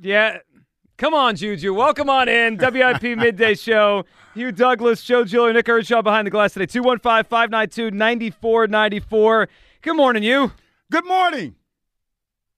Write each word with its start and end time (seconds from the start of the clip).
Yeah. 0.00 0.38
Come 0.96 1.12
on, 1.12 1.36
Juju. 1.36 1.74
Welcome 1.74 2.08
on 2.08 2.28
in. 2.28 2.56
WIP 2.60 3.02
Midday 3.18 3.54
Show. 3.54 4.04
Hugh 4.34 4.52
Douglas, 4.52 5.02
Joe 5.02 5.24
Giglio, 5.24 5.52
Nick 5.52 5.68
Earnshaw 5.68 6.02
behind 6.02 6.26
the 6.26 6.30
glass 6.30 6.54
today. 6.54 6.66
215 6.66 7.24
592 7.24 7.90
9494. 7.90 9.48
Good 9.82 9.96
morning, 9.96 10.22
you. 10.22 10.52
Good 10.90 11.06
morning, 11.06 11.54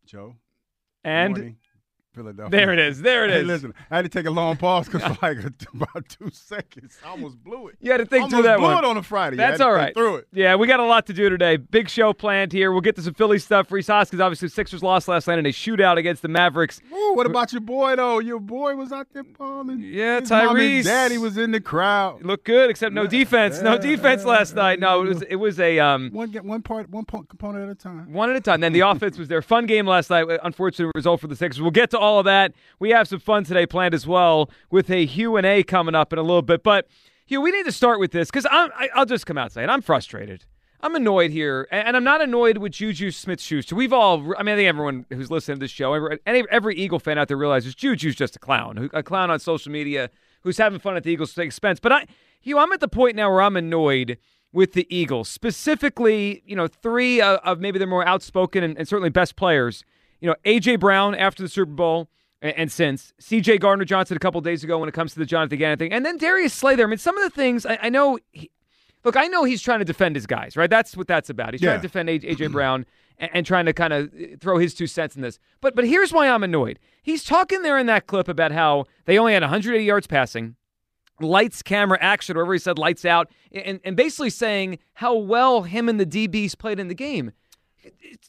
Joe. 0.05 0.37
And 1.05 1.35
Morning, 1.35 1.57
Philadelphia. 2.19 2.51
there 2.51 2.73
it 2.73 2.79
is. 2.79 3.01
There 3.01 3.25
it 3.25 3.31
Hey, 3.31 3.41
is. 3.41 3.47
listen, 3.47 3.75
I 3.91 3.97
had 3.97 4.03
to 4.03 4.09
take 4.09 4.27
a 4.27 4.31
long 4.31 4.57
pause 4.57 4.89
because 4.89 5.03
for 5.17 5.19
like 5.27 5.39
about 5.75 6.09
two 6.09 6.31
seconds, 6.31 6.99
I 7.05 7.09
almost 7.11 7.43
blew 7.43 7.69
it. 7.69 7.77
You 7.81 7.91
had 7.93 7.99
to 7.99 8.07
think 8.07 8.29
through 8.31 8.39
Almost 8.39 8.45
that 8.47 8.59
blew 8.59 8.67
one. 8.69 8.85
it 8.85 8.87
on 8.87 8.97
a 8.97 9.03
Friday. 9.03 9.37
That's 9.37 9.61
all 9.61 9.73
right. 9.73 9.95
to 9.95 10.01
all 10.01 10.07
think 10.07 10.17
right. 10.17 10.23
Through 10.33 10.39
it. 10.39 10.43
Yeah, 10.45 10.55
we 10.57 10.67
got 10.67 10.81
a 10.81 10.85
lot 10.85 11.07
to 11.07 11.13
do 11.13 11.29
today. 11.29 11.57
Big 11.57 11.89
show 11.89 12.13
planned 12.13 12.53
here. 12.53 12.73
We'll 12.73 12.81
get 12.81 12.97
to 12.97 13.03
some 13.03 13.15
Philly 13.15 13.39
stuff. 13.39 13.71
Rhys 13.71 13.87
Hoskins, 13.87 14.21
obviously, 14.21 14.49
Sixers 14.49 14.83
lost 14.83 15.09
last 15.09 15.27
night 15.27 15.39
in 15.39 15.47
a 15.47 15.51
shootout 15.51 15.97
against 15.97 16.23
the 16.23 16.29
Mavericks. 16.29 16.81
Ooh, 16.93 17.15
what 17.15 17.27
about 17.27 17.53
your 17.53 17.61
boy 17.61 17.97
though? 17.97 18.19
Your 18.19 18.41
boy 18.41 18.75
was 18.75 18.93
out 18.93 19.07
there 19.13 19.23
balling. 19.25 19.81
Yeah, 19.81 20.21
His 20.21 20.31
Tyrese. 20.31 20.85
Daddy 20.85 21.19
was 21.19 21.37
in 21.39 21.51
the 21.53 21.61
crowd. 21.61 22.25
Looked 22.25 22.45
good, 22.45 22.71
except 22.71 22.95
no 22.95 23.07
defense. 23.07 23.61
No 23.63 23.79
defense 23.79 24.25
last 24.25 24.55
night. 24.55 24.81
No, 24.81 25.03
it 25.05 25.09
was 25.09 25.23
it 25.23 25.37
was 25.37 25.61
a 25.61 25.79
um 25.79 26.11
One 26.13 26.33
one 26.33 26.63
part, 26.63 26.89
one 26.91 27.05
component 27.05 27.65
at 27.65 27.71
a 27.71 27.75
time. 27.75 28.13
one 28.13 28.31
at 28.31 28.37
a 28.37 28.41
time. 28.41 28.61
Then 28.61 28.73
the 28.73 28.81
offense 28.89 29.19
was 29.19 29.29
their 29.29 29.43
fun 29.43 29.67
game 29.67 29.87
last 29.87 30.11
night. 30.11 30.27
Unfortunate 30.43 30.91
result 30.95 31.21
for 31.21 31.27
the 31.27 31.37
Sixers. 31.37 31.61
We'll 31.61 31.71
get 31.71 31.91
to 31.91 31.99
all 31.99 32.08
of 32.17 32.25
that. 32.25 32.55
We 32.79 32.91
have 32.91 33.09
some 33.09 33.21
fun 33.21 33.45
today 33.45 33.67
planned 33.67 33.93
as 33.93 34.07
well 34.07 34.51
with 34.71 34.91
a 34.91 35.05
Hugh 35.05 35.37
and 35.37 35.45
A 35.47 35.63
coming 35.63 35.95
up 35.95 36.13
in 36.13 36.19
a 36.19 36.23
little 36.23 36.43
bit. 36.43 36.63
But 36.63 36.89
Hugh, 37.27 37.43
we 37.43 37.51
need 37.51 37.67
to 37.67 37.73
start 37.73 38.01
with 38.01 38.13
this 38.13 38.31
because 38.31 38.47
I'll 38.51 39.05
just 39.05 39.27
come 39.27 39.37
out 39.37 39.45
and 39.45 39.53
say. 39.53 39.65
I'm 39.65 39.83
frustrated. 39.83 40.47
I'm 40.81 40.95
annoyed 40.95 41.33
here, 41.33 41.67
and 41.73 41.97
I'm 41.97 42.05
not 42.05 42.23
annoyed 42.23 42.59
with 42.59 42.71
Juju 42.71 43.11
Smith-Schuster. 43.11 43.75
We've 43.75 43.93
all, 43.93 44.33
I 44.39 44.45
mean, 44.45 44.55
I 44.55 44.57
think 44.57 44.69
everyone 44.69 45.07
who's 45.11 45.29
listening 45.29 45.57
to 45.57 45.65
this 45.65 45.73
show, 45.73 45.93
every, 45.93 46.21
every 46.25 46.77
Eagle 46.77 47.01
fan 47.01 47.19
out 47.19 47.27
there 47.27 47.37
realizes 47.37 47.75
Juju's 47.75 48.15
just 48.15 48.37
a 48.37 48.39
clown, 48.39 48.89
a 48.93 49.03
clown 49.03 49.29
on 49.29 49.41
social 49.41 49.73
media 49.73 50.09
who's 50.43 50.57
having 50.57 50.79
fun 50.79 50.97
at 50.97 51.03
the 51.03 51.11
Eagles' 51.11 51.37
expense. 51.37 51.81
But 51.81 51.91
I, 51.91 52.07
Hugh, 52.41 52.59
I'm 52.59 52.73
at 52.73 52.79
the 52.79 52.87
point 52.87 53.17
now 53.17 53.29
where 53.29 53.43
I'm 53.43 53.57
annoyed 53.57 54.19
with 54.53 54.73
the 54.75 54.87
Eagles, 54.89 55.29
specifically, 55.29 56.45
you 56.47 56.55
know, 56.55 56.69
three 56.69 57.21
of, 57.21 57.41
of 57.41 57.59
maybe 57.59 57.81
their 57.81 57.89
more 57.89 58.07
outspoken 58.07 58.63
and, 58.63 58.79
and 58.79 58.87
certainly 58.87 59.11
best 59.11 59.35
players. 59.35 59.83
You 60.21 60.29
know, 60.29 60.37
AJ 60.45 60.81
Brown 60.81 61.15
after 61.15 61.43
the 61.43 61.49
Super 61.49 61.73
Bowl 61.73 62.09
and, 62.43 62.57
and 62.57 62.73
since 62.73 63.13
CJ 63.21 63.61
Gardner 63.61 63.85
Johnson 63.85 64.17
a 64.17 64.21
couple 64.21 64.41
days 64.41 64.65
ago 64.65 64.79
when 64.79 64.89
it 64.89 64.93
comes 64.93 65.13
to 65.13 65.19
the 65.19 65.27
Jonathan 65.27 65.59
Gannon 65.59 65.79
thing, 65.79 65.93
and 65.93 66.05
then 66.05 66.17
Darius 66.17 66.55
Slay 66.55 66.75
there. 66.77 66.87
I 66.87 66.89
mean, 66.89 66.99
some 66.99 67.17
of 67.17 67.25
the 67.25 67.35
things 67.35 67.67
I, 67.67 67.79
I 67.83 67.89
know. 67.89 68.19
He, 68.33 68.51
look, 69.05 69.17
I 69.17 69.27
know 69.27 69.45
he's 69.45 69.63
trying 69.63 69.79
to 69.79 69.85
defend 69.85 70.17
his 70.17 70.27
guys, 70.27 70.57
right? 70.57 70.71
That's 70.71 70.97
what 70.97 71.07
that's 71.07 71.31
about. 71.31 71.55
He's 71.55 71.61
trying 71.61 71.79
to 71.79 71.83
defend 71.83 72.09
AJ, 72.09 72.53
Brown 72.53 72.87
and, 73.19 73.31
and 73.33 73.47
trying 73.47 73.67
to 73.67 73.73
kind 73.73 73.93
of 73.93 74.13
throw 74.41 74.59
his 74.59 74.75
two 74.75 74.87
cents 74.87 75.17
in 75.17 75.23
this. 75.23 75.39
But 75.61 75.75
but 75.75 75.87
here's 75.87 76.13
why 76.13 76.29
I'm 76.29 76.43
annoyed. 76.43 76.79
He's 77.03 77.25
talking 77.25 77.63
there 77.63 77.79
in 77.79 77.87
that 77.87 78.07
clip 78.07 78.29
about 78.29 78.53
how 78.53 78.87
they 79.05 79.19
only 79.19 79.33
had 79.33 79.43
180 79.43 79.85
yards 79.85 80.07
passing 80.07 80.57
lights, 81.21 81.63
camera, 81.63 81.99
action, 82.01 82.37
or 82.37 82.41
whatever 82.41 82.53
he 82.55 82.59
said, 82.59 82.79
lights 82.79 83.05
out, 83.05 83.31
and, 83.53 83.81
and 83.85 83.97
basically 83.97 84.31
saying 84.31 84.79
how 84.95 85.15
well 85.17 85.63
him 85.63 85.89
and 85.89 85.99
the 85.99 86.07
DBs 86.07 86.57
played 86.57 86.79
in 86.79 86.89
the 86.89 86.95
game. 86.95 87.33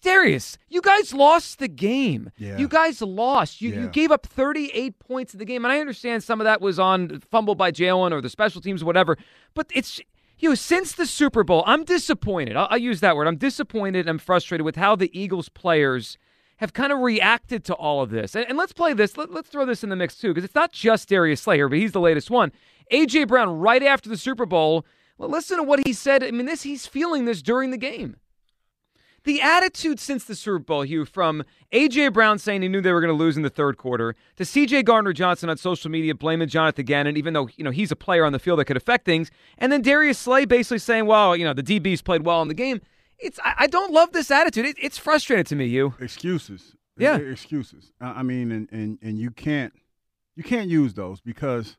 Darius, 0.02 0.58
you 0.68 0.82
guys 0.82 1.14
lost 1.14 1.60
the 1.60 1.68
game. 1.68 2.32
Yeah. 2.38 2.58
You 2.58 2.68
guys 2.68 3.02
lost. 3.02 3.62
You, 3.62 3.74
you 3.74 3.88
gave 3.88 4.12
up 4.12 4.26
38 4.26 5.00
points 5.00 5.34
in 5.34 5.40
the 5.40 5.46
game. 5.46 5.66
And 5.66 5.72
I 5.72 5.80
understand 5.80 6.24
some 6.24 6.40
of 6.42 6.46
that 6.46 6.62
was 6.62 6.80
on 6.80 7.20
fumble 7.20 7.56
by 7.56 7.72
Jalen 7.72 8.12
or 8.12 8.22
the 8.22 8.30
special 8.30 8.62
teams, 8.62 8.84
whatever. 8.84 9.18
But 9.54 9.68
it's, 9.74 10.00
you 10.38 10.50
know, 10.50 10.56
since 10.56 10.94
the 10.94 11.06
Super 11.06 11.44
Bowl, 11.44 11.64
I'm 11.68 11.84
disappointed. 11.84 12.56
I'll, 12.56 12.68
I'll 12.72 12.78
use 12.78 13.00
that 13.02 13.16
word. 13.16 13.28
I'm 13.28 13.38
disappointed 13.38 14.08
and 14.08 14.22
frustrated 14.22 14.66
with 14.66 14.76
how 14.76 14.96
the 14.96 15.10
Eagles 15.20 15.50
players 15.50 16.18
have 16.58 16.74
kind 16.74 16.92
of 16.92 17.00
reacted 17.00 17.64
to 17.66 17.74
all 17.74 18.02
of 18.02 18.10
this. 18.10 18.36
And, 18.36 18.46
and 18.48 18.58
let's 18.58 18.74
play 18.74 18.94
this. 18.94 19.18
Let, 19.18 19.32
let's 19.32 19.50
throw 19.50 19.66
this 19.66 19.84
in 19.84 19.90
the 19.90 19.96
mix, 19.96 20.16
too, 20.16 20.30
because 20.30 20.44
it's 20.44 20.56
not 20.56 20.72
just 20.72 21.10
Darius 21.10 21.42
Slayer, 21.42 21.70
but 21.70 21.78
he's 21.78 21.94
the 21.94 22.02
latest 22.02 22.30
one. 22.30 22.52
A.J. 22.92 23.26
Brown, 23.26 23.60
right 23.60 23.84
after 23.84 24.10
the 24.10 24.18
Super 24.18 24.46
Bowl, 24.46 24.86
well, 25.18 25.30
listen 25.30 25.58
to 25.58 25.64
what 25.64 25.82
he 25.86 25.94
said. 25.94 26.24
I 26.24 26.32
mean, 26.32 26.46
this 26.46 26.64
he's 26.64 26.86
feeling 26.86 27.26
this 27.26 27.42
during 27.42 27.72
the 27.72 27.78
game. 27.78 28.18
The 29.24 29.42
attitude 29.42 30.00
since 30.00 30.24
the 30.24 30.36
Super 30.36 30.60
Bowl, 30.60 30.82
Hugh, 30.82 31.06
from 31.06 31.44
A.J. 31.72 32.10
Brown 32.10 32.40
saying 32.40 32.62
he 32.62 32.68
knew 32.68 32.82
they 32.82 32.94
were 32.94 33.02
going 33.02 33.14
to 33.14 33.18
lose 33.18 33.38
in 33.38 33.44
the 33.44 33.50
third 33.50 33.78
quarter, 33.78 34.16
to 34.38 34.46
C.J. 34.46 34.84
Gardner 34.84 35.14
Johnson 35.14 35.50
on 35.50 35.58
social 35.58 35.92
media 35.92 36.16
blaming 36.16 36.48
Jonathan 36.48 36.86
Gannon, 36.86 37.18
even 37.18 37.34
though 37.34 37.50
you 37.56 37.64
know 37.64 37.72
he's 37.72 37.92
a 37.92 37.96
player 37.96 38.26
on 38.26 38.32
the 38.32 38.40
field 38.40 38.60
that 38.60 38.66
could 38.66 38.78
affect 38.78 39.06
things, 39.06 39.30
and 39.58 39.72
then 39.72 39.82
Darius 39.82 40.18
Slay 40.18 40.46
basically 40.46 40.80
saying, 40.80 41.06
"Well, 41.06 41.36
you 41.36 41.46
know, 41.46 41.54
the 41.54 41.64
DBs 41.64 42.04
played 42.04 42.26
well 42.26 42.42
in 42.42 42.48
the 42.48 42.54
game." 42.54 42.82
It's 43.18 43.40
I, 43.44 43.56
I 43.60 43.68
don't 43.68 43.92
love 43.92 44.14
this 44.14 44.32
attitude. 44.32 44.66
It, 44.66 44.78
it's 44.80 44.98
frustrating 44.98 45.46
to 45.46 45.56
me, 45.56 45.66
you. 45.66 45.96
Excuses. 46.00 46.76
Yeah. 46.98 47.18
They're 47.18 47.32
excuses. 47.32 47.92
I 48.00 48.20
I 48.20 48.24
mean, 48.24 48.52
and, 48.52 48.70
and 48.72 49.00
and 49.02 49.20
you 49.20 49.32
can't 49.32 49.74
you 50.36 50.44
can't 50.44 50.70
use 50.70 50.94
those 50.94 51.22
because 51.22 51.78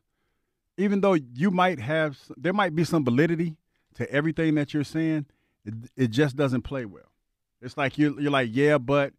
even 0.77 1.01
though 1.01 1.13
you 1.13 1.51
might 1.51 1.79
have 1.79 2.17
there 2.37 2.53
might 2.53 2.75
be 2.75 2.83
some 2.83 3.03
validity 3.03 3.57
to 3.95 4.09
everything 4.11 4.55
that 4.55 4.73
you're 4.73 4.83
saying, 4.83 5.25
it, 5.65 5.73
it 5.95 6.07
just 6.11 6.35
doesn't 6.35 6.61
play 6.61 6.85
well. 6.85 7.10
It's 7.61 7.77
like 7.77 7.97
you're 7.97 8.19
you're 8.19 8.31
like 8.31 8.49
yeah, 8.51 8.77
but 8.77 9.13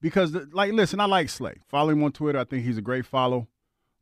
because 0.00 0.32
the, 0.32 0.48
like 0.52 0.72
listen, 0.72 1.00
I 1.00 1.06
like 1.06 1.28
Slay. 1.28 1.56
Follow 1.68 1.90
him 1.90 2.02
on 2.02 2.12
Twitter. 2.12 2.38
I 2.38 2.44
think 2.44 2.64
he's 2.64 2.78
a 2.78 2.82
great 2.82 3.06
follow. 3.06 3.48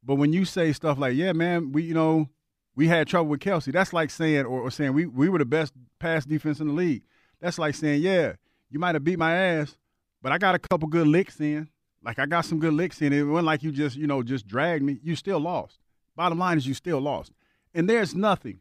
But 0.05 0.17
when 0.17 0.33
you 0.33 0.45
say 0.45 0.73
stuff 0.73 0.99
like 0.99 1.15
yeah, 1.15 1.33
man, 1.33 1.73
we 1.73 1.83
you 1.85 1.95
know 1.95 2.29
we 2.75 2.87
had 2.87 3.09
trouble 3.09 3.31
with 3.31 3.41
Kelce, 3.41 3.73
that's 3.73 3.93
like 3.93 4.11
saying 4.11 4.45
or, 4.47 4.61
or 4.61 4.71
saying 4.71 4.93
we 4.93 5.07
we 5.07 5.29
were 5.29 5.39
the 5.39 5.45
best 5.45 5.73
pass 5.99 6.25
defense 6.25 6.61
in 6.61 6.69
the 6.69 6.75
league. 6.75 7.03
That's 7.41 7.59
like 7.59 7.75
saying 7.75 8.03
yeah, 8.03 8.35
you 8.71 8.79
might 8.79 8.95
have 8.95 9.05
beat 9.05 9.19
my 9.19 9.35
ass, 9.35 9.77
but 10.23 10.33
I 10.33 10.39
got 10.39 10.55
a 10.55 10.59
couple 10.59 10.89
good 10.89 11.07
licks 11.07 11.41
in. 11.41 11.69
Like 12.03 12.19
I 12.19 12.27
got 12.27 12.45
some 12.45 12.59
good 12.59 12.75
licks 12.75 13.03
in. 13.03 13.13
It 13.13 13.23
wasn't 13.23 13.47
like 13.47 13.63
you 13.63 13.73
just, 13.73 13.97
you 13.97 14.07
know, 14.07 14.23
just 14.23 14.47
dragged 14.47 14.85
me. 14.85 14.99
You 15.03 15.17
still 15.17 15.41
lost. 15.41 15.79
Bottom 16.15 16.39
line 16.39 16.57
is 16.57 16.67
you 16.67 16.75
still 16.75 17.01
lost. 17.01 17.33
And 17.75 17.89
there's 17.89 18.15
nothing 18.15 18.61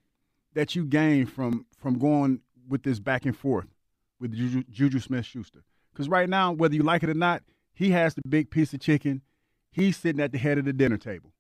that 0.53 0.75
you 0.75 0.85
gain 0.85 1.25
from 1.25 1.65
from 1.77 1.99
going 1.99 2.41
with 2.67 2.83
this 2.83 2.99
back 2.99 3.25
and 3.25 3.38
forth 3.38 3.67
with 4.19 4.33
Juju, 4.33 4.63
Juju 4.69 5.00
Smith 5.00 5.25
Schuster. 5.25 5.63
Because 5.91 6.09
right 6.09 6.29
now, 6.29 6.51
whether 6.51 6.75
you 6.75 6.83
like 6.83 7.03
it 7.03 7.09
or 7.09 7.16
not, 7.16 7.44
he 7.73 7.91
has 7.91 8.13
the 8.13 8.22
big 8.28 8.50
piece 8.50 8.73
of 8.73 8.79
chicken. 8.79 9.22
He's 9.72 9.97
sitting 9.97 10.22
at 10.22 10.31
the 10.31 10.38
head 10.38 10.57
of 10.57 10.65
the 10.65 10.74
dinner 10.74 10.97
table. 10.97 11.31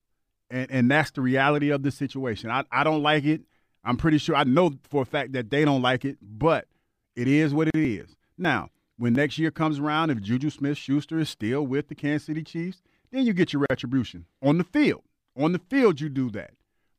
And 0.49 0.71
and 0.71 0.89
that's 0.89 1.11
the 1.11 1.21
reality 1.21 1.69
of 1.69 1.83
the 1.83 1.91
situation. 1.91 2.49
I, 2.49 2.63
I 2.71 2.83
don't 2.83 3.03
like 3.03 3.25
it. 3.25 3.41
I'm 3.83 3.97
pretty 3.97 4.17
sure 4.17 4.35
I 4.35 4.43
know 4.43 4.73
for 4.89 5.01
a 5.01 5.05
fact 5.05 5.33
that 5.33 5.49
they 5.49 5.65
don't 5.65 5.81
like 5.81 6.05
it, 6.05 6.17
but 6.21 6.67
it 7.15 7.27
is 7.27 7.53
what 7.53 7.67
it 7.69 7.75
is. 7.75 8.15
Now, 8.37 8.69
when 8.97 9.13
next 9.13 9.37
year 9.37 9.51
comes 9.51 9.79
around, 9.79 10.09
if 10.09 10.21
Juju 10.21 10.49
Smith 10.49 10.77
Schuster 10.77 11.19
is 11.19 11.29
still 11.29 11.65
with 11.65 11.87
the 11.87 11.95
Kansas 11.95 12.25
City 12.25 12.43
Chiefs, 12.43 12.81
then 13.11 13.25
you 13.25 13.33
get 13.33 13.53
your 13.53 13.65
retribution 13.69 14.25
on 14.41 14.57
the 14.57 14.63
field. 14.63 15.03
On 15.35 15.51
the 15.51 15.59
field, 15.59 16.01
you 16.01 16.09
do 16.09 16.29
that. 16.31 16.51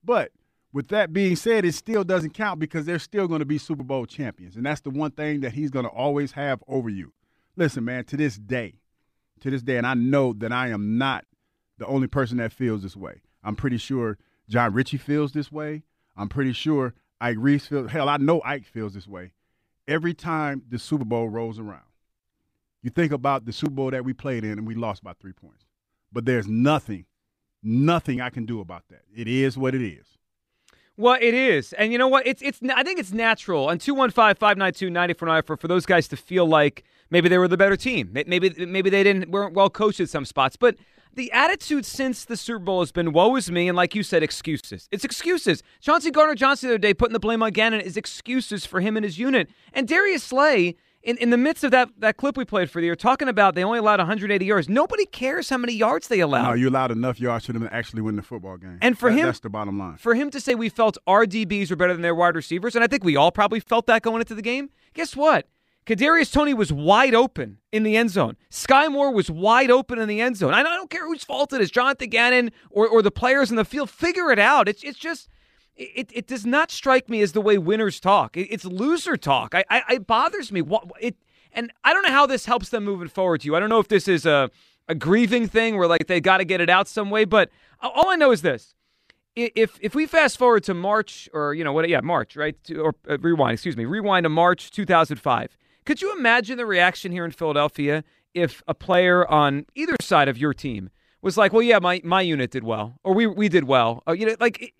But 0.05 0.33
with 0.79 0.87
that 0.91 1.13
being 1.13 1.35
said, 1.35 1.65
it 1.65 1.75
still 1.75 2.05
doesn't 2.05 2.35
count 2.35 2.61
because 2.61 2.87
they're 2.87 3.01
still 3.01 3.27
going 3.27 3.41
to 3.41 3.45
be 3.45 3.59
Super 3.59 3.83
Bowl 3.83 4.07
champions. 4.07 4.55
And 4.55 4.65
that's 4.65 4.81
the 4.81 4.91
one 4.91 5.11
thing 5.11 5.41
that 5.41 5.53
he's 5.55 5.73
going 5.73 5.85
to 5.85 5.91
always 5.91 6.31
have 6.31 6.63
over 6.69 6.89
you. 6.89 7.13
Listen, 7.57 7.85
man, 7.85 8.05
to 8.05 8.17
this 8.17 8.37
day, 8.37 8.75
to 9.41 9.51
this 9.51 9.63
day, 9.63 9.77
and 9.77 9.85
I 9.85 9.95
know 9.95 10.33
that 10.35 10.53
I 10.53 10.69
am 10.69 10.97
not 10.97 11.25
the 11.79 11.87
only 11.87 12.07
person 12.07 12.37
that 12.37 12.53
feels 12.53 12.85
this 12.85 12.95
way. 12.95 13.23
I'm 13.43 13.57
pretty 13.57 13.77
sure 13.77 14.19
Jon 14.49 14.73
Ritchie 14.73 14.99
feels 14.99 15.33
this 15.33 15.51
way. 15.51 15.83
I'm 16.17 16.29
pretty 16.29 16.53
sure 16.53 16.95
Ike 17.21 17.39
Reese 17.41 17.67
feels, 17.67 17.91
hell, 17.91 18.09
I 18.09 18.19
know 18.19 18.41
Ike 18.45 18.65
feels 18.65 18.95
this 18.95 19.09
way. 19.09 19.33
Every 19.89 20.15
time 20.15 20.63
the 20.69 20.79
Super 20.79 21.05
Bowl 21.05 21.29
rolls 21.29 21.59
around, 21.59 21.83
you 22.83 22.91
think 22.91 23.11
about 23.11 23.47
the 23.47 23.53
Super 23.53 23.73
Bowl 23.73 23.91
that 23.91 24.05
we 24.05 24.13
played 24.13 24.45
in 24.45 24.53
and 24.53 24.65
we 24.65 24.77
lost 24.77 25.03
by 25.03 25.15
three 25.15 25.33
points. 25.33 25.65
but 26.13 26.25
there's 26.25 26.47
nothing, 26.47 27.07
nothing 27.65 28.21
I 28.21 28.31
can 28.31 28.47
do 28.47 28.61
about 28.61 28.85
that. 28.91 29.03
It 29.13 29.27
is 29.27 29.59
what 29.59 29.75
it 29.75 29.83
is. 29.83 30.18
Well, 30.99 31.17
it 31.21 31.33
is, 31.33 31.73
and 31.75 31.93
you 31.93 31.99
know 31.99 32.09
what? 32.09 32.27
It's 32.27 32.43
it's. 32.43 32.59
I 32.75 32.83
think 32.83 32.99
it's 32.99 33.13
natural. 33.13 33.69
Four 33.69 34.11
nine 34.11 35.43
for 35.45 35.57
for 35.57 35.69
those 35.69 35.87
guys 35.87 36.09
to 36.09 36.17
feel 36.17 36.45
like 36.45 36.83
maybe 37.11 37.29
they 37.29 37.39
were 37.39 37.47
the 37.47 37.57
better 37.57 37.77
team. 37.77 38.11
Maybe 38.13 38.51
maybe 38.67 38.91
they 38.91 39.05
didn't 39.05 39.31
weren't 39.31 39.55
well 39.55 39.71
coached 39.71 40.01
at 40.01 40.09
some 40.09 40.25
spots, 40.25 40.57
but 40.57 40.75
the 41.15 41.31
attitude 41.31 41.87
since 41.87 42.25
the 42.25 42.37
Super 42.37 42.59
Bowl 42.59 42.81
has 42.81 42.91
been 42.91 43.13
woe 43.13 43.37
is 43.37 43.49
me, 43.49 43.69
and 43.69 43.77
like 43.77 43.95
you 43.95 44.03
said, 44.03 44.25
excuses. 44.25 44.89
It's 44.91 45.05
excuses. 45.05 45.63
Chauncey 45.81 46.11
Gardner 46.11 46.35
Johnson 46.35 46.69
the 46.69 46.75
other 46.75 46.79
day 46.79 46.95
putting 46.95 47.13
the 47.13 47.21
blame 47.21 47.45
on 47.45 47.53
Gannon 47.53 47.81
is 47.81 47.97
excuses 47.97 48.67
for 48.67 48.81
him 48.81 48.97
and 48.97 49.05
his 49.05 49.21
unit. 49.21 49.49
And 49.73 49.87
Darius 49.87 50.25
Slay 50.25 50.75
in, 51.09 51.17
in 51.17 51.31
the 51.31 51.39
midst 51.39 51.65
of 51.65 51.71
that, 51.71 51.89
that 51.99 52.19
clip 52.19 52.37
we 52.37 52.45
played 52.45 52.71
for 52.71 52.83
the 52.83 52.85
year, 52.85 52.95
talking 52.95 53.29
about 53.29 53.55
they 53.55 53.65
only 53.65 53.79
allowed 53.79 53.99
180 53.99 54.45
yards. 54.45 54.69
Nobody 54.69 55.07
cares 55.07 55.49
how 55.49 55.57
many 55.57 55.73
yards 55.73 56.09
they 56.09 56.21
allowed. 56.21 56.49
No, 56.51 56.53
you 56.53 56.69
allowed 56.69 56.91
enough 56.91 57.19
yards 57.19 57.47
for 57.47 57.55
them 57.55 57.63
to 57.63 57.75
actually 57.75 58.03
win 58.03 58.17
the 58.17 58.23
football 58.23 58.59
game. 58.59 58.79
And 58.83 58.99
for 58.99 59.11
that, 59.11 59.19
him, 59.19 59.25
that's 59.25 59.41
the 59.41 59.49
bottom 59.49 59.79
line. 59.79 59.97
For 59.97 60.15
him 60.15 60.31
to 60.31 60.41
say 60.41 60.55
we 60.55 60.69
felt 60.69 60.99
our 61.07 61.25
DBs 61.25 61.71
were 61.71 61.77
better 61.77 61.95
than 61.95 62.03
their 62.03 62.15
wide 62.15 62.37
receivers, 62.37 62.75
and 62.75 62.85
I 62.85 62.89
think 62.89 63.05
we 63.05 63.17
all 63.17 63.33
probably 63.33 63.59
felt 63.59 63.87
that 63.87 64.03
going 64.03 64.21
into 64.21 64.35
the 64.35 64.43
game. 64.43 64.69
Guess 64.93 65.17
what? 65.17 65.47
Kadarius 65.87 66.31
Toney 66.31 66.53
was 66.53 66.71
wide 66.71 67.15
open 67.15 67.57
in 67.73 67.85
the 67.85 67.97
end 67.97 68.11
zone. 68.11 68.37
Skyy 68.51 68.93
Moore 68.93 69.11
was 69.11 69.31
wide 69.31 69.71
open 69.71 69.99
in 69.99 70.07
the 70.07 70.21
end 70.21 70.37
zone. 70.37 70.53
I 70.53 70.63
don't 70.63 70.91
care 70.91 71.07
whose 71.07 71.25
fault 71.25 71.55
it 71.55 71.63
is, 71.63 71.71
Jonathan 71.71 72.11
Gannon 72.11 72.53
or, 72.69 72.87
or 72.87 73.01
the 73.01 73.11
players 73.11 73.49
in 73.49 73.57
the 73.57 73.65
field. 73.65 73.89
Figure 73.89 74.31
it 74.31 74.39
out. 74.39 74.69
It's 74.69 74.83
it's 74.83 74.99
just 74.99 75.31
it, 75.79 76.11
it 76.13 76.27
does 76.27 76.45
not 76.45 76.71
strike 76.71 77.09
me 77.09 77.23
as 77.23 77.33
the 77.33 77.41
way 77.41 77.57
winners 77.57 78.01
talk. 78.01 78.37
It, 78.37 78.49
it's 78.51 78.65
loser 78.65 79.17
talk. 79.17 79.55
I, 79.55 79.65
I 79.71 79.83
it 79.95 80.07
bothers 80.07 80.51
me. 80.51 80.61
What 80.61 80.91
it 81.01 81.17
and 81.53 81.73
I 81.85 81.93
don't 81.93 82.03
know 82.03 82.11
how 82.11 82.27
this 82.27 82.47
helps 82.47 82.69
them 82.69 82.85
moving 82.85 83.09
forward 83.09 83.43
to 83.43 83.47
you. 83.47 83.57
I 83.57 83.61
don't 83.61 83.69
know 83.69 83.79
if 83.79 83.89
this 83.89 84.09
is 84.09 84.27
a, 84.27 84.51
a 84.89 84.95
grieving 84.95 85.49
thing 85.49 85.77
where 85.77 85.89
like 85.89 86.07
they 86.07 86.21
got 86.21 86.39
to 86.39 86.45
get 86.45 86.61
it 86.61 86.69
out 86.69 86.89
some 86.89 87.11
way, 87.11 87.25
but 87.25 87.51
all 87.81 88.11
I 88.11 88.17
know 88.17 88.33
is 88.33 88.43
this. 88.43 88.75
If 89.37 89.79
if 89.81 89.95
we 89.95 90.07
fast 90.07 90.37
forward 90.37 90.65
to 90.65 90.75
March 90.75 91.29
or 91.33 91.55
you 91.55 91.63
know 91.63 91.73
what 91.73 91.89
yeah 91.89 92.01
March 92.01 92.37
right 92.37 92.63
to, 92.65 92.81
or 92.81 92.95
uh, 93.09 93.19
rewind 93.19 93.55
excuse 93.55 93.77
me 93.77 93.85
rewind 93.85 94.25
to 94.25 94.29
March 94.29 94.73
2005 94.73 95.57
could 95.87 96.03
you 96.03 96.13
imagine 96.19 96.59
the 96.59 96.67
reaction 96.67 97.13
here 97.13 97.25
in 97.25 97.31
Philadelphia 97.31 98.03
if 98.35 98.65
a 98.67 98.75
player 98.75 99.25
on 99.31 99.65
either 99.77 99.95
side 100.01 100.27
of 100.27 100.39
your 100.39 100.53
team 100.53 100.91
was 101.23 101.37
like 101.37 101.53
well 101.53 101.63
yeah 101.63 101.79
my 101.79 102.01
my 102.03 102.21
unit 102.21 102.51
did 102.51 102.65
well 102.65 102.99
or 103.05 103.15
we 103.15 103.29
we 103.29 103.49
did 103.49 103.63
well 103.63 104.03
uh, 104.09 104.13
you 104.13 104.27
know 104.27 104.35
like 104.41 104.75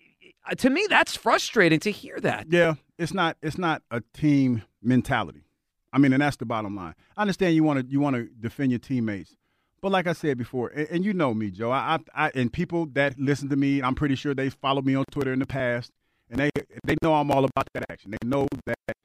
to 0.57 0.69
me 0.69 0.85
that's 0.89 1.15
frustrating 1.15 1.79
to 1.79 1.91
hear 1.91 2.19
that 2.19 2.47
yeah 2.49 2.75
it's 2.97 3.13
not 3.13 3.37
it's 3.41 3.57
not 3.57 3.81
a 3.91 4.01
team 4.13 4.63
mentality 4.81 5.43
I 5.91 5.97
mean, 5.97 6.13
and 6.13 6.21
that's 6.21 6.37
the 6.37 6.45
bottom 6.45 6.75
line. 6.75 6.95
I 7.17 7.21
understand 7.21 7.55
you 7.55 7.63
want 7.63 7.79
to 7.79 7.91
you 7.91 7.99
want 7.99 8.15
to 8.15 8.29
defend 8.39 8.71
your 8.71 8.79
teammates, 8.79 9.35
but 9.81 9.91
like 9.91 10.07
I 10.07 10.13
said 10.13 10.37
before, 10.37 10.69
and, 10.69 10.87
and 10.89 11.05
you 11.05 11.13
know 11.13 11.33
me, 11.33 11.49
Joe. 11.49 11.71
I, 11.71 11.99
I, 12.15 12.25
I, 12.25 12.31
and 12.35 12.51
people 12.51 12.85
that 12.93 13.19
listen 13.19 13.49
to 13.49 13.55
me, 13.55 13.81
I'm 13.81 13.95
pretty 13.95 14.15
sure 14.15 14.33
they 14.33 14.49
followed 14.49 14.85
me 14.85 14.95
on 14.95 15.05
Twitter 15.11 15.33
in 15.33 15.39
the 15.39 15.47
past, 15.47 15.91
and 16.29 16.39
they 16.39 16.49
they 16.83 16.95
know 17.01 17.15
I'm 17.15 17.31
all 17.31 17.45
about 17.45 17.67
that 17.73 17.85
action. 17.89 18.11
They 18.11 18.27
know 18.27 18.47
that 18.65 18.95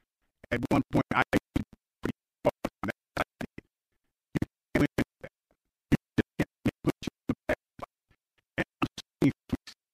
at 0.50 0.60
one 0.70 0.82
point 0.92 1.04
I 1.14 1.22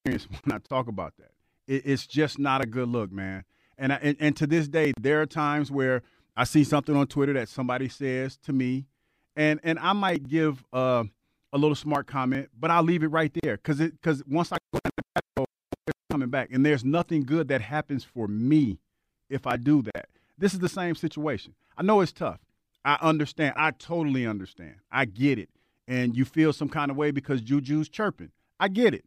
when 0.06 0.52
I 0.52 0.58
talk 0.68 0.88
about 0.88 1.14
that. 1.18 1.30
It, 1.70 1.86
it's 1.86 2.06
just 2.06 2.38
not 2.38 2.62
a 2.62 2.66
good 2.66 2.88
look, 2.88 3.12
man. 3.12 3.44
And, 3.78 3.92
I, 3.92 3.98
and 4.02 4.16
and 4.20 4.36
to 4.36 4.46
this 4.46 4.68
day, 4.68 4.92
there 5.00 5.22
are 5.22 5.26
times 5.26 5.70
where 5.70 6.02
I 6.36 6.44
see 6.44 6.64
something 6.64 6.94
on 6.94 7.06
Twitter 7.06 7.32
that 7.34 7.48
somebody 7.48 7.88
says 7.88 8.36
to 8.44 8.52
me, 8.52 8.86
and 9.36 9.60
and 9.62 9.78
I 9.78 9.94
might 9.94 10.28
give 10.28 10.64
uh, 10.72 11.04
a 11.52 11.58
little 11.58 11.76
smart 11.76 12.06
comment, 12.06 12.50
but 12.58 12.70
I'll 12.70 12.82
leave 12.82 13.02
it 13.02 13.08
right 13.08 13.32
there 13.42 13.56
because 13.56 13.80
it 13.80 13.92
because 13.92 14.22
once 14.26 14.52
I 14.52 14.58
go 15.36 15.46
coming 16.10 16.28
back, 16.28 16.50
and 16.52 16.66
there's 16.66 16.84
nothing 16.84 17.22
good 17.22 17.48
that 17.48 17.62
happens 17.62 18.04
for 18.04 18.26
me 18.26 18.78
if 19.30 19.46
I 19.46 19.56
do 19.56 19.80
that. 19.94 20.08
This 20.36 20.52
is 20.52 20.58
the 20.58 20.68
same 20.68 20.96
situation. 20.96 21.54
I 21.78 21.82
know 21.82 22.00
it's 22.00 22.12
tough. 22.12 22.40
I 22.84 22.98
understand. 23.00 23.54
I 23.56 23.70
totally 23.70 24.26
understand. 24.26 24.74
I 24.90 25.04
get 25.04 25.38
it. 25.38 25.50
And 25.86 26.16
you 26.16 26.24
feel 26.24 26.52
some 26.52 26.68
kind 26.68 26.90
of 26.90 26.96
way 26.96 27.10
because 27.10 27.40
Juju's 27.40 27.88
chirping. 27.88 28.30
I 28.58 28.68
get 28.68 28.94
it. 28.94 29.04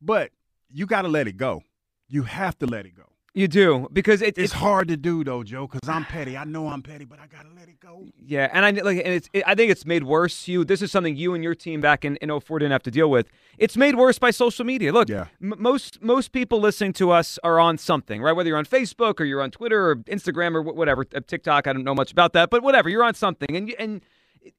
But 0.00 0.30
you 0.72 0.86
got 0.86 1.02
to 1.02 1.08
let 1.08 1.28
it 1.28 1.36
go. 1.36 1.62
You 2.10 2.24
have 2.24 2.58
to 2.58 2.66
let 2.66 2.86
it 2.86 2.96
go. 2.96 3.04
You 3.32 3.46
do 3.46 3.88
because 3.92 4.22
it, 4.22 4.30
it's, 4.30 4.38
it's 4.38 4.52
hard 4.54 4.88
to 4.88 4.96
do 4.96 5.22
though, 5.22 5.44
Joe. 5.44 5.68
Because 5.68 5.88
I'm 5.88 6.04
petty. 6.04 6.36
I 6.36 6.42
know 6.42 6.66
I'm 6.66 6.82
petty, 6.82 7.04
but 7.04 7.20
I 7.20 7.28
gotta 7.28 7.48
let 7.56 7.68
it 7.68 7.78
go. 7.78 8.06
Yeah, 8.26 8.50
and 8.52 8.64
I 8.64 8.70
like, 8.82 8.98
and 8.98 9.14
it's. 9.14 9.28
It, 9.32 9.44
I 9.46 9.54
think 9.54 9.70
it's 9.70 9.86
made 9.86 10.02
worse. 10.02 10.48
You. 10.48 10.64
This 10.64 10.82
is 10.82 10.90
something 10.90 11.14
you 11.14 11.32
and 11.34 11.44
your 11.44 11.54
team 11.54 11.80
back 11.80 12.04
in 12.04 12.16
in 12.16 12.40
04 12.40 12.58
didn't 12.58 12.72
have 12.72 12.82
to 12.82 12.90
deal 12.90 13.08
with. 13.08 13.28
It's 13.56 13.76
made 13.76 13.94
worse 13.94 14.18
by 14.18 14.32
social 14.32 14.64
media. 14.64 14.92
Look, 14.92 15.08
yeah. 15.08 15.26
M- 15.40 15.54
most 15.58 16.02
most 16.02 16.32
people 16.32 16.58
listening 16.58 16.92
to 16.94 17.12
us 17.12 17.38
are 17.44 17.60
on 17.60 17.78
something, 17.78 18.20
right? 18.20 18.32
Whether 18.32 18.48
you're 18.48 18.58
on 18.58 18.66
Facebook 18.66 19.20
or 19.20 19.24
you're 19.24 19.42
on 19.42 19.52
Twitter 19.52 19.90
or 19.90 19.96
Instagram 19.96 20.56
or 20.56 20.62
whatever, 20.62 21.06
uh, 21.14 21.20
TikTok. 21.24 21.68
I 21.68 21.72
don't 21.72 21.84
know 21.84 21.94
much 21.94 22.10
about 22.10 22.32
that, 22.32 22.50
but 22.50 22.64
whatever. 22.64 22.88
You're 22.88 23.04
on 23.04 23.14
something, 23.14 23.56
and 23.56 23.72
and 23.78 24.00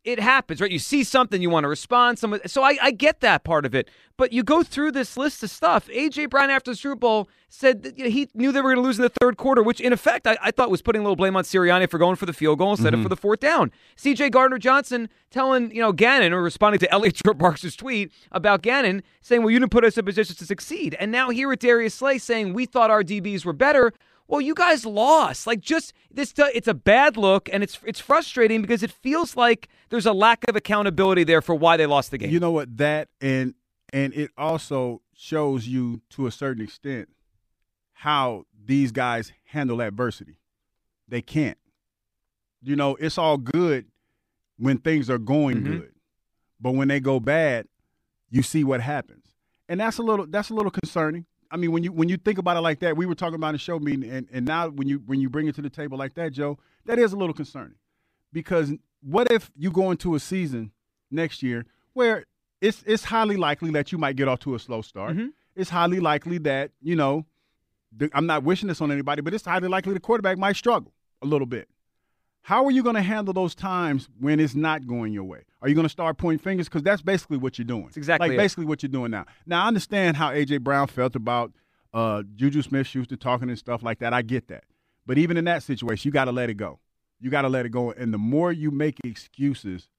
it 0.04 0.20
happens, 0.20 0.62
right? 0.62 0.72
You 0.72 0.80
see 0.80 1.04
something, 1.04 1.42
you 1.42 1.50
want 1.50 1.64
to 1.64 1.68
respond. 1.68 2.20
Someone, 2.20 2.48
so 2.48 2.64
I, 2.64 2.78
I 2.82 2.92
get 2.92 3.22
that 3.22 3.44
part 3.44 3.66
of 3.66 3.76
it. 3.76 3.90
But 4.18 4.32
you 4.34 4.44
go 4.44 4.62
through 4.62 4.92
this 4.92 5.18
list 5.18 5.42
of 5.44 5.50
stuff. 5.50 5.88
AJ 5.88 6.30
Brown 6.30 6.50
after 6.50 6.72
the 6.72 6.76
Super 6.76 6.96
Bowl 6.96 7.30
said 7.50 7.84
that, 7.84 7.98
you 7.98 8.04
know, 8.04 8.10
he 8.10 8.30
knew 8.34 8.52
they 8.52 8.62
were 8.62 8.70
going 8.74 8.84
to 8.84 8.88
lose 8.88 9.00
in 9.00 9.04
the 9.04 9.10
third 9.10 9.38
quarter, 9.38 9.64
which 9.64 9.82
in 9.82 9.94
effect 9.94 10.28
I, 10.28 10.38
I, 10.42 10.52
thought 10.52 10.70
was 10.70 10.82
putting 10.82 11.02
a 11.02 11.04
little 11.04 11.16
blame 11.16 11.36
on 11.36 11.44
Sirianni 11.44 11.90
for 11.90 11.98
going 11.98 12.16
for 12.16 12.26
the 12.26 12.34
field 12.34 12.60
goal 12.60 12.72
instead 12.72 12.94
mm-hmm. 12.94 13.02
of 13.02 13.04
for 13.04 13.10
the 13.10 13.16
fourth 13.16 13.40
down. 13.40 13.72
CJ 13.98 14.32
Gardner 14.32 14.60
Johnson 14.60 15.10
telling 15.32 15.74
you 15.74 15.82
know 15.82 15.92
Gannon 15.92 16.34
or 16.34 16.42
responding 16.42 16.80
to 16.80 16.92
Eliot 16.92 17.18
Shorr-Parks' 17.18 17.76
tweet 17.76 18.12
about 18.32 18.62
Gannon 18.62 19.02
saying, 19.22 19.42
"Well, 19.42 19.52
you 19.52 19.60
didn't 19.60 19.72
put 19.72 19.84
us 19.84 19.98
in 19.98 20.06
position 20.06 20.36
to 20.36 20.46
succeed." 20.46 20.96
And 21.00 21.12
now 21.12 21.30
here 21.30 21.52
at 21.52 21.60
Darius 21.60 21.96
Slay 21.96 22.18
saying 22.18 22.54
we 22.54 22.66
thought 22.66 22.92
our 22.92 23.04
DBs 23.04 23.44
were 23.44 23.54
better 23.54 23.92
well, 24.32 24.40
you 24.40 24.56
guys 24.56 24.86
lost. 24.86 25.46
Like 25.46 25.60
just 25.60 25.94
this, 26.10 26.34
it's 26.38 26.70
a 26.70 26.74
bad 26.74 27.18
look, 27.18 27.50
and 27.52 27.62
it's 27.62 27.78
it's 27.86 28.00
frustrating 28.00 28.62
because 28.62 28.82
it 28.82 28.90
feels 28.90 29.36
like 29.36 29.68
there's 29.90 30.06
a 30.06 30.14
lack 30.14 30.48
of 30.48 30.56
accountability 30.56 31.26
there 31.26 31.42
for 31.42 31.54
why 31.54 31.76
they 31.76 31.86
lost 31.86 32.12
the 32.12 32.18
game. 32.18 32.32
You 32.32 32.40
know 32.40 32.52
what? 32.52 32.78
That 32.78 33.10
and 33.20 33.56
and 33.92 34.14
it 34.14 34.32
also 34.38 35.02
shows 35.14 35.68
you 35.68 36.02
to 36.12 36.28
a 36.28 36.32
certain 36.32 36.64
extent 36.64 37.10
how 37.92 38.46
these 38.66 38.94
guys 38.94 39.34
handle 39.48 39.82
adversity. 39.82 40.38
They 41.10 41.22
can't. 41.22 41.58
You 42.64 42.78
know, 42.78 42.96
it's 42.96 43.18
all 43.18 43.38
good 43.38 43.88
when 44.58 44.78
things 44.78 45.10
are 45.10 45.18
going 45.18 45.58
mm-hmm. 45.58 45.72
good, 45.74 45.92
but 46.58 46.72
when 46.72 46.88
they 46.88 47.02
go 47.02 47.20
bad, 47.20 47.68
you 48.30 48.44
see 48.44 48.64
what 48.64 48.80
happens, 48.80 49.26
and 49.68 49.82
that's 49.82 49.98
a 49.98 50.04
little 50.04 50.26
that's 50.26 50.50
a 50.50 50.54
little 50.54 50.72
concerning. 50.72 51.26
I 51.52 51.58
mean, 51.58 51.72
when 51.72 51.84
you 51.84 51.92
when 51.92 52.10
you 52.10 52.18
think 52.18 52.38
about 52.38 52.58
it 52.58 52.62
like 52.62 52.80
that, 52.80 52.96
we 52.96 53.06
were 53.06 53.16
talking 53.16 53.36
about 53.36 53.56
a 53.56 53.58
show 53.58 53.78
meeting, 53.78 54.10
and, 54.10 54.28
and 54.32 54.46
now 54.46 54.70
when 54.70 54.88
you 54.88 55.02
when 55.06 55.20
you 55.20 55.30
bring 55.30 55.48
it 55.48 55.56
to 55.56 55.62
the 55.62 55.70
table 55.70 55.98
like 55.98 56.14
that, 56.16 56.32
Joe, 56.32 56.58
that 56.86 56.98
is 56.98 57.14
a 57.14 57.18
little 57.18 57.34
concerning. 57.34 57.76
Because 58.32 58.72
what 59.02 59.32
if 59.32 59.52
you 59.56 59.72
go 59.72 59.92
into 59.92 60.16
a 60.16 60.20
season 60.20 60.72
next 61.12 61.44
year 61.44 61.66
where 61.94 62.26
it's 62.62 62.84
it's 62.86 63.04
highly 63.04 63.36
likely 63.36 63.72
that 63.72 63.92
you 63.92 63.98
might 63.98 64.16
get 64.16 64.28
off 64.28 64.40
to 64.40 64.56
a 64.56 64.60
slow 64.60 64.82
start. 64.82 65.18
Mm-hmm. 65.18 65.28
It's 65.56 65.70
highly 65.70 66.00
likely 66.00 66.38
that 66.40 66.72
you 66.82 66.96
know, 66.96 67.26
the, 67.96 68.10
I'm 68.14 68.26
not 68.26 68.44
wishing 68.44 68.68
this 68.68 68.82
on 68.82 68.92
anybody, 68.92 69.22
but 69.22 69.34
it's 69.34 69.46
highly 69.46 69.68
likely 69.68 69.94
the 69.94 70.00
quarterback 70.00 70.38
might 70.38 70.56
struggle 70.56 70.94
a 71.22 71.26
little 71.26 71.48
bit. 71.48 71.68
How 72.44 72.66
are 72.66 72.72
you 72.72 72.82
going 72.82 72.96
to 72.96 73.02
handle 73.02 73.34
those 73.34 73.54
times 73.54 74.10
when 74.20 74.40
it's 74.40 74.56
not 74.56 74.88
going 74.88 75.14
your 75.14 75.24
way? 75.24 75.44
Are 75.62 75.70
you 75.70 75.76
going 75.76 75.86
to 75.86 75.90
start 75.90 76.18
pointing 76.18 76.40
fingers? 76.40 76.68
Because 76.68 76.82
that's 76.82 77.02
basically 77.02 77.38
what 77.38 77.58
you're 77.58 77.66
doing. 77.66 77.86
It's 77.88 77.98
exactly 77.98 78.30
like 78.30 78.36
it. 78.36 78.38
basically 78.38 78.66
what 78.66 78.82
you're 78.82 78.90
doing 78.90 79.12
now. 79.12 79.26
Now 79.46 79.64
I 79.64 79.68
understand 79.68 80.18
how 80.18 80.32
AJ 80.32 80.62
Brown 80.62 80.88
felt 80.88 81.16
about 81.16 81.52
uh, 81.94 82.24
Juju 82.36 82.64
Smith-Schuster 82.64 83.16
talking 83.16 83.50
and 83.50 83.60
stuff 83.60 83.84
like 83.84 84.00
that. 84.00 84.14
I 84.14 84.24
get 84.24 84.48
that, 84.48 84.64
but 85.06 85.18
even 85.18 85.38
in 85.38 85.46
that 85.46 85.62
situation, 85.62 86.08
you 86.08 86.12
got 86.12 86.26
to 86.26 86.32
let 86.32 86.50
it 86.50 86.56
go. 86.56 86.80
You 87.20 87.30
got 87.30 87.44
to 87.44 87.50
let 87.50 87.66
it 87.66 87.70
go. 87.70 87.92
And 87.92 88.14
the 88.14 88.18
more 88.18 88.52
you 88.52 88.72
make 88.72 88.98
excuses, 89.04 89.90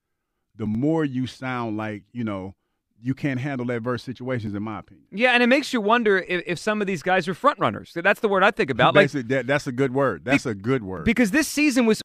the 0.56 0.66
more 0.66 1.04
you 1.04 1.26
sound 1.26 1.76
like 1.76 2.02
you 2.12 2.24
know 2.24 2.54
you 3.02 3.14
can't 3.14 3.40
handle 3.40 3.70
adverse 3.70 4.02
situations, 4.02 4.54
in 4.54 4.62
my 4.62 4.78
opinion. 4.78 5.06
Yeah, 5.10 5.32
and 5.32 5.42
it 5.42 5.48
makes 5.48 5.72
you 5.72 5.80
wonder 5.80 6.18
if, 6.18 6.42
if 6.46 6.58
some 6.58 6.80
of 6.80 6.86
these 6.86 7.02
guys 7.02 7.26
are 7.26 7.34
front 7.34 7.58
runners. 7.58 7.92
That's 7.94 8.20
the 8.20 8.28
word 8.28 8.44
I 8.44 8.52
think 8.52 8.70
about. 8.70 8.94
Like, 8.94 9.10
that, 9.10 9.46
that's 9.46 9.66
a 9.66 9.72
good 9.72 9.92
word. 9.92 10.24
That's 10.24 10.44
be, 10.44 10.50
a 10.50 10.54
good 10.54 10.84
word. 10.84 11.04
Because 11.04 11.32
this 11.32 11.48
season 11.48 11.86
was. 11.86 12.00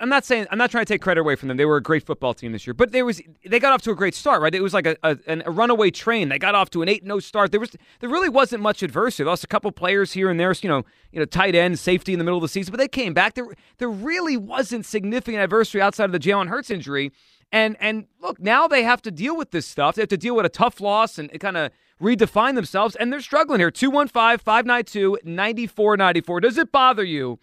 I'm 0.00 0.08
not 0.08 0.24
saying 0.24 0.48
I'm 0.50 0.58
not 0.58 0.72
trying 0.72 0.84
to 0.84 0.92
take 0.92 1.00
credit 1.00 1.20
away 1.20 1.36
from 1.36 1.46
them. 1.46 1.56
They 1.56 1.64
were 1.64 1.76
a 1.76 1.82
great 1.82 2.04
football 2.04 2.34
team 2.34 2.50
this 2.50 2.66
year, 2.66 2.74
but 2.74 2.90
there 2.90 3.04
was 3.04 3.22
they 3.46 3.60
got 3.60 3.72
off 3.72 3.82
to 3.82 3.92
a 3.92 3.94
great 3.94 4.16
start, 4.16 4.42
right? 4.42 4.52
It 4.52 4.60
was 4.60 4.74
like 4.74 4.86
a, 4.86 4.96
a, 5.04 5.16
a 5.28 5.50
runaway 5.50 5.92
train. 5.92 6.28
They 6.28 6.40
got 6.40 6.56
off 6.56 6.70
to 6.70 6.82
an 6.82 6.88
eight 6.88 7.04
0 7.04 7.20
start. 7.20 7.52
There 7.52 7.60
was 7.60 7.70
there 8.00 8.10
really 8.10 8.28
wasn't 8.28 8.62
much 8.62 8.82
adversity. 8.82 9.22
They 9.22 9.30
lost 9.30 9.44
a 9.44 9.46
couple 9.46 9.70
players 9.70 10.12
here 10.12 10.28
and 10.28 10.40
there, 10.40 10.52
you 10.60 10.68
know, 10.68 10.82
you 11.12 11.20
know, 11.20 11.24
tight 11.24 11.54
end, 11.54 11.78
safety 11.78 12.12
in 12.12 12.18
the 12.18 12.24
middle 12.24 12.38
of 12.38 12.42
the 12.42 12.48
season, 12.48 12.72
but 12.72 12.78
they 12.78 12.88
came 12.88 13.14
back. 13.14 13.34
There 13.34 13.46
there 13.78 13.90
really 13.90 14.36
wasn't 14.36 14.86
significant 14.86 15.40
adversity 15.40 15.80
outside 15.80 16.06
of 16.06 16.12
the 16.12 16.18
Jalen 16.18 16.48
Hurts 16.48 16.70
injury. 16.70 17.12
And 17.52 17.76
and 17.78 18.06
look, 18.20 18.40
now 18.40 18.66
they 18.66 18.82
have 18.82 19.02
to 19.02 19.10
deal 19.10 19.36
with 19.36 19.50
this 19.50 19.66
stuff. 19.66 19.94
They 19.94 20.02
have 20.02 20.08
to 20.08 20.16
deal 20.16 20.34
with 20.34 20.46
a 20.46 20.48
tough 20.50 20.80
loss 20.80 21.18
and 21.18 21.30
kind 21.38 21.58
of 21.58 21.70
redefine 22.00 22.54
themselves, 22.54 22.96
and 22.96 23.12
they're 23.12 23.20
struggling 23.20 23.60
here. 23.60 23.70
215 23.70 24.38
592 24.38 25.18
9494. 25.22 26.40
Does 26.40 26.58
it 26.58 26.72
bother 26.72 27.04
you 27.04 27.38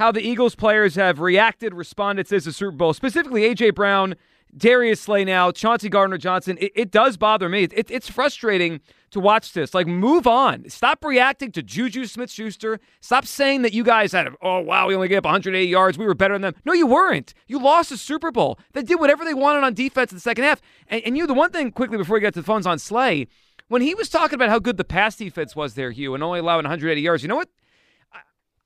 how 0.00 0.10
the 0.10 0.26
Eagles 0.26 0.54
players 0.54 0.94
have 0.94 1.20
reacted, 1.20 1.74
responded 1.74 2.26
since 2.26 2.46
the 2.46 2.54
Super 2.54 2.74
Bowl, 2.74 2.94
specifically 2.94 3.44
A.J. 3.44 3.72
Brown, 3.72 4.16
Darius 4.56 5.02
Slay 5.02 5.26
now, 5.26 5.52
Chauncey 5.52 5.90
Gardner 5.90 6.16
Johnson. 6.16 6.56
It, 6.58 6.72
it 6.74 6.90
does 6.90 7.18
bother 7.18 7.50
me. 7.50 7.64
It, 7.64 7.90
it's 7.90 8.08
frustrating 8.08 8.80
to 9.10 9.20
watch 9.20 9.52
this. 9.52 9.74
Like, 9.74 9.86
move 9.86 10.26
on. 10.26 10.70
Stop 10.70 11.04
reacting 11.04 11.52
to 11.52 11.62
Juju 11.62 12.06
Smith 12.06 12.30
Schuster. 12.30 12.80
Stop 13.02 13.26
saying 13.26 13.60
that 13.60 13.74
you 13.74 13.84
guys 13.84 14.12
had, 14.12 14.28
oh, 14.40 14.60
wow, 14.60 14.88
we 14.88 14.94
only 14.94 15.06
gave 15.06 15.18
up 15.18 15.26
180 15.26 15.68
yards. 15.68 15.98
We 15.98 16.06
were 16.06 16.14
better 16.14 16.32
than 16.32 16.42
them. 16.42 16.54
No, 16.64 16.72
you 16.72 16.86
weren't. 16.86 17.34
You 17.46 17.62
lost 17.62 17.90
the 17.90 17.98
Super 17.98 18.30
Bowl. 18.30 18.58
They 18.72 18.82
did 18.82 18.98
whatever 18.98 19.26
they 19.26 19.34
wanted 19.34 19.64
on 19.64 19.74
defense 19.74 20.12
in 20.12 20.16
the 20.16 20.22
second 20.22 20.44
half. 20.44 20.62
And, 20.88 21.02
and 21.04 21.18
you, 21.18 21.26
the 21.26 21.34
one 21.34 21.50
thing 21.50 21.72
quickly 21.72 21.98
before 21.98 22.14
we 22.14 22.20
get 22.20 22.32
to 22.32 22.40
the 22.40 22.46
phones 22.46 22.66
on 22.66 22.78
Slay, 22.78 23.28
when 23.68 23.82
he 23.82 23.94
was 23.94 24.08
talking 24.08 24.36
about 24.36 24.48
how 24.48 24.60
good 24.60 24.78
the 24.78 24.84
pass 24.84 25.16
defense 25.16 25.54
was 25.54 25.74
there, 25.74 25.90
Hugh, 25.90 26.14
and 26.14 26.22
only 26.24 26.38
allowing 26.38 26.64
180 26.64 26.98
yards, 27.02 27.22
you 27.22 27.28
know 27.28 27.36
what? 27.36 27.50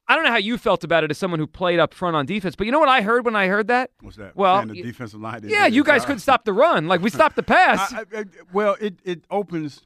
I 0.07 0.15
don't 0.15 0.25
know 0.25 0.31
how 0.31 0.37
you 0.37 0.59
felt 0.59 0.85
about 0.85 1.03
it 1.03 1.11
as 1.11 1.17
someone 1.19 1.41
who 1.41 1.47
played 1.47 1.79
up 1.79 1.95
front 1.95 2.15
on 2.15 2.27
defense, 2.27 2.55
but 2.57 2.67
you 2.67 2.73
know 2.73 2.79
what 2.79 2.89
I 2.91 3.01
heard 3.01 3.25
when 3.25 3.35
I 3.35 3.47
heard 3.47 3.69
that? 3.69 3.91
What's 4.01 4.17
that? 4.19 4.37
Well, 4.37 4.67
the 4.67 4.83
defensive 4.83 5.21
line. 5.21 5.41
Yeah, 5.45 5.67
you 5.67 5.83
guys 5.83 6.05
couldn't 6.05 6.19
stop 6.21 6.45
the 6.45 6.53
run. 6.53 6.89
Like 6.89 7.01
we 7.01 7.11
stopped 7.11 7.37
the 7.37 7.43
pass. 7.57 7.93
I, 7.93 8.01
I, 8.01 8.21
I- 8.21 8.25
well, 8.53 8.77
it 8.81 9.01
it 9.05 9.25
opens. 9.31 9.83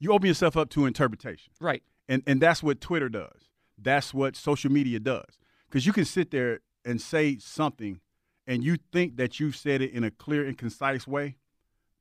You 0.00 0.12
open 0.12 0.26
yourself 0.26 0.56
up 0.56 0.70
to 0.70 0.86
interpretation, 0.86 1.52
right. 1.60 1.82
and 2.08 2.22
and 2.26 2.40
that's 2.40 2.62
what 2.62 2.80
Twitter 2.80 3.08
does. 3.08 3.48
That's 3.78 4.12
what 4.12 4.36
social 4.36 4.70
media 4.72 4.98
does. 5.00 5.38
Because 5.68 5.86
you 5.86 5.92
can 5.92 6.04
sit 6.04 6.30
there 6.30 6.60
and 6.84 7.00
say 7.00 7.38
something, 7.38 8.00
and 8.46 8.62
you 8.64 8.76
think 8.92 9.16
that 9.16 9.38
you've 9.40 9.56
said 9.56 9.80
it 9.82 9.92
in 9.92 10.04
a 10.04 10.10
clear 10.10 10.44
and 10.44 10.58
concise 10.58 11.06
way, 11.06 11.36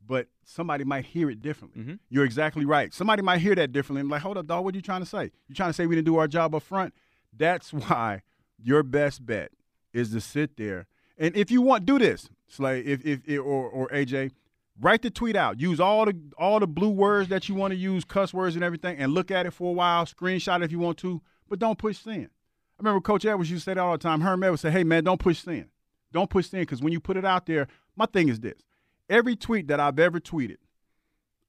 but 0.06 0.28
somebody 0.44 0.84
might 0.84 1.06
hear 1.06 1.30
it 1.30 1.42
differently. 1.42 1.84
Mhm. 1.84 2.00
You're 2.10 2.26
exactly 2.26 2.66
right. 2.66 2.94
Somebody 2.94 3.22
might 3.22 3.40
hear 3.40 3.56
that 3.56 3.72
differently 3.72 4.04
like, 4.10 4.22
hold 4.22 4.38
up, 4.38 4.48
dog, 4.48 4.66
what 4.66 4.74
are 4.74 4.78
you 4.78 4.82
trying 4.82 5.02
to 5.02 5.06
say? 5.08 5.32
You 5.48 5.56
trying 5.56 5.70
to 5.70 5.74
say 5.74 5.86
we 5.86 5.96
didn't 5.96 6.06
do 6.08 6.18
our 6.18 6.28
job 6.28 6.54
up 6.56 6.64
front? 6.64 6.94
That's 7.36 7.74
why 7.74 8.22
your 8.62 8.84
best 8.84 9.26
bet 9.26 9.52
is 9.94 10.12
to 10.12 10.22
sit 10.22 10.58
there. 10.58 10.88
And 11.18 11.36
if 11.36 11.52
you 11.52 11.62
want, 11.62 11.86
do 11.86 12.00
this, 12.00 12.30
Slay, 12.48 12.82
if, 12.82 13.06
if, 13.06 13.22
if 13.26 13.40
or, 13.40 13.70
or 13.70 13.88
AJ, 13.90 14.32
write 14.80 15.02
the 15.02 15.10
tweet 15.10 15.36
out. 15.36 15.60
Use 15.60 15.80
all 15.80 16.06
the 16.06 16.16
all 16.38 16.60
the 16.60 16.68
blue 16.68 16.90
words 16.90 17.30
that 17.30 17.50
you 17.50 17.56
want 17.56 17.72
to 17.72 17.78
use, 17.78 18.04
cuss 18.04 18.34
words 18.34 18.56
and 18.56 18.64
everything, 18.64 18.98
and 18.98 19.14
look 19.14 19.32
at 19.32 19.46
it 19.46 19.52
for 19.52 19.70
a 19.70 19.74
while. 19.74 20.06
Screenshot 20.06 20.58
it 20.58 20.64
if 20.64 20.72
you 20.72 20.80
want 20.80 20.98
to, 21.00 21.22
but 21.50 21.60
don't 21.60 21.78
push 21.78 21.98
send. 22.00 22.26
I 22.26 22.80
remember 22.80 23.02
Coach 23.02 23.26
Edwards 23.26 23.50
used 23.50 23.64
to 23.66 23.72
say 23.72 23.74
that 23.76 23.82
all 23.82 23.94
the 23.94 23.98
time. 23.98 24.22
Herm 24.22 24.44
Edwards 24.44 24.62
say, 24.62 24.72
"Hey 24.72 24.84
man, 24.84 25.04
don't 25.04 25.20
push 25.20 25.40
send. 25.40 25.68
Don't 26.12 26.30
push 26.30 26.50
send 26.50 26.62
because 26.62 26.82
when 26.82 26.94
you 26.94 27.00
put 27.00 27.18
it 27.18 27.26
out 27.26 27.46
there, 27.46 27.68
my 27.96 28.06
thing 28.06 28.30
is 28.30 28.40
this: 28.40 28.62
every 29.10 29.36
tweet 29.36 29.68
that 29.68 29.80
I've 29.80 30.00
ever 30.00 30.20
tweeted, 30.20 30.58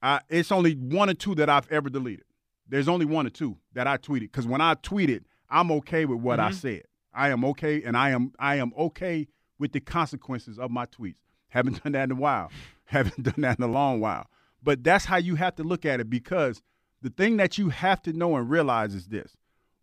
I, 0.03 0.21
it's 0.29 0.53
only 0.53 0.75
one 0.75 1.11
or 1.11 1.15
two 1.15 1.35
that 1.37 1.49
I've 1.49 1.71
ever 1.71 1.89
deleted. 1.89 2.25
There's 2.69 2.89
only 2.89 3.07
one 3.07 3.27
or 3.27 3.31
two 3.31 3.59
that 3.75 3.87
I 3.87 3.97
tweeted 3.99 4.21
because 4.21 4.47
when 4.47 4.61
I 4.61 4.75
tweeted, 4.75 5.25
I'm 5.55 5.71
okay 5.71 6.05
with 6.05 6.19
what 6.19 6.41
I 6.41 6.49
mm-hmm. 6.49 6.57
said. 6.57 6.83
I 7.15 7.29
am 7.31 7.45
okay, 7.45 7.81
and 7.85 7.97
I 7.97 8.11
am 8.11 8.33
I 8.41 8.57
am 8.57 8.73
okay 8.77 9.29
with 9.59 9.71
the 9.71 9.79
consequences 9.79 10.59
of 10.59 10.73
my 10.73 10.85
tweets. 10.87 11.15
Haven't 11.49 11.81
done 11.85 11.93
that 11.93 12.05
in 12.05 12.11
a 12.11 12.21
while. 12.21 12.51
Haven't 12.87 13.23
done 13.23 13.35
that 13.39 13.59
in 13.59 13.65
a 13.65 13.69
long 13.69 14.01
while. 14.01 14.27
But 14.63 14.83
that's 14.83 15.05
how 15.05 15.17
you 15.17 15.37
have 15.37 15.55
to 15.57 15.63
look 15.63 15.87
at 15.87 16.01
it 16.01 16.11
because 16.11 16.61
the 17.03 17.11
thing 17.11 17.37
that 17.37 17.57
you 17.57 17.69
have 17.69 18.03
to 18.03 18.13
know 18.13 18.35
and 18.37 18.51
realize 18.51 18.95
is 18.95 19.07
this: 19.07 19.37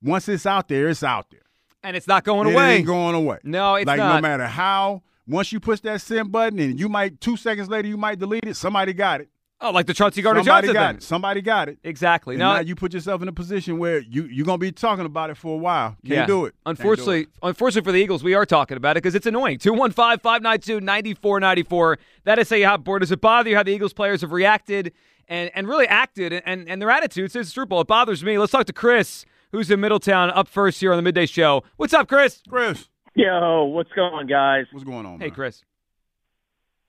once 0.03 0.27
it's 0.27 0.45
out 0.45 0.67
there, 0.67 0.89
it's 0.89 1.03
out 1.03 1.31
there. 1.31 1.39
And 1.83 1.95
it's 1.95 2.07
not 2.07 2.25
going 2.25 2.49
It 2.49 2.53
away. 2.53 2.75
It 2.75 2.77
ain't 2.79 2.85
going 2.85 3.15
away. 3.15 3.39
No, 3.43 3.75
it's 3.75 3.85
not. 3.85 3.97
like 3.97 4.15
no 4.15 4.21
matter 4.21 4.47
how. 4.47 5.03
Once 5.25 5.53
you 5.53 5.61
push 5.61 5.79
that 5.81 6.01
send 6.01 6.31
button, 6.31 6.59
and 6.59 6.79
you 6.79 6.89
might 6.89 7.21
two 7.21 7.37
seconds 7.37 7.69
later 7.69 7.87
you 7.87 7.95
might 7.95 8.19
delete 8.19 8.43
it. 8.45 8.55
Somebody 8.57 8.91
got 8.91 9.21
it. 9.21 9.29
Oh, 9.61 9.71
like 9.71 9.85
the 9.85 9.93
Chauncey 9.93 10.21
Gardner 10.21 10.43
Somebody 10.43 10.67
Johnson 10.67 10.73
got 10.73 10.87
thing. 10.89 10.97
it. 10.97 11.03
Somebody 11.03 11.41
got 11.41 11.69
it. 11.69 11.77
Exactly. 11.83 12.35
And 12.35 12.39
No, 12.39 12.53
now 12.53 12.59
you 12.59 12.75
put 12.75 12.93
yourself 12.93 13.21
in 13.21 13.27
a 13.27 13.31
position 13.33 13.77
where 13.77 13.99
you 13.99 14.23
you're 14.25 14.45
gonna 14.45 14.57
be 14.57 14.71
talking 14.71 15.05
about 15.05 15.29
it 15.29 15.37
for 15.37 15.53
a 15.53 15.57
while. 15.57 15.95
Can't 16.05 16.19
yeah. 16.19 16.25
do 16.25 16.45
it. 16.45 16.55
Can't 16.65 16.77
do 16.77 16.81
Unfortunately, 16.81 17.21
it. 17.21 17.29
unfortunately 17.43 17.87
for 17.87 17.91
the 17.91 17.99
Eagles, 17.99 18.23
we 18.23 18.33
are 18.33 18.45
talking 18.45 18.77
about 18.77 18.97
it 18.97 19.03
because 19.03 19.15
it's 19.15 19.25
annoying. 19.25 19.57
215-592-9494. 19.59 21.97
That 22.25 22.39
is 22.39 22.49
how 22.49 22.55
you 22.55 22.67
hot 22.67 22.83
board. 22.83 23.01
Does 23.01 23.11
it 23.11 23.21
bother 23.21 23.49
you 23.49 23.55
how 23.55 23.63
the 23.63 23.71
Eagles 23.71 23.93
players 23.93 24.21
have 24.21 24.31
reacted 24.31 24.93
and, 25.27 25.49
and 25.55 25.67
really 25.67 25.87
acted 25.87 26.33
and, 26.45 26.67
and 26.69 26.81
their 26.81 26.89
attitude 26.89 27.31
since 27.31 27.47
the 27.47 27.51
Super 27.51 27.65
Bowl? 27.67 27.81
It 27.81 27.87
bothers 27.87 28.23
me. 28.23 28.37
Let's 28.37 28.51
talk 28.51 28.65
to 28.67 28.73
Chris, 28.73 29.25
who's 29.51 29.69
in 29.71 29.79
Middletown, 29.79 30.29
up 30.31 30.47
first 30.47 30.79
here 30.79 30.91
on 30.91 30.97
the 30.97 31.03
midday 31.03 31.25
show. 31.25 31.63
What's 31.77 31.93
up, 31.93 32.07
Chris? 32.07 32.41
Chris, 32.49 32.87
Yo, 33.15 33.65
what's 33.65 33.91
going 33.91 34.13
on, 34.13 34.27
guys? 34.27 34.65
what's 34.71 34.85
going 34.85 35.05
on? 35.05 35.19
Hey, 35.19 35.27
man? 35.27 35.35
Chris. 35.35 35.63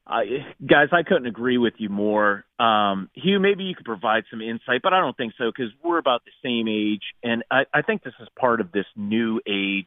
I, 0.06 0.24
guys, 0.66 0.88
I 0.92 1.04
couldn't 1.04 1.26
agree 1.26 1.58
with 1.58 1.74
you 1.78 1.88
more. 1.88 2.44
Um, 2.58 3.08
Hugh, 3.14 3.38
maybe 3.38 3.64
you 3.64 3.74
could 3.74 3.84
provide 3.86 4.24
some 4.30 4.40
insight, 4.40 4.80
but 4.82 4.92
I 4.92 5.00
don't 5.00 5.16
think 5.16 5.34
so 5.38 5.50
because 5.54 5.72
we're 5.82 5.98
about 5.98 6.22
the 6.24 6.32
same 6.42 6.66
age, 6.68 7.02
and 7.22 7.44
I, 7.50 7.62
I 7.72 7.82
think 7.82 8.02
this 8.02 8.14
is 8.20 8.28
part 8.38 8.60
of 8.60 8.72
this 8.72 8.86
new 8.96 9.40
age, 9.46 9.86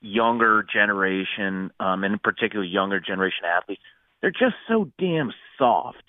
younger 0.00 0.64
generation, 0.72 1.70
um, 1.78 2.02
and 2.04 2.14
in 2.14 2.18
particular, 2.18 2.64
younger 2.64 2.98
generation 2.98 3.44
athletes. 3.44 3.82
They're 4.22 4.30
just 4.30 4.54
so 4.68 4.90
damn 4.98 5.32
soft. 5.58 6.02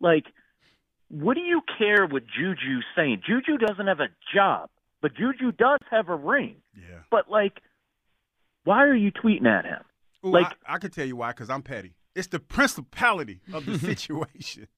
Like, 0.00 0.24
what 1.08 1.34
do 1.34 1.40
you 1.40 1.62
care 1.78 2.04
what 2.06 2.24
Juju's 2.26 2.84
saying? 2.96 3.22
Juju 3.26 3.58
doesn't 3.58 3.86
have 3.86 4.00
a 4.00 4.08
job, 4.34 4.70
but 5.00 5.14
Juju 5.14 5.52
does 5.52 5.78
have 5.90 6.08
a 6.08 6.16
ring. 6.16 6.56
Yeah. 6.74 7.00
But 7.10 7.30
like, 7.30 7.60
why 8.64 8.84
are 8.84 8.94
you 8.94 9.12
tweeting 9.12 9.46
at 9.46 9.64
him? 9.64 9.82
Ooh, 10.26 10.30
Like- 10.30 10.56
I, 10.66 10.74
I 10.74 10.78
can 10.78 10.90
tell 10.90 11.06
you 11.06 11.16
why, 11.16 11.30
because 11.30 11.48
I'm 11.48 11.62
petty. 11.62 11.94
It's 12.14 12.28
the 12.28 12.40
principality 12.40 13.40
of 13.52 13.66
the 13.66 13.78
situation. 13.78 14.68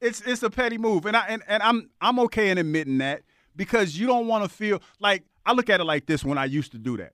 It's 0.00 0.20
it's 0.22 0.42
a 0.42 0.50
petty 0.50 0.78
move, 0.78 1.06
and 1.06 1.16
I 1.16 1.26
and, 1.28 1.42
and 1.46 1.62
I'm 1.62 1.90
I'm 2.00 2.18
okay 2.20 2.50
in 2.50 2.58
admitting 2.58 2.98
that 2.98 3.22
because 3.56 3.98
you 3.98 4.06
don't 4.06 4.26
want 4.26 4.44
to 4.44 4.48
feel 4.48 4.82
like 4.98 5.24
I 5.44 5.52
look 5.52 5.68
at 5.70 5.80
it 5.80 5.84
like 5.84 6.06
this 6.06 6.24
when 6.24 6.38
I 6.38 6.46
used 6.46 6.72
to 6.72 6.78
do 6.78 6.96
that. 6.98 7.12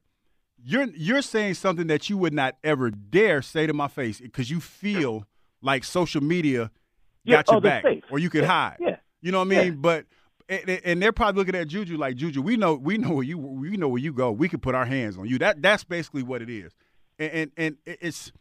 You're 0.63 0.85
you're 0.95 1.23
saying 1.23 1.55
something 1.55 1.87
that 1.89 2.09
you 2.09 2.17
would 2.19 2.33
not 2.33 2.57
ever 2.65 2.91
dare 2.91 3.43
say 3.43 3.67
to 3.67 3.73
my 3.73 3.89
face 3.89 4.21
because 4.21 4.51
you 4.51 4.61
feel 4.61 5.27
like 5.63 5.85
social 5.85 6.23
media 6.23 6.71
Yeah, 7.25 7.37
got 7.37 7.49
your 7.49 7.57
oh, 7.59 7.61
back, 7.61 7.83
safe. 7.85 8.05
or 8.11 8.19
you 8.19 8.31
could 8.31 8.43
Yeah, 8.43 8.49
hide. 8.49 8.77
yeah. 8.81 8.97
You 9.21 9.33
know 9.33 9.41
what 9.41 9.49
I 9.49 9.55
Yeah. 9.55 9.65
mean? 9.65 9.77
But 9.81 10.07
and, 10.49 10.69
and 10.85 11.03
they're 11.03 11.13
probably 11.13 11.41
looking 11.41 11.57
at 11.57 11.67
Juju 11.67 11.97
like 11.97 12.15
Juju. 12.17 12.41
We 12.41 12.57
know 12.57 12.75
we 12.75 12.99
know 12.99 13.11
where 13.15 13.25
you 13.25 13.37
we 13.39 13.77
know 13.77 13.89
where 13.89 14.01
you 14.01 14.13
go. 14.13 14.31
We 14.33 14.49
can 14.49 14.61
put 14.61 14.75
our 14.77 14.87
hands 14.87 15.19
on 15.19 15.27
you. 15.27 15.39
That 15.39 15.61
that's 15.61 15.83
basically 15.85 16.23
what 16.23 16.41
it 16.41 16.49
is. 16.51 16.73
And 17.19 17.33
and, 17.33 17.51
and 17.57 17.77
it's 18.01 18.33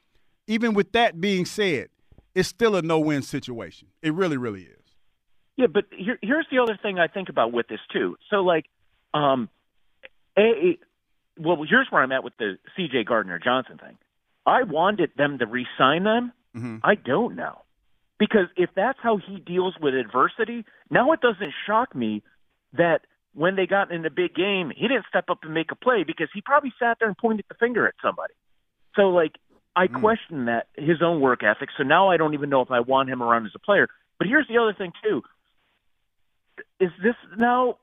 even 0.48 0.74
with 0.74 0.92
that 0.94 1.20
being 1.20 1.46
said, 1.46 1.90
it's 2.34 2.48
still 2.50 2.76
a 2.76 2.82
no 2.82 3.00
win 3.00 3.22
situation. 3.22 3.88
It 4.02 4.14
really 4.14 4.38
really 4.38 4.64
is. 4.64 4.82
Yeah, 5.58 5.68
but 5.68 5.86
here, 5.92 6.20
here's 6.22 6.48
the 6.52 6.60
other 6.60 6.78
thing 6.82 7.00
I 7.00 7.08
think 7.08 7.30
about 7.30 7.54
with 7.54 7.68
this 7.68 7.80
too. 7.94 8.18
So 8.30 8.38
like, 8.38 8.66
um, 9.14 9.50
a 10.38 10.78
well, 11.38 11.58
here's 11.70 11.88
where 11.90 12.02
I'm 12.02 12.12
at 12.12 12.24
with 12.24 12.34
the 12.38 12.58
C.J. 12.76 13.04
Gardner 13.06 13.40
Johnson 13.40 13.78
thing. 13.78 13.98
I 14.46 14.64
wanted 14.64 15.12
them 15.18 15.38
to 15.40 15.46
re-sign 15.46 16.04
them. 16.04 16.32
Mhm. 16.56 16.80
I 16.84 16.96
don't 16.96 17.36
know 17.36 17.62
because 18.18 18.48
if 18.56 18.70
that's 18.76 19.00
how 19.02 19.18
he 19.18 19.40
deals 19.40 19.76
with 19.82 19.94
adversity, 19.94 20.66
now 20.90 21.12
it 21.12 21.20
doesn't 21.22 21.54
shock 21.66 21.94
me 21.96 22.24
that 22.74 23.02
when 23.34 23.56
they 23.58 23.68
got 23.68 23.92
in 23.92 24.02
the 24.04 24.10
big 24.10 24.34
game, 24.34 24.72
he 24.76 24.88
didn't 24.88 25.06
step 25.10 25.30
up 25.30 25.40
and 25.44 25.54
make 25.54 25.72
a 25.72 25.76
play 25.76 26.04
because 26.04 26.30
he 26.34 26.40
probably 26.42 26.74
sat 26.80 26.98
there 27.00 27.10
and 27.10 27.18
pointed 27.18 27.46
the 27.50 27.56
finger 27.56 27.86
at 27.88 27.94
somebody. 28.02 28.34
So 28.96 29.10
like, 29.10 29.34
I 29.76 29.88
hmm. 29.88 30.00
question 30.00 30.46
that 30.46 30.68
his 30.76 31.02
own 31.02 31.20
work 31.22 31.44
ethic. 31.44 31.70
So 31.78 31.84
now 31.84 32.10
I 32.10 32.18
don't 32.18 32.34
even 32.34 32.50
know 32.50 32.62
if 32.62 32.72
I 32.72 32.80
want 32.80 33.10
him 33.10 33.22
around 33.22 33.46
as 33.46 33.52
a 33.56 33.60
player. 33.60 33.88
But 34.18 34.28
here's 34.28 34.48
the 34.48 34.58
other 34.58 34.74
thing 34.74 34.92
too: 35.04 35.22
is 36.80 36.92
this 37.04 37.16
now 37.38 37.78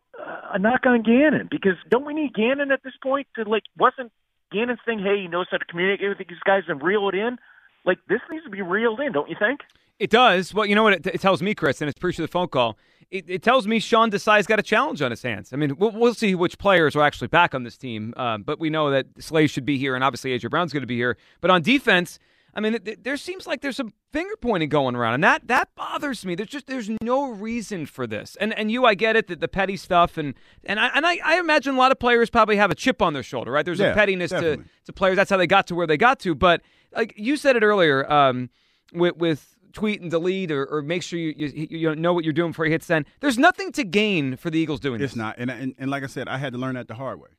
a 0.53 0.59
knock 0.59 0.87
on 0.87 1.03
Gannon? 1.03 1.49
Because 1.51 1.77
don't 1.89 2.05
we 2.05 2.15
need 2.15 2.35
Gannon 2.35 2.71
at 2.73 2.83
this 2.83 2.95
point 3.03 3.27
to 3.37 3.49
like? 3.49 3.65
Wasn't 3.79 4.13
Gannon 4.51 4.79
saying, 4.87 5.01
"Hey, 5.01 5.23
he 5.23 5.29
knows 5.29 5.47
how 5.51 5.59
to 5.59 5.65
communicate 5.65 6.09
with 6.09 6.19
these 6.19 6.39
guys 6.45 6.63
and 6.69 6.83
reel 6.83 7.09
it 7.09 7.15
in"? 7.15 7.39
Like 7.85 7.99
this 8.09 8.21
needs 8.31 8.45
to 8.45 8.51
be 8.51 8.63
reeled 8.63 9.01
in, 9.01 9.13
don't 9.13 9.29
you 9.29 9.37
think? 9.39 9.61
It 9.99 10.11
does. 10.11 10.55
Well, 10.55 10.67
you 10.67 10.75
know 10.75 10.83
what 10.83 10.95
it, 10.95 11.07
it 11.07 11.21
tells 11.21 11.43
me, 11.43 11.55
Chris, 11.55 11.81
and 11.81 11.89
it's 11.89 11.99
pretty 11.99 12.15
appreciate 12.15 12.27
the 12.27 12.33
phone 12.33 12.49
call. 12.49 12.77
It, 13.12 13.26
it 13.28 13.42
tells 13.42 13.66
me 13.66 13.78
Sean 13.78 14.11
Desai's 14.11 14.47
got 14.47 14.59
a 14.59 14.62
challenge 14.62 15.02
on 15.02 15.11
his 15.11 15.23
hands. 15.23 15.52
I 15.52 15.57
mean, 15.57 15.76
we'll, 15.76 15.90
we'll 15.90 16.14
see 16.14 16.35
which 16.35 16.57
players 16.57 16.97
are 16.97 17.02
actually 17.02 17.28
back 17.28 17.54
on 17.54 17.62
this 17.62 17.76
team, 17.76 18.14
um, 18.16 18.42
but 18.42 18.59
we 18.59 18.71
know 18.71 18.90
that 18.90 19.07
Slay 19.19 19.47
should 19.47 19.66
be 19.66 19.76
here, 19.76 19.95
and 19.95 20.02
obviously 20.02 20.31
AJ 20.37 20.49
Brown's 20.49 20.73
going 20.73 20.83
to 20.83 20.87
be 20.87 20.97
here. 20.97 21.19
But 21.42 21.50
on 21.50 21.61
defense, 21.61 22.19
I 22.54 22.61
mean, 22.61 22.75
it, 22.75 23.04
there 23.04 23.19
seems 23.19 23.47
like 23.47 23.61
there's 23.61 23.76
some 23.76 23.92
finger 24.12 24.35
pointing 24.40 24.71
going 24.71 24.97
around, 24.97 25.14
and 25.14 25.25
that 25.25 25.47
that 25.49 25.75
bothers 25.75 26.25
me. 26.25 26.35
There's 26.35 26.49
just 26.49 26.66
there's 26.66 26.90
no 27.02 27.31
reason 27.31 27.85
for 27.87 28.07
this. 28.07 28.35
And 28.40 28.52
and 28.54 28.71
you, 28.71 28.85
I 28.87 28.95
get 28.95 29.14
it, 29.16 29.26
that 29.28 29.40
the 29.40 29.49
petty 29.49 29.76
stuff, 29.76 30.16
and 30.19 30.35
and 30.64 30.81
I 30.81 30.88
and 30.95 31.07
I, 31.07 31.19
I 31.25 31.38
imagine 31.38 31.75
a 31.75 31.78
lot 31.78 31.92
of 31.92 31.99
players 31.99 32.31
probably 32.31 32.57
have 32.57 32.71
a 32.71 32.75
chip 32.75 33.00
on 33.02 33.12
their 33.14 33.23
shoulder, 33.23 33.52
right? 33.52 33.64
There's 33.64 33.81
a 33.81 33.85
Yeah, 33.85 33.95
pettiness 33.95 34.31
to 34.31 34.57
to 34.87 34.92
players. 34.92 35.16
That's 35.16 35.31
how 35.31 35.37
they 35.38 35.47
got 35.47 35.66
to 35.69 35.75
where 35.75 35.87
they 35.87 35.97
got 35.97 36.19
to. 36.21 36.35
But 36.35 36.61
like 36.95 37.14
you 37.16 37.37
said 37.37 37.57
it 37.57 37.62
earlier, 37.62 38.11
um, 38.11 38.50
with 38.92 39.16
with 39.16 39.57
tweet 39.73 40.00
and 40.00 40.11
delete 40.11 40.50
or, 40.50 40.64
or 40.67 40.83
make 40.83 41.02
sure 41.02 41.19
you, 41.19 41.35
you 41.37 41.67
you 41.71 41.95
know 41.97 42.12
what 42.12 42.25
you're 42.25 42.33
doing 42.33 42.50
before 42.52 42.67
you 42.67 42.73
hit 42.73 42.83
send. 42.83 43.07
There's 43.21 43.38
nothing 43.38 43.73
to 43.73 43.85
gain 43.85 44.37
for 44.37 44.50
the 44.50 44.59
Eagles 44.59 44.81
doing 44.81 45.00
It's 45.00 45.12
this. 45.12 45.17
not. 45.17 45.37
And, 45.38 45.50
and 45.50 45.75
and 45.79 45.91
like 45.91 46.02
I 46.02 46.07
said, 46.07 46.29
I 46.29 46.38
had 46.38 46.52
to 46.52 46.59
learn 46.59 46.75
that 46.75 46.88
the 46.88 46.95
hard 46.95 47.21
way. 47.21 47.31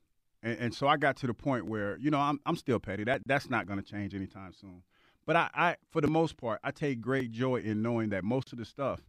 And, 0.41 0.57
and 0.59 0.73
so 0.73 0.87
I 0.87 0.97
got 0.97 1.15
to 1.17 1.27
the 1.27 1.33
point 1.33 1.65
where 1.67 1.97
you 1.97 2.11
know 2.11 2.19
I'm 2.19 2.39
I'm 2.45 2.55
still 2.55 2.79
petty. 2.79 3.03
That 3.03 3.21
that's 3.25 3.49
not 3.49 3.67
going 3.67 3.79
to 3.79 3.85
change 3.85 4.13
anytime 4.13 4.53
soon. 4.53 4.83
But 5.25 5.35
I, 5.35 5.49
I 5.53 5.75
for 5.91 6.01
the 6.01 6.07
most 6.09 6.37
part 6.37 6.59
I 6.63 6.71
take 6.71 6.99
great 7.01 7.31
joy 7.31 7.57
in 7.57 7.81
knowing 7.81 8.09
that 8.09 8.23
most 8.23 8.51
of 8.51 8.57
the 8.59 8.65
stuff 8.65 9.01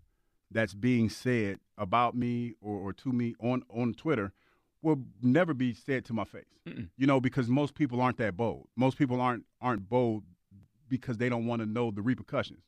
that's 0.50 0.74
being 0.74 1.08
said 1.08 1.58
about 1.76 2.14
me 2.14 2.54
or, 2.60 2.76
or 2.78 2.92
to 2.92 3.12
me 3.12 3.34
on 3.40 3.62
on 3.68 3.94
Twitter 3.94 4.32
will 4.82 5.00
never 5.22 5.54
be 5.54 5.72
said 5.74 6.04
to 6.04 6.12
my 6.12 6.24
face. 6.24 6.44
Mm-mm. 6.68 6.88
You 6.96 7.06
know, 7.06 7.18
because 7.20 7.48
most 7.48 7.74
people 7.74 8.00
aren't 8.00 8.18
that 8.18 8.36
bold. 8.36 8.68
Most 8.76 8.96
people 8.98 9.20
aren't 9.20 9.44
aren't 9.60 9.88
bold 9.88 10.24
because 10.88 11.16
they 11.16 11.28
don't 11.28 11.46
want 11.46 11.60
to 11.62 11.66
know 11.66 11.90
the 11.90 12.02
repercussions 12.02 12.60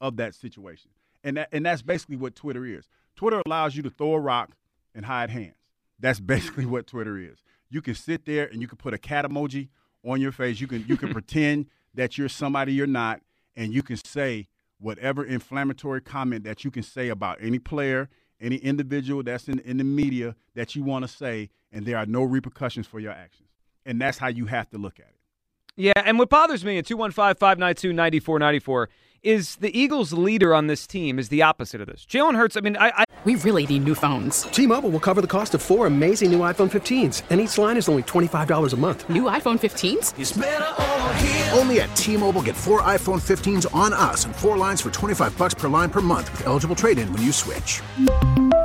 of 0.00 0.16
that 0.16 0.34
situation. 0.34 0.90
And 1.22 1.36
that, 1.38 1.48
and 1.52 1.64
that's 1.64 1.82
basically 1.82 2.16
what 2.16 2.34
Twitter 2.34 2.66
is. 2.66 2.88
Twitter 3.16 3.40
allows 3.46 3.76
you 3.76 3.82
to 3.82 3.90
throw 3.90 4.12
a 4.12 4.20
rock 4.20 4.50
and 4.94 5.06
hide 5.06 5.30
hands. 5.30 5.56
That's 5.98 6.20
basically 6.34 6.66
what 6.66 6.86
Twitter 6.86 7.18
is. 7.18 7.42
You 7.70 7.82
can 7.82 7.94
sit 7.94 8.26
there 8.26 8.46
and 8.46 8.60
you 8.60 8.68
can 8.68 8.76
put 8.76 8.94
a 8.94 8.98
cat 8.98 9.24
emoji 9.24 9.68
on 10.04 10.20
your 10.20 10.32
face. 10.32 10.60
You 10.60 10.66
can 10.66 10.84
you 10.86 10.96
can 10.96 11.12
pretend 11.12 11.66
that 11.94 12.18
you're 12.18 12.28
somebody 12.28 12.72
you're 12.72 12.86
not, 12.86 13.20
and 13.56 13.72
you 13.72 13.82
can 13.82 13.96
say 13.96 14.48
whatever 14.78 15.24
inflammatory 15.24 16.00
comment 16.00 16.44
that 16.44 16.64
you 16.64 16.70
can 16.70 16.82
say 16.82 17.08
about 17.08 17.38
any 17.40 17.58
player, 17.58 18.10
any 18.40 18.56
individual 18.56 19.22
that's 19.22 19.48
in, 19.48 19.60
in 19.60 19.78
the 19.78 19.84
media 19.84 20.34
that 20.54 20.74
you 20.74 20.82
want 20.82 21.04
to 21.04 21.08
say, 21.08 21.48
and 21.72 21.86
there 21.86 21.96
are 21.96 22.06
no 22.06 22.22
repercussions 22.22 22.86
for 22.86 23.00
your 23.00 23.12
actions. 23.12 23.48
And 23.86 24.00
that's 24.00 24.18
how 24.18 24.28
you 24.28 24.46
have 24.46 24.68
to 24.70 24.78
look 24.78 24.98
at 24.98 25.06
it. 25.06 25.16
Yeah, 25.76 25.92
and 25.96 26.18
what 26.20 26.28
bothers 26.28 26.64
me 26.64 26.78
at 26.78 26.86
215 26.86 27.34
592 27.34 27.92
9494 27.92 28.88
is 29.24 29.56
the 29.56 29.76
Eagles' 29.76 30.12
leader 30.12 30.54
on 30.54 30.66
this 30.66 30.86
team 30.86 31.18
is 31.18 31.30
the 31.30 31.42
opposite 31.42 31.80
of 31.80 31.86
this. 31.86 32.06
Jalen 32.08 32.36
Hurts, 32.36 32.56
I 32.56 32.60
mean, 32.60 32.76
I, 32.76 32.90
I. 32.90 33.04
We 33.24 33.36
really 33.36 33.66
need 33.66 33.84
new 33.84 33.94
phones. 33.94 34.42
T 34.42 34.66
Mobile 34.66 34.90
will 34.90 35.00
cover 35.00 35.22
the 35.22 35.26
cost 35.26 35.54
of 35.54 35.62
four 35.62 35.86
amazing 35.86 36.30
new 36.30 36.40
iPhone 36.40 36.70
15s, 36.70 37.22
and 37.30 37.40
each 37.40 37.56
line 37.56 37.78
is 37.78 37.88
only 37.88 38.02
$25 38.02 38.72
a 38.72 38.76
month. 38.76 39.08
New 39.08 39.22
iPhone 39.22 39.58
15s? 39.58 40.12
Only 41.58 41.80
at 41.80 41.96
T 41.96 42.18
Mobile 42.18 42.42
get 42.42 42.54
four 42.54 42.82
iPhone 42.82 43.22
15s 43.22 43.74
on 43.74 43.94
us 43.94 44.26
and 44.26 44.36
four 44.36 44.58
lines 44.58 44.82
for 44.82 44.90
25 44.90 45.36
bucks 45.38 45.54
per 45.54 45.70
line 45.70 45.88
per 45.88 46.02
month 46.02 46.30
with 46.32 46.46
eligible 46.46 46.76
trade 46.76 46.98
in 46.98 47.10
when 47.14 47.22
you 47.22 47.32
switch. 47.32 47.80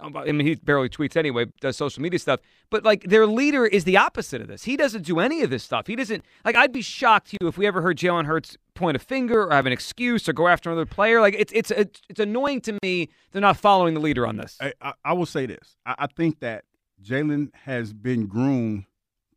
Oh, 0.00 0.10
I 0.14 0.32
mean, 0.32 0.46
he 0.46 0.54
barely 0.54 0.88
tweets 0.88 1.16
anyway, 1.16 1.46
does 1.60 1.76
social 1.76 2.02
media 2.02 2.18
stuff. 2.18 2.40
But 2.70 2.84
like 2.84 3.04
their 3.04 3.26
leader 3.26 3.66
is 3.66 3.84
the 3.84 3.96
opposite 3.96 4.40
of 4.40 4.48
this. 4.48 4.64
He 4.64 4.76
doesn't 4.76 5.02
do 5.02 5.20
any 5.20 5.42
of 5.42 5.50
this 5.50 5.62
stuff. 5.62 5.86
He 5.86 5.96
doesn't 5.96 6.24
like. 6.44 6.56
I'd 6.56 6.72
be 6.72 6.82
shocked 6.82 7.32
you 7.32 7.48
if 7.48 7.56
we 7.56 7.66
ever 7.66 7.82
heard 7.82 7.96
Jalen 7.96 8.26
Hurts 8.26 8.56
point 8.74 8.96
a 8.96 8.98
finger 8.98 9.44
or 9.44 9.52
have 9.52 9.66
an 9.66 9.72
excuse 9.72 10.28
or 10.28 10.32
go 10.32 10.48
after 10.48 10.70
another 10.70 10.86
player. 10.86 11.20
Like 11.20 11.34
it's 11.38 11.52
it's 11.52 11.70
it's, 11.70 12.00
it's 12.08 12.20
annoying 12.20 12.60
to 12.62 12.78
me 12.82 13.08
they're 13.32 13.40
not 13.42 13.56
following 13.56 13.94
the 13.94 14.00
leader 14.00 14.26
on 14.26 14.36
this. 14.36 14.58
I, 14.60 14.72
I, 14.80 14.92
I 15.04 15.12
will 15.12 15.26
say 15.26 15.46
this. 15.46 15.76
I, 15.84 15.94
I 15.98 16.06
think 16.06 16.40
that 16.40 16.64
Jalen 17.02 17.54
has 17.54 17.92
been 17.92 18.26
groomed 18.26 18.84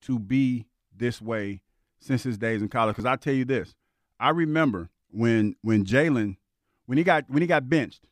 to 0.02 0.20
be 0.20 0.66
this 0.96 1.22
way 1.22 1.62
since 2.00 2.24
his 2.24 2.38
days 2.38 2.62
in 2.62 2.70
college. 2.70 2.96
Because 2.96 3.06
I 3.06 3.16
tell 3.16 3.34
you 3.34 3.46
this, 3.46 3.76
I 4.20 4.30
remember 4.30 4.90
when 5.12 5.56
when 5.62 5.86
Jalen 5.86 6.38
when 6.86 6.98
he 6.98 7.04
got 7.04 7.30
when 7.30 7.42
he 7.42 7.48
got 7.48 7.70
benched 7.70 8.06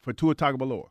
for 0.00 0.12
Tua 0.12 0.34
Tagovailoa. 0.34 0.88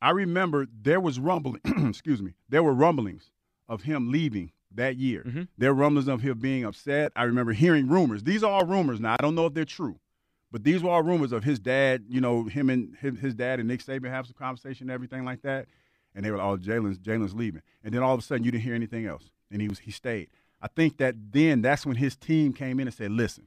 I 0.00 0.10
remember 0.10 0.66
there 0.82 1.00
was 1.00 1.18
rumbling. 1.18 1.60
excuse 1.88 2.22
me. 2.22 2.34
There 2.48 2.62
were 2.62 2.74
rumblings 2.74 3.30
of 3.68 3.82
him 3.82 4.10
leaving 4.10 4.52
that 4.74 4.96
year. 4.96 5.22
Mm-hmm. 5.26 5.42
There 5.56 5.74
were 5.74 5.80
rumblings 5.80 6.08
of 6.08 6.20
him 6.20 6.38
being 6.38 6.64
upset. 6.64 7.12
I 7.16 7.24
remember 7.24 7.52
hearing 7.52 7.88
rumors. 7.88 8.22
These 8.22 8.42
are 8.42 8.50
all 8.50 8.66
rumors 8.66 9.00
now. 9.00 9.14
I 9.18 9.22
don't 9.22 9.34
know 9.34 9.46
if 9.46 9.54
they're 9.54 9.64
true, 9.64 9.98
but 10.52 10.64
these 10.64 10.82
were 10.82 10.90
all 10.90 11.02
rumors 11.02 11.32
of 11.32 11.44
his 11.44 11.58
dad. 11.58 12.04
You 12.08 12.20
know, 12.20 12.44
him 12.44 12.70
and 12.70 12.96
his, 13.00 13.18
his 13.18 13.34
dad 13.34 13.58
and 13.58 13.68
Nick 13.68 13.80
Saban 13.84 14.10
have 14.10 14.26
some 14.26 14.36
conversation 14.38 14.84
and 14.84 14.94
everything 14.94 15.24
like 15.24 15.42
that. 15.42 15.66
And 16.14 16.24
they 16.24 16.30
were 16.30 16.40
all 16.40 16.56
Jalen's 16.56 16.98
Jalen's 16.98 17.34
leaving. 17.34 17.62
And 17.84 17.92
then 17.92 18.02
all 18.02 18.14
of 18.14 18.20
a 18.20 18.22
sudden 18.22 18.44
you 18.44 18.50
didn't 18.50 18.64
hear 18.64 18.74
anything 18.74 19.06
else. 19.06 19.30
And 19.50 19.60
he 19.60 19.68
was 19.68 19.80
he 19.80 19.90
stayed. 19.90 20.28
I 20.60 20.68
think 20.68 20.96
that 20.98 21.14
then 21.32 21.62
that's 21.62 21.86
when 21.86 21.96
his 21.96 22.16
team 22.16 22.52
came 22.52 22.80
in 22.80 22.88
and 22.88 22.94
said, 22.94 23.10
"Listen, 23.10 23.46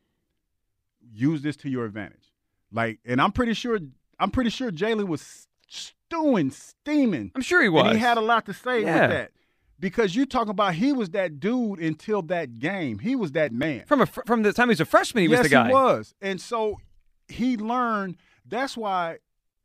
use 1.14 1.42
this 1.42 1.58
to 1.58 1.70
your 1.70 1.86
advantage." 1.86 2.32
Like, 2.72 3.00
and 3.06 3.20
I'm 3.22 3.32
pretty 3.32 3.54
sure 3.54 3.80
I'm 4.20 4.32
pretty 4.32 4.50
sure 4.50 4.72
Jalen 4.72 5.08
was 5.08 5.48
stewing, 5.72 6.52
steaming. 6.52 7.32
I'm 7.36 7.42
sure 7.42 7.62
he 7.62 7.70
was. 7.70 7.86
And 7.86 7.94
he 7.94 8.00
had 8.00 8.18
a 8.18 8.22
lot 8.22 8.46
to 8.48 8.54
say 8.54 8.84
Yeah. 8.84 9.02
with 9.02 9.10
that. 9.12 9.32
Because 9.80 10.16
you 10.16 10.28
talking 10.28 10.52
about 10.52 10.76
he 10.76 10.94
was 10.94 11.10
that 11.12 11.40
dude 11.40 11.80
until 11.80 12.22
that 12.24 12.60
game. 12.60 13.00
He 13.00 13.16
was 13.16 13.32
that 13.32 13.52
man. 13.52 13.84
From 13.88 14.02
a 14.02 14.06
fr- 14.06 14.22
from 14.28 14.44
the 14.44 14.54
time 14.54 14.68
he 14.68 14.74
was 14.74 14.82
a 14.82 14.86
freshman, 14.86 15.24
he 15.24 15.30
yes, 15.30 15.40
was 15.40 15.48
the 15.50 15.56
guy. 15.56 15.68
he 15.70 15.74
was. 15.74 16.14
And 16.22 16.40
so 16.40 16.80
he 17.28 17.58
learned. 17.58 18.18
That's 18.46 18.78
why 18.78 19.18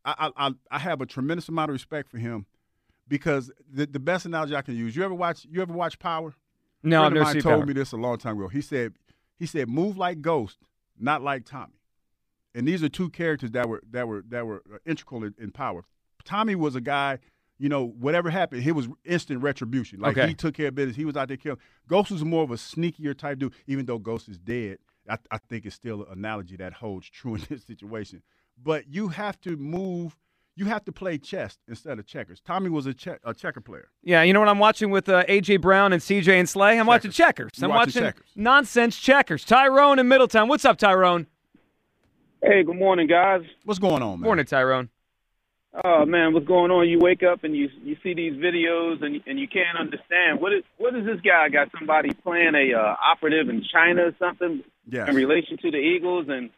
I, 0.06 0.30
I 0.36 0.52
I 0.70 0.78
have 0.78 1.02
a 1.02 1.06
tremendous 1.06 1.48
amount 1.50 1.70
of 1.70 1.74
respect 1.74 2.08
for 2.08 2.16
him. 2.18 2.46
Because 3.08 3.52
the, 3.70 3.86
the 3.86 4.00
best 4.00 4.24
analogy 4.26 4.56
I 4.56 4.62
can 4.62 4.74
use. 4.74 4.96
You 4.96 5.04
ever 5.04 5.14
watch 5.14 5.46
you 5.50 5.60
ever 5.60 5.72
watch 5.74 5.98
Power? 5.98 6.34
No, 6.82 7.02
I've 7.04 7.12
never 7.12 7.30
seen 7.32 7.42
told 7.42 7.56
Power. 7.56 7.66
me 7.66 7.72
this 7.74 7.92
a 7.92 7.96
long 7.96 8.16
time 8.16 8.38
ago. 8.38 8.48
He 8.48 8.62
said 8.62 8.94
he 9.38 9.44
said 9.44 9.68
move 9.68 9.98
like 9.98 10.22
Ghost, 10.22 10.58
not 10.98 11.20
like 11.22 11.44
Tommy. 11.44 11.74
And 12.54 12.66
these 12.66 12.82
are 12.82 12.88
two 12.88 13.10
characters 13.10 13.50
that 13.50 13.68
were 13.68 13.82
that 13.90 14.08
were 14.08 14.24
that 14.28 14.46
were 14.46 14.62
uh, 14.72 14.78
integral 14.86 15.24
in, 15.24 15.34
in 15.38 15.50
Power. 15.50 15.84
Tommy 16.26 16.54
was 16.54 16.74
a 16.76 16.80
guy, 16.80 17.18
you 17.58 17.68
know, 17.70 17.86
whatever 17.86 18.28
happened, 18.28 18.62
he 18.62 18.72
was 18.72 18.88
instant 19.04 19.42
retribution. 19.42 20.00
Like 20.00 20.18
Okay. 20.18 20.28
he 20.28 20.34
took 20.34 20.54
care 20.54 20.68
of 20.68 20.74
business. 20.74 20.96
He 20.96 21.06
was 21.06 21.16
out 21.16 21.28
there 21.28 21.38
killing. 21.38 21.58
Ghost 21.88 22.10
was 22.10 22.24
more 22.24 22.42
of 22.42 22.50
a 22.50 22.56
sneakier 22.56 23.16
type 23.16 23.38
dude. 23.38 23.54
Even 23.66 23.86
though 23.86 23.98
Ghost 23.98 24.28
is 24.28 24.38
dead, 24.38 24.78
I, 25.08 25.16
I 25.30 25.38
think 25.38 25.64
it's 25.64 25.74
still 25.76 26.02
an 26.04 26.12
analogy 26.18 26.56
that 26.56 26.74
holds 26.74 27.08
true 27.08 27.34
in 27.36 27.42
this 27.48 27.64
situation. 27.64 28.22
But 28.62 28.88
you 28.88 29.08
have 29.08 29.40
to 29.42 29.56
move. 29.56 30.16
You 30.58 30.64
have 30.64 30.86
to 30.86 30.92
play 30.92 31.18
chess 31.18 31.58
instead 31.68 31.98
of 31.98 32.06
checkers. 32.06 32.40
Tommy 32.40 32.70
was 32.70 32.86
a, 32.86 32.94
che- 32.94 33.18
a 33.24 33.34
checker 33.34 33.60
player. 33.60 33.90
Yeah, 34.02 34.22
you 34.22 34.32
know 34.32 34.40
what 34.40 34.48
I'm 34.48 34.58
watching 34.58 34.90
with 34.90 35.06
uh, 35.06 35.22
AJ 35.26 35.60
Brown 35.60 35.92
and 35.92 36.00
CJ 36.00 36.28
and 36.28 36.48
Slay? 36.48 36.80
I'm 36.80 36.86
watching 36.86 37.10
checkers. 37.10 37.50
I'm 37.62 37.68
watching 37.68 37.78
watching 37.78 38.02
checkers. 38.02 38.26
nonsense 38.34 38.96
checkers. 38.96 39.44
Tyrone 39.44 39.98
in 39.98 40.08
Middletown. 40.08 40.48
What's 40.48 40.64
up, 40.64 40.78
Tyrone? 40.78 41.26
Hey, 42.42 42.62
good 42.62 42.76
morning, 42.76 43.06
guys. 43.06 43.42
What's 43.64 43.78
going 43.78 44.02
on, 44.02 44.20
man? 44.20 44.24
Morning, 44.26 44.46
Tyrone. 44.46 44.88
Oh 45.84 46.06
man, 46.06 46.32
what's 46.32 46.46
going 46.46 46.70
on? 46.70 46.88
You 46.88 46.98
wake 46.98 47.22
up 47.22 47.44
and 47.44 47.54
you 47.54 47.68
you 47.82 47.96
see 48.02 48.14
these 48.14 48.32
videos 48.34 49.02
and 49.04 49.20
and 49.26 49.38
you 49.38 49.46
can't 49.46 49.78
understand 49.78 50.40
what 50.40 50.52
is 50.52 50.64
what 50.78 50.94
is 50.94 51.04
this 51.04 51.20
guy 51.20 51.48
got 51.50 51.68
somebody 51.78 52.12
playing 52.22 52.54
a 52.54 52.74
uh, 52.74 52.94
operative 53.12 53.48
in 53.48 53.62
China 53.72 54.06
or 54.06 54.12
something 54.18 54.62
Yes. 54.88 55.08
in 55.08 55.16
relation 55.16 55.56
to 55.62 55.70
the 55.72 55.78
Eagles 55.78 56.26
and 56.28 56.48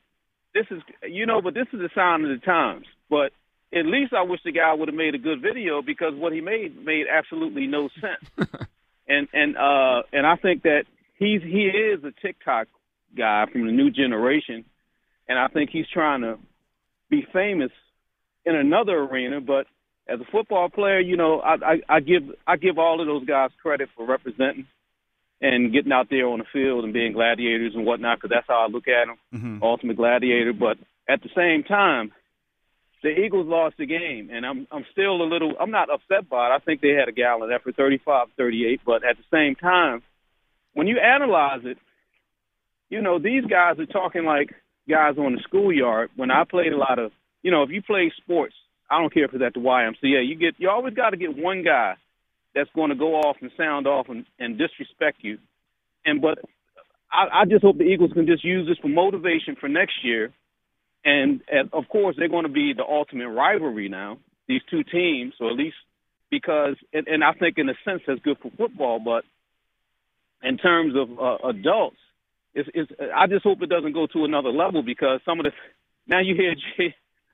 this 0.54 0.66
is 0.70 0.82
you 1.08 1.26
know, 1.26 1.40
but 1.42 1.54
this 1.54 1.66
is 1.72 1.80
a 1.80 1.88
sign 1.94 2.24
of 2.24 2.28
the 2.30 2.44
times. 2.44 2.86
But 3.10 3.32
at 3.74 3.86
least 3.86 4.12
I 4.12 4.22
wish 4.22 4.40
the 4.44 4.52
guy 4.52 4.72
would 4.74 4.88
have 4.88 4.94
made 4.94 5.14
a 5.14 5.18
good 5.18 5.40
video 5.42 5.82
because 5.82 6.14
what 6.14 6.32
he 6.32 6.40
made 6.40 6.84
made 6.84 7.06
absolutely 7.10 7.66
no 7.66 7.88
sense. 8.00 8.50
and 9.08 9.26
and 9.32 9.56
uh 9.56 10.02
and 10.12 10.26
I 10.26 10.36
think 10.36 10.62
that 10.62 10.84
he's 11.18 11.42
he 11.42 11.64
is 11.66 12.04
a 12.04 12.12
TikTok 12.24 12.68
guy 13.16 13.46
from 13.50 13.66
the 13.66 13.72
new 13.72 13.90
generation, 13.90 14.64
and 15.28 15.38
I 15.38 15.48
think 15.48 15.70
he's 15.70 15.88
trying 15.92 16.20
to 16.20 16.38
be 17.10 17.26
famous 17.32 17.72
in 18.48 18.56
another 18.56 18.98
arena. 18.98 19.40
But 19.40 19.66
as 20.08 20.20
a 20.20 20.24
football 20.32 20.68
player, 20.68 21.00
you 21.00 21.16
know, 21.16 21.40
I, 21.40 21.54
I, 21.54 21.80
I 21.96 22.00
give 22.00 22.22
I 22.46 22.56
give 22.56 22.78
all 22.78 23.00
of 23.00 23.06
those 23.06 23.24
guys 23.26 23.50
credit 23.62 23.88
for 23.96 24.06
representing 24.06 24.66
and 25.40 25.72
getting 25.72 25.92
out 25.92 26.08
there 26.10 26.26
on 26.26 26.40
the 26.40 26.44
field 26.52 26.84
and 26.84 26.92
being 26.92 27.12
gladiators 27.12 27.74
and 27.74 27.84
whatnot, 27.86 28.18
because 28.18 28.30
that's 28.34 28.46
how 28.48 28.64
I 28.64 28.68
look 28.68 28.88
at 28.88 29.06
them, 29.06 29.18
Mhm. 29.32 29.62
ultimate 29.62 29.96
gladiator. 29.96 30.52
But 30.52 30.78
at 31.08 31.22
the 31.22 31.28
same 31.36 31.62
time, 31.62 32.10
the 33.02 33.10
Eagles 33.10 33.46
lost 33.46 33.76
the 33.78 33.86
game, 33.86 34.30
and 34.32 34.44
I'm 34.44 34.66
I'm 34.72 34.84
still 34.90 35.22
a 35.22 35.28
little. 35.32 35.54
I'm 35.60 35.70
not 35.70 35.90
upset 35.90 36.28
by 36.28 36.48
it. 36.48 36.52
I 36.56 36.58
think 36.58 36.80
they 36.80 36.90
had 36.94 37.08
a 37.08 37.12
gallant 37.12 37.52
effort, 37.52 37.76
35-38, 37.76 38.80
but 38.84 39.04
at 39.04 39.16
the 39.16 39.22
same 39.30 39.54
time, 39.54 40.02
when 40.74 40.86
you 40.88 40.98
analyze 40.98 41.60
it, 41.64 41.78
you 42.90 43.00
know 43.00 43.18
these 43.20 43.44
guys 43.44 43.78
are 43.78 43.86
talking 43.86 44.24
like 44.24 44.52
guys 44.88 45.16
on 45.18 45.34
the 45.36 45.40
schoolyard. 45.42 46.10
When 46.16 46.30
I 46.32 46.42
played 46.44 46.72
a 46.72 46.76
lot 46.76 46.98
of, 46.98 47.12
you 47.42 47.50
know, 47.50 47.62
if 47.62 47.70
you 47.70 47.82
play 47.82 48.12
sports, 48.22 48.54
I 48.90 49.00
don't 49.00 49.12
care 49.12 49.24
if 49.24 49.34
it's 49.34 49.42
at 49.44 49.54
the 49.54 49.60
YMCA, 49.60 50.26
you 50.26 50.36
get 50.36 50.54
you 50.58 50.70
always 50.70 50.94
got 50.94 51.10
to 51.10 51.16
get 51.16 51.36
one 51.36 51.62
guy 51.62 51.94
that's 52.54 52.70
going 52.74 52.90
to 52.90 52.96
go 52.96 53.14
off 53.14 53.36
and 53.40 53.50
sound 53.56 53.86
off 53.86 54.08
and, 54.08 54.24
and 54.38 54.58
disrespect 54.58 55.18
you. 55.20 55.38
And 56.04 56.20
but 56.20 56.38
I, 57.10 57.42
I 57.42 57.44
just 57.44 57.62
hope 57.62 57.78
the 57.78 57.84
Eagles 57.84 58.12
can 58.12 58.26
just 58.26 58.44
use 58.44 58.68
this 58.68 58.78
for 58.78 58.88
motivation 58.88 59.56
for 59.60 59.68
next 59.68 60.04
year. 60.04 60.32
And, 61.04 61.40
and 61.50 61.70
of 61.72 61.84
course, 61.88 62.16
they're 62.18 62.28
going 62.28 62.46
to 62.46 62.52
be 62.52 62.72
the 62.76 62.84
ultimate 62.84 63.28
rivalry 63.28 63.88
now. 63.88 64.18
These 64.46 64.62
two 64.70 64.82
teams, 64.82 65.34
or 65.40 65.50
at 65.50 65.56
least 65.56 65.76
because, 66.30 66.76
and, 66.92 67.06
and 67.06 67.24
I 67.24 67.32
think 67.32 67.58
in 67.58 67.68
a 67.68 67.74
sense 67.84 68.02
that's 68.06 68.20
good 68.20 68.38
for 68.42 68.50
football. 68.56 68.98
But 68.98 69.24
in 70.46 70.58
terms 70.58 70.94
of 70.96 71.18
uh, 71.18 71.48
adults, 71.48 71.96
it's, 72.54 72.68
it's, 72.74 72.90
I 73.14 73.26
just 73.26 73.44
hope 73.44 73.62
it 73.62 73.68
doesn't 73.68 73.92
go 73.92 74.06
to 74.06 74.24
another 74.24 74.50
level 74.50 74.82
because 74.82 75.20
some 75.24 75.38
of 75.38 75.44
the 75.44 75.52
now 76.06 76.20
you 76.20 76.34
hear 76.34 76.54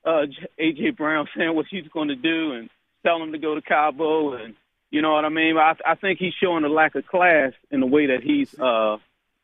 uh, 0.05 0.25
AJ 0.59 0.97
Brown 0.97 1.27
saying 1.35 1.55
what 1.55 1.65
he's 1.69 1.87
going 1.87 2.09
to 2.09 2.15
do 2.15 2.53
and 2.53 2.69
tell 3.03 3.21
him 3.21 3.31
to 3.31 3.37
go 3.37 3.55
to 3.55 3.61
Cabo 3.61 4.33
and 4.33 4.55
you 4.91 5.01
know 5.01 5.13
what 5.13 5.25
I 5.25 5.29
mean? 5.29 5.57
I, 5.57 5.73
I 5.85 5.95
think 5.95 6.19
he's 6.19 6.33
showing 6.41 6.63
a 6.63 6.69
lack 6.69 6.95
of 6.95 7.05
class 7.05 7.51
in 7.69 7.81
the 7.81 7.85
way 7.85 8.05
that 8.07 8.21
he's. 8.23 8.57
Uh, 8.57 8.97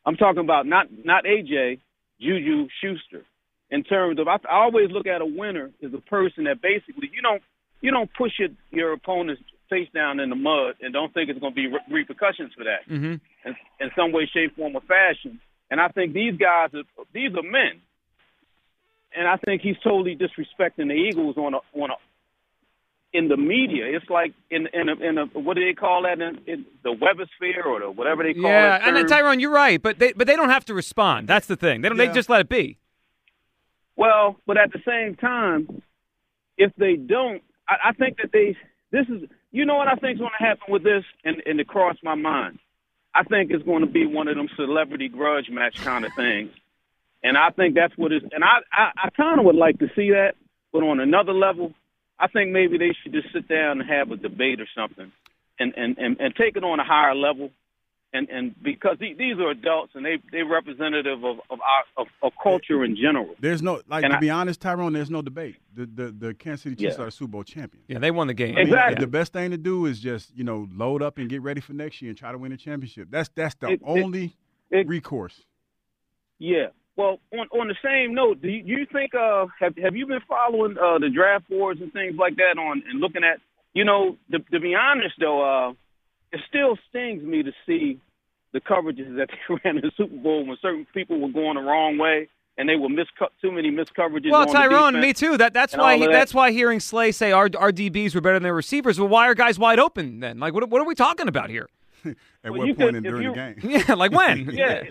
I'm 0.06 0.16
talking 0.16 0.40
about 0.40 0.66
not 0.66 0.86
not 1.04 1.24
AJ, 1.24 1.80
Juju 2.20 2.68
Schuster. 2.80 3.24
In 3.70 3.84
terms 3.84 4.18
of, 4.18 4.28
I, 4.28 4.36
I 4.48 4.64
always 4.64 4.90
look 4.90 5.06
at 5.06 5.22
a 5.22 5.26
winner 5.26 5.70
as 5.82 5.92
a 5.94 5.98
person 5.98 6.44
that 6.44 6.60
basically 6.62 7.10
you 7.12 7.22
don't 7.22 7.42
you 7.82 7.90
don't 7.90 8.10
push 8.16 8.32
your 8.38 8.48
your 8.70 8.92
opponent's 8.92 9.42
face 9.68 9.88
down 9.94 10.20
in 10.20 10.30
the 10.30 10.36
mud 10.36 10.76
and 10.80 10.92
don't 10.92 11.12
think 11.12 11.28
it's 11.28 11.40
going 11.40 11.52
to 11.52 11.56
be 11.56 11.66
re- 11.66 11.80
repercussions 11.90 12.52
for 12.56 12.64
that 12.64 12.88
mm-hmm. 12.88 13.14
in, 13.48 13.56
in 13.80 13.90
some 13.96 14.12
way, 14.12 14.28
shape, 14.32 14.54
form, 14.54 14.76
or 14.76 14.82
fashion. 14.82 15.40
And 15.70 15.80
I 15.80 15.88
think 15.88 16.12
these 16.12 16.36
guys 16.36 16.70
are 16.74 16.84
these 17.12 17.32
are 17.34 17.42
men, 17.42 17.80
and 19.16 19.28
I 19.28 19.36
think 19.36 19.62
he's 19.62 19.76
totally 19.82 20.16
disrespecting 20.16 20.88
the 20.88 20.94
Eagles 20.94 21.36
on 21.36 21.54
a 21.54 21.58
on 21.74 21.90
a 21.90 21.94
in 23.12 23.28
the 23.28 23.36
media. 23.36 23.84
It's 23.86 24.08
like 24.08 24.32
in 24.50 24.68
in 24.72 24.88
a, 24.88 24.94
in 24.94 25.18
a 25.18 25.26
what 25.38 25.54
do 25.54 25.64
they 25.64 25.74
call 25.74 26.02
that 26.02 26.20
in, 26.20 26.40
in 26.46 26.64
the 26.82 26.90
webosphere 26.90 27.64
or 27.64 27.80
the 27.80 27.90
whatever 27.90 28.22
they 28.22 28.34
call 28.34 28.44
yeah, 28.44 28.76
it. 28.76 28.80
Yeah, 28.80 28.88
and 28.88 28.96
then, 28.96 29.06
Tyrone, 29.06 29.40
you're 29.40 29.50
right, 29.50 29.80
but 29.80 29.98
they 29.98 30.12
but 30.12 30.26
they 30.26 30.36
don't 30.36 30.50
have 30.50 30.64
to 30.66 30.74
respond. 30.74 31.28
That's 31.28 31.46
the 31.46 31.56
thing. 31.56 31.82
They 31.82 31.88
don't. 31.88 31.98
Yeah. 31.98 32.06
They 32.06 32.14
just 32.14 32.28
let 32.28 32.40
it 32.40 32.48
be. 32.48 32.78
Well, 33.96 34.36
but 34.46 34.56
at 34.56 34.72
the 34.72 34.80
same 34.86 35.16
time, 35.16 35.82
if 36.56 36.72
they 36.76 36.96
don't, 36.96 37.42
I, 37.68 37.90
I 37.90 37.92
think 37.92 38.16
that 38.18 38.30
they. 38.32 38.56
This 38.90 39.06
is, 39.08 39.28
you 39.50 39.64
know, 39.64 39.76
what 39.76 39.88
I 39.88 39.94
think 39.94 40.16
is 40.16 40.18
going 40.20 40.32
to 40.38 40.44
happen 40.44 40.64
with 40.68 40.82
this, 40.82 41.04
and 41.24 41.42
and 41.46 41.58
to 41.58 41.64
cross 41.64 41.96
my 42.02 42.14
mind, 42.14 42.58
I 43.14 43.24
think 43.24 43.50
it's 43.50 43.64
going 43.64 43.80
to 43.80 43.90
be 43.90 44.06
one 44.06 44.28
of 44.28 44.36
them 44.36 44.48
celebrity 44.56 45.08
grudge 45.08 45.50
match 45.50 45.76
kind 45.76 46.04
of 46.04 46.12
things, 46.14 46.50
and 47.22 47.36
I 47.38 47.50
think 47.50 47.74
that's 47.74 47.96
what 47.96 48.12
is. 48.12 48.22
And 48.32 48.42
I 48.44 48.58
I, 48.72 48.90
I 49.04 49.10
kind 49.10 49.38
of 49.38 49.46
would 49.46 49.56
like 49.56 49.78
to 49.80 49.88
see 49.96 50.10
that, 50.10 50.34
but 50.72 50.82
on 50.82 51.00
another 51.00 51.32
level, 51.32 51.72
I 52.18 52.28
think 52.28 52.50
maybe 52.50 52.78
they 52.78 52.92
should 53.02 53.12
just 53.12 53.32
sit 53.32 53.48
down 53.48 53.80
and 53.80 53.88
have 53.90 54.10
a 54.10 54.16
debate 54.16 54.60
or 54.60 54.68
something, 54.76 55.10
and 55.58 55.72
and 55.76 55.98
and, 55.98 56.20
and 56.20 56.34
take 56.36 56.56
it 56.56 56.64
on 56.64 56.80
a 56.80 56.84
higher 56.84 57.14
level, 57.14 57.50
and 58.12 58.28
and 58.28 58.54
because 58.62 58.96
these, 59.00 59.16
these 59.16 59.38
are 59.38 59.50
adults 59.50 59.92
and 59.94 60.04
they 60.04 60.18
they 60.32 60.42
representative 60.42 61.24
of 61.24 61.38
of 61.50 61.58
our 61.60 61.84
of, 61.96 62.06
of 62.22 62.32
culture 62.42 62.84
in 62.84 62.96
general. 62.96 63.34
There's 63.40 63.62
no 63.62 63.80
like 63.88 64.04
And 64.04 64.12
to 64.12 64.16
I- 64.16 64.20
be 64.20 64.30
honest, 64.30 64.60
Tyrone. 64.60 64.92
There's 64.92 65.10
no 65.10 65.22
debate. 65.22 65.56
The 65.74 65.86
the, 65.86 66.10
the 66.10 66.34
Kansas 66.34 66.62
City 66.62 66.76
Chiefs 66.76 66.96
Yeah. 66.96 67.02
are 67.02 67.06
the 67.06 67.10
Super 67.12 67.30
Bowl 67.32 67.44
champions. 67.44 67.86
Yeah, 67.88 67.98
they 67.98 68.10
won 68.10 68.26
the 68.26 68.34
game. 68.34 68.54
I 68.56 68.58
mean, 68.64 68.66
Exactly. 68.68 69.00
the 69.00 69.06
best 69.06 69.32
thing 69.32 69.50
to 69.52 69.56
do 69.58 69.86
is 69.86 70.00
just 70.00 70.36
you 70.36 70.44
know 70.44 70.68
load 70.74 71.02
up 71.02 71.18
and 71.18 71.28
get 71.28 71.42
ready 71.42 71.60
for 71.60 71.72
next 71.72 72.02
year 72.02 72.10
and 72.10 72.18
try 72.18 72.32
to 72.32 72.38
win 72.38 72.52
a 72.52 72.56
championship. 72.56 73.08
That's 73.10 73.30
that's 73.34 73.54
the 73.56 73.68
It- 73.68 73.72
it- 73.74 73.80
only 73.84 74.36
it- 74.70 74.86
recourse. 74.86 75.44
Yeah. 76.38 76.68
Well, 76.96 77.18
on 77.32 77.46
on 77.58 77.68
the 77.68 77.76
same 77.82 78.14
note, 78.14 78.42
do 78.42 78.48
you, 78.48 78.62
do 78.62 78.68
you 78.70 78.86
think 78.92 79.14
uh 79.14 79.46
have 79.60 79.76
have 79.78 79.96
you 79.96 80.06
been 80.06 80.20
following 80.28 80.76
uh 80.78 80.98
the 80.98 81.08
draft 81.08 81.48
boards 81.48 81.80
and 81.80 81.92
things 81.92 82.16
like 82.18 82.36
that 82.36 82.58
on 82.58 82.82
and 82.88 83.00
looking 83.00 83.24
at 83.24 83.40
you 83.72 83.84
know 83.84 84.16
to, 84.30 84.38
to 84.52 84.60
be 84.60 84.74
honest 84.74 85.14
though 85.18 85.40
uh 85.42 85.72
it 86.32 86.40
still 86.48 86.76
stings 86.90 87.22
me 87.22 87.42
to 87.42 87.52
see 87.66 87.98
the 88.52 88.60
coverages 88.60 89.16
that 89.16 89.28
they 89.48 89.54
ran 89.64 89.76
in 89.76 89.82
the 89.82 89.90
Super 89.96 90.16
Bowl 90.16 90.44
when 90.46 90.56
certain 90.60 90.86
people 90.92 91.18
were 91.20 91.28
going 91.30 91.54
the 91.56 91.62
wrong 91.62 91.96
way 91.98 92.28
and 92.58 92.68
they 92.68 92.76
were 92.76 92.88
miscut 92.88 93.28
too 93.40 93.50
many 93.50 93.70
miscoverages. 93.70 94.30
Well, 94.30 94.42
on 94.42 94.48
Tyrone, 94.48 94.92
defense 94.92 95.02
me 95.06 95.12
too. 95.14 95.38
That 95.38 95.54
that's 95.54 95.74
why 95.74 95.96
he, 95.96 96.04
that. 96.04 96.12
that's 96.12 96.34
why 96.34 96.50
hearing 96.52 96.80
Slay 96.80 97.10
say 97.12 97.32
our 97.32 97.48
our 97.56 97.72
DBs 97.72 98.14
were 98.14 98.20
better 98.20 98.36
than 98.36 98.42
their 98.42 98.54
receivers. 98.54 99.00
Well, 99.00 99.08
why 99.08 99.28
are 99.28 99.34
guys 99.34 99.58
wide 99.58 99.78
open 99.78 100.20
then? 100.20 100.38
Like, 100.38 100.52
what 100.52 100.68
what 100.68 100.82
are 100.82 100.84
we 100.86 100.94
talking 100.94 101.28
about 101.28 101.48
here? 101.48 101.70
At 102.04 102.14
Well, 102.44 102.52
what 102.58 102.66
point 102.66 102.78
could- 102.78 102.94
in 102.96 103.02
during 103.02 103.22
you- 103.22 103.30
the 103.30 103.34
game? 103.34 103.56
Yeah, 103.88 103.94
like 103.94 104.12
when? 104.12 104.50
Yeah. 104.52 104.82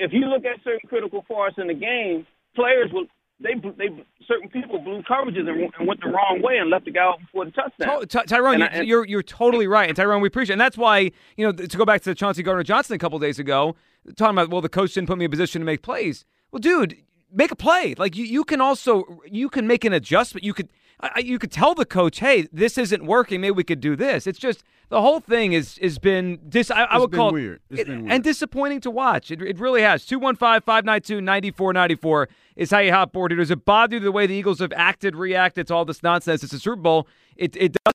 If 0.00 0.12
you 0.12 0.20
look 0.26 0.44
at 0.44 0.62
certain 0.64 0.88
critical 0.88 1.22
parts 1.22 1.56
in 1.58 1.66
the 1.68 1.74
game, 1.74 2.26
players 2.54 2.90
will 2.92 3.06
they 3.42 3.54
they 3.78 3.88
certain 4.28 4.48
people 4.50 4.78
blew 4.80 5.02
coverages 5.02 5.48
and, 5.48 5.72
and 5.78 5.88
went 5.88 6.00
the 6.00 6.08
wrong 6.08 6.40
way 6.42 6.58
and 6.58 6.68
left 6.70 6.84
the 6.84 6.90
guy 6.90 7.02
out 7.04 7.20
before 7.20 7.44
the 7.46 7.50
touchdown. 7.52 8.06
Ty- 8.06 8.24
Tyrone, 8.24 8.54
And 8.54 8.62
you, 8.62 8.68
and- 8.80 8.88
you're 8.88 9.06
you're 9.06 9.22
totally 9.22 9.66
right, 9.66 9.88
and 9.88 9.96
Tyrone, 9.96 10.20
we 10.20 10.28
appreciate, 10.28 10.52
it. 10.52 10.54
and 10.54 10.60
that's 10.60 10.76
why 10.76 11.10
you 11.36 11.46
know 11.46 11.52
to 11.52 11.76
go 11.76 11.84
back 11.84 12.02
to 12.02 12.14
Chauncey 12.14 12.42
Gardner 12.42 12.62
Johnson 12.64 12.94
a 12.94 12.98
couple 12.98 13.18
days 13.18 13.38
ago, 13.38 13.76
talking 14.16 14.34
about 14.36 14.50
well, 14.50 14.60
the 14.60 14.68
coach 14.68 14.94
didn't 14.94 15.06
put 15.08 15.16
me 15.18 15.24
in 15.24 15.30
a 15.30 15.30
position 15.30 15.60
to 15.60 15.64
make 15.66 15.82
plays. 15.82 16.24
Well, 16.52 16.60
dude, 16.60 16.96
make 17.32 17.50
a 17.50 17.56
play. 17.56 17.94
Like 17.96 18.16
you, 18.16 18.24
you 18.24 18.44
can 18.44 18.60
also 18.60 19.20
you 19.26 19.48
can 19.48 19.66
make 19.66 19.84
an 19.84 19.92
adjustment. 19.94 20.44
You 20.44 20.52
could 20.52 20.68
I, 21.02 21.10
I- 21.16 21.20
you 21.20 21.38
could 21.38 21.50
tell 21.52 21.74
the 21.74 21.84
coach, 21.86 22.18
hey, 22.20 22.46
this 22.52 22.76
isn't 22.78 23.04
working. 23.04 23.40
Maybe 23.40 23.52
we 23.52 23.64
could 23.64 23.80
do 23.80 23.96
this. 23.96 24.26
It's 24.26 24.38
just 24.38 24.62
the 24.88 25.00
whole 25.00 25.20
thing 25.20 25.52
is 25.52 25.78
has 25.82 25.98
been 25.98 26.38
dis. 26.48 26.70
I, 26.70 26.84
I 26.84 26.98
would 26.98 27.10
been 27.10 27.18
call 27.18 27.32
weird. 27.32 27.60
It's 27.70 27.80
it- 27.80 27.86
been 27.86 28.10
and 28.10 28.22
disappointing 28.24 28.80
to 28.82 28.90
watch. 28.90 29.30
It, 29.30 29.40
it 29.42 29.58
really 29.58 29.82
has. 29.82 30.04
215-592-9494 30.06 32.26
is 32.56 32.70
how 32.70 32.78
you 32.78 32.92
hot 32.92 33.12
board 33.12 33.32
it. 33.32 33.36
Does 33.36 33.50
it 33.50 33.64
bother 33.64 33.96
you 33.96 34.00
the 34.00 34.12
way 34.12 34.26
the 34.26 34.34
Eagles 34.34 34.58
have 34.60 34.72
acted, 34.74 35.16
reacted 35.16 35.66
to 35.68 35.74
all 35.74 35.84
this 35.84 36.02
nonsense? 36.02 36.42
It's 36.44 36.52
a 36.52 36.60
Super 36.60 36.76
Bowl. 36.76 37.06
It 37.36 37.56
it 37.56 37.72
does. 37.84 37.94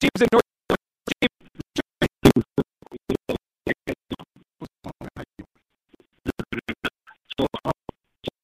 Teams 0.00 0.20
in 0.22 0.28
North 0.32 0.42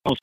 on 0.07 0.15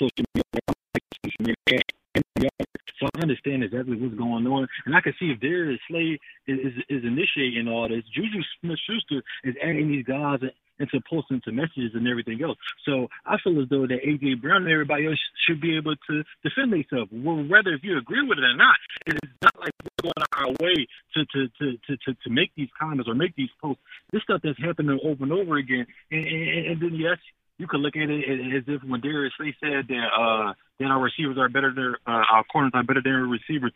understand 3.41 3.63
exactly 3.63 3.95
what's 3.97 4.15
going 4.15 4.47
on, 4.47 4.67
and 4.85 4.95
I 4.95 5.01
can 5.01 5.13
see 5.19 5.31
if 5.31 5.39
Darius 5.39 5.79
Slade 5.87 6.19
is, 6.47 6.59
is 6.59 6.73
is 6.89 7.03
initiating 7.03 7.67
all 7.67 7.87
this. 7.87 8.03
Juju 8.13 8.41
Smith-Schuster 8.61 9.23
is 9.43 9.55
adding 9.61 9.89
these 9.89 10.05
guys 10.05 10.39
into 10.79 10.99
posting 11.07 11.39
to 11.41 11.51
messages 11.51 11.91
and 11.93 12.07
everything 12.07 12.41
else. 12.43 12.57
So 12.85 13.07
I 13.25 13.37
feel 13.43 13.61
as 13.61 13.69
though 13.69 13.85
that 13.85 14.01
AJ 14.03 14.41
Brown 14.41 14.63
and 14.63 14.71
everybody 14.71 15.05
else 15.05 15.19
should 15.45 15.61
be 15.61 15.77
able 15.77 15.95
to 16.09 16.23
defend 16.43 16.73
themselves. 16.73 17.11
Well, 17.13 17.45
whether 17.45 17.73
if 17.73 17.83
you 17.83 17.97
agree 17.97 18.27
with 18.27 18.39
it 18.39 18.43
or 18.43 18.55
not, 18.55 18.75
it 19.05 19.13
is 19.23 19.29
not 19.43 19.53
like 19.59 19.73
we're 19.83 20.09
going 20.09 20.25
our 20.33 20.49
way 20.59 20.87
to 21.13 21.25
to 21.25 21.47
to 21.59 21.77
to 21.87 21.97
to, 21.97 22.13
to 22.23 22.29
make 22.29 22.51
these 22.55 22.69
comments 22.79 23.09
or 23.09 23.15
make 23.15 23.35
these 23.35 23.53
posts. 23.61 23.83
This 24.11 24.23
stuff 24.23 24.41
that's 24.43 24.59
happening 24.59 24.99
over 25.03 25.23
and 25.23 25.33
over 25.33 25.57
again, 25.57 25.85
and, 26.09 26.25
and, 26.25 26.65
and 26.67 26.81
then 26.81 26.95
yes, 26.95 27.17
you 27.57 27.67
could 27.67 27.79
look 27.79 27.95
at 27.95 28.09
it 28.09 28.55
as 28.57 28.63
if 28.67 28.83
when 28.83 29.01
Darius 29.01 29.33
Slay 29.37 29.55
said 29.59 29.87
that 29.87 30.07
uh, 30.17 30.53
that 30.79 30.85
our 30.85 31.01
receivers 31.01 31.37
are 31.37 31.49
better 31.49 31.71
than 31.73 31.95
uh, 32.07 32.11
our 32.31 32.43
corners 32.51 32.71
are 32.73 32.83
better 32.83 33.01
than 33.03 33.13
our 33.13 33.27
receivers. 33.27 33.71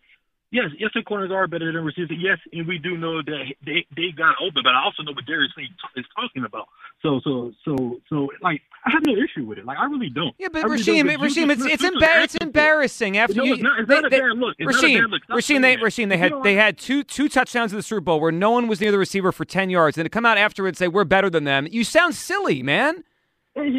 Yes, 0.51 0.65
yes, 0.79 0.91
the 0.95 1.01
corners 1.01 1.31
are 1.31 1.47
better 1.47 1.71
than 1.73 1.83
receivers. 1.83 2.17
Yes, 2.17 2.37
and 2.53 2.65
we 2.67 2.77
do 2.77 2.95
know 2.97 3.21
that 3.21 3.43
they 3.65 3.85
they 3.95 4.11
got 4.15 4.35
open, 4.41 4.61
but 4.63 4.69
I 4.73 4.83
also 4.83 5.03
know 5.03 5.11
what 5.11 5.25
Darius 5.25 5.51
t- 5.57 5.67
is 5.99 6.05
talking 6.15 6.45
about. 6.45 6.67
So 7.01 7.19
so 7.23 7.51
so 7.65 7.99
so 8.09 8.29
like 8.41 8.61
I 8.85 8.91
have 8.91 9.03
no 9.05 9.13
issue 9.13 9.43
with 9.45 9.57
it. 9.57 9.65
Like 9.65 9.77
I 9.77 9.85
really 9.85 10.09
don't. 10.09 10.33
Yeah, 10.39 10.47
but 10.53 10.63
really 10.63 10.77
Rasheem. 10.81 11.17
Rasheem, 11.17 11.51
it's 11.51 11.65
it's, 11.65 11.83
embar- 11.83 12.23
it's 12.23 12.35
asking 12.35 12.39
for 12.39 12.43
it. 12.43 12.43
embarrassing 12.47 13.17
after 13.17 13.35
No, 13.35 13.43
you. 13.43 13.53
it's 13.55 13.63
not- 13.63 13.79
it's 13.79 13.89
they- 13.89 13.95
not 13.95 14.05
a 14.05 14.09
they- 14.09 14.19
bad 14.19 14.37
look. 14.37 14.55
It's 14.57 14.71
not 14.75 14.83
a 14.83 14.87
Rasheem, 14.87 15.01
bad 15.01 15.09
look. 15.09 15.23
Stop 15.25 15.37
Rasheem, 15.37 15.61
they. 15.61 15.75
Rasheem, 15.77 16.09
they 16.09 16.15
You 16.15 16.21
had 16.21 16.31
know 16.31 16.43
they 16.43 16.55
had 16.55 16.77
two 16.77 17.03
two 17.03 17.27
touchdowns 17.27 17.71
in 17.73 17.77
the 17.77 17.83
Super 17.83 18.01
Bowl 18.01 18.19
where 18.21 18.31
no 18.31 18.51
one 18.51 18.67
was 18.67 18.79
near 18.79 18.91
the 18.91 18.97
receiver 18.99 19.31
for 19.31 19.45
ten 19.45 19.69
yards, 19.69 19.97
and 19.97 20.05
to 20.05 20.09
come 20.09 20.25
out 20.25 20.37
after 20.37 20.65
and 20.67 20.77
say 20.77 20.87
we're 20.87 21.03
better 21.03 21.29
than 21.29 21.43
them, 21.43 21.67
you 21.69 21.83
sound 21.83 22.15
silly, 22.15 22.63
man. 22.63 23.03
He, 23.55 23.71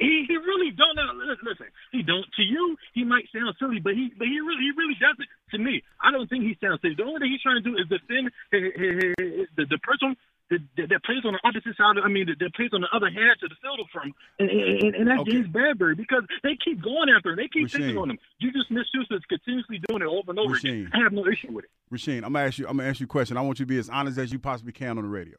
he, 0.00 0.24
he 0.26 0.36
really 0.36 0.72
don't 0.72 0.96
know. 0.96 1.12
Listen, 1.44 1.68
he 1.92 2.02
don't. 2.02 2.24
To 2.36 2.42
you, 2.42 2.76
he 2.94 3.04
might 3.04 3.28
sound 3.32 3.54
silly, 3.58 3.78
but 3.78 3.92
he, 3.92 4.10
but 4.16 4.26
he 4.26 4.40
really, 4.40 4.64
he 4.64 4.72
really 4.76 4.96
doesn't. 4.96 5.28
To 5.52 5.58
me, 5.58 5.82
I 6.00 6.10
don't 6.10 6.28
think 6.28 6.44
he 6.44 6.56
sounds 6.64 6.80
silly. 6.80 6.94
The 6.96 7.04
only 7.04 7.20
thing 7.20 7.32
he's 7.32 7.42
trying 7.42 7.62
to 7.62 7.66
do 7.68 7.76
is 7.76 7.84
defend 7.92 8.32
his, 8.50 8.72
his, 8.72 9.14
his, 9.20 9.46
the 9.56 9.64
the 9.68 9.78
person 9.84 10.16
that, 10.50 10.60
that, 10.88 11.04
plays 11.04 11.24
on 11.24 11.36
the 11.36 11.40
opposite 11.44 11.76
side. 11.76 12.00
Of, 12.00 12.04
I 12.04 12.08
mean, 12.08 12.26
that, 12.26 12.38
that 12.40 12.54
plays 12.54 12.70
on 12.72 12.80
the 12.80 12.88
other 12.88 13.10
half 13.12 13.36
of 13.44 13.52
the 13.52 13.56
field 13.60 13.84
from, 13.92 14.14
and, 14.38 14.48
and, 14.48 14.94
and 14.96 15.04
that's 15.08 15.20
Okay. 15.20 15.32
James 15.32 15.48
Bradberry 15.48 15.96
because 15.96 16.24
they 16.42 16.56
keep 16.56 16.80
going 16.82 17.12
after 17.14 17.30
him. 17.30 17.36
They 17.36 17.48
keep 17.52 17.68
Rasheem. 17.68 17.84
picking 17.84 17.98
on 17.98 18.10
him. 18.10 18.18
Juju 18.40 18.64
Smith-Schuster 18.68 19.16
is 19.16 19.28
continuously 19.28 19.80
doing 19.88 20.02
it 20.02 20.08
over 20.08 20.32
and 20.32 20.38
over 20.38 20.56
again. 20.56 20.88
I 20.94 21.04
have 21.04 21.12
no 21.12 21.26
issue 21.28 21.52
with 21.52 21.68
it. 21.68 21.70
Rasheen, 21.92 22.24
I'm 22.24 22.32
gonna 22.32 22.48
ask 22.48 22.58
you. 22.58 22.66
I'm 22.66 22.78
gonna 22.78 22.88
ask 22.88 23.00
you 23.00 23.04
a 23.04 23.08
question. 23.08 23.36
I 23.36 23.42
want 23.42 23.58
you 23.58 23.66
to 23.66 23.68
be 23.68 23.78
as 23.78 23.88
honest 23.88 24.16
as 24.16 24.32
you 24.32 24.38
possibly 24.38 24.72
can 24.72 24.96
on 24.96 25.04
the 25.04 25.10
radio. 25.10 25.36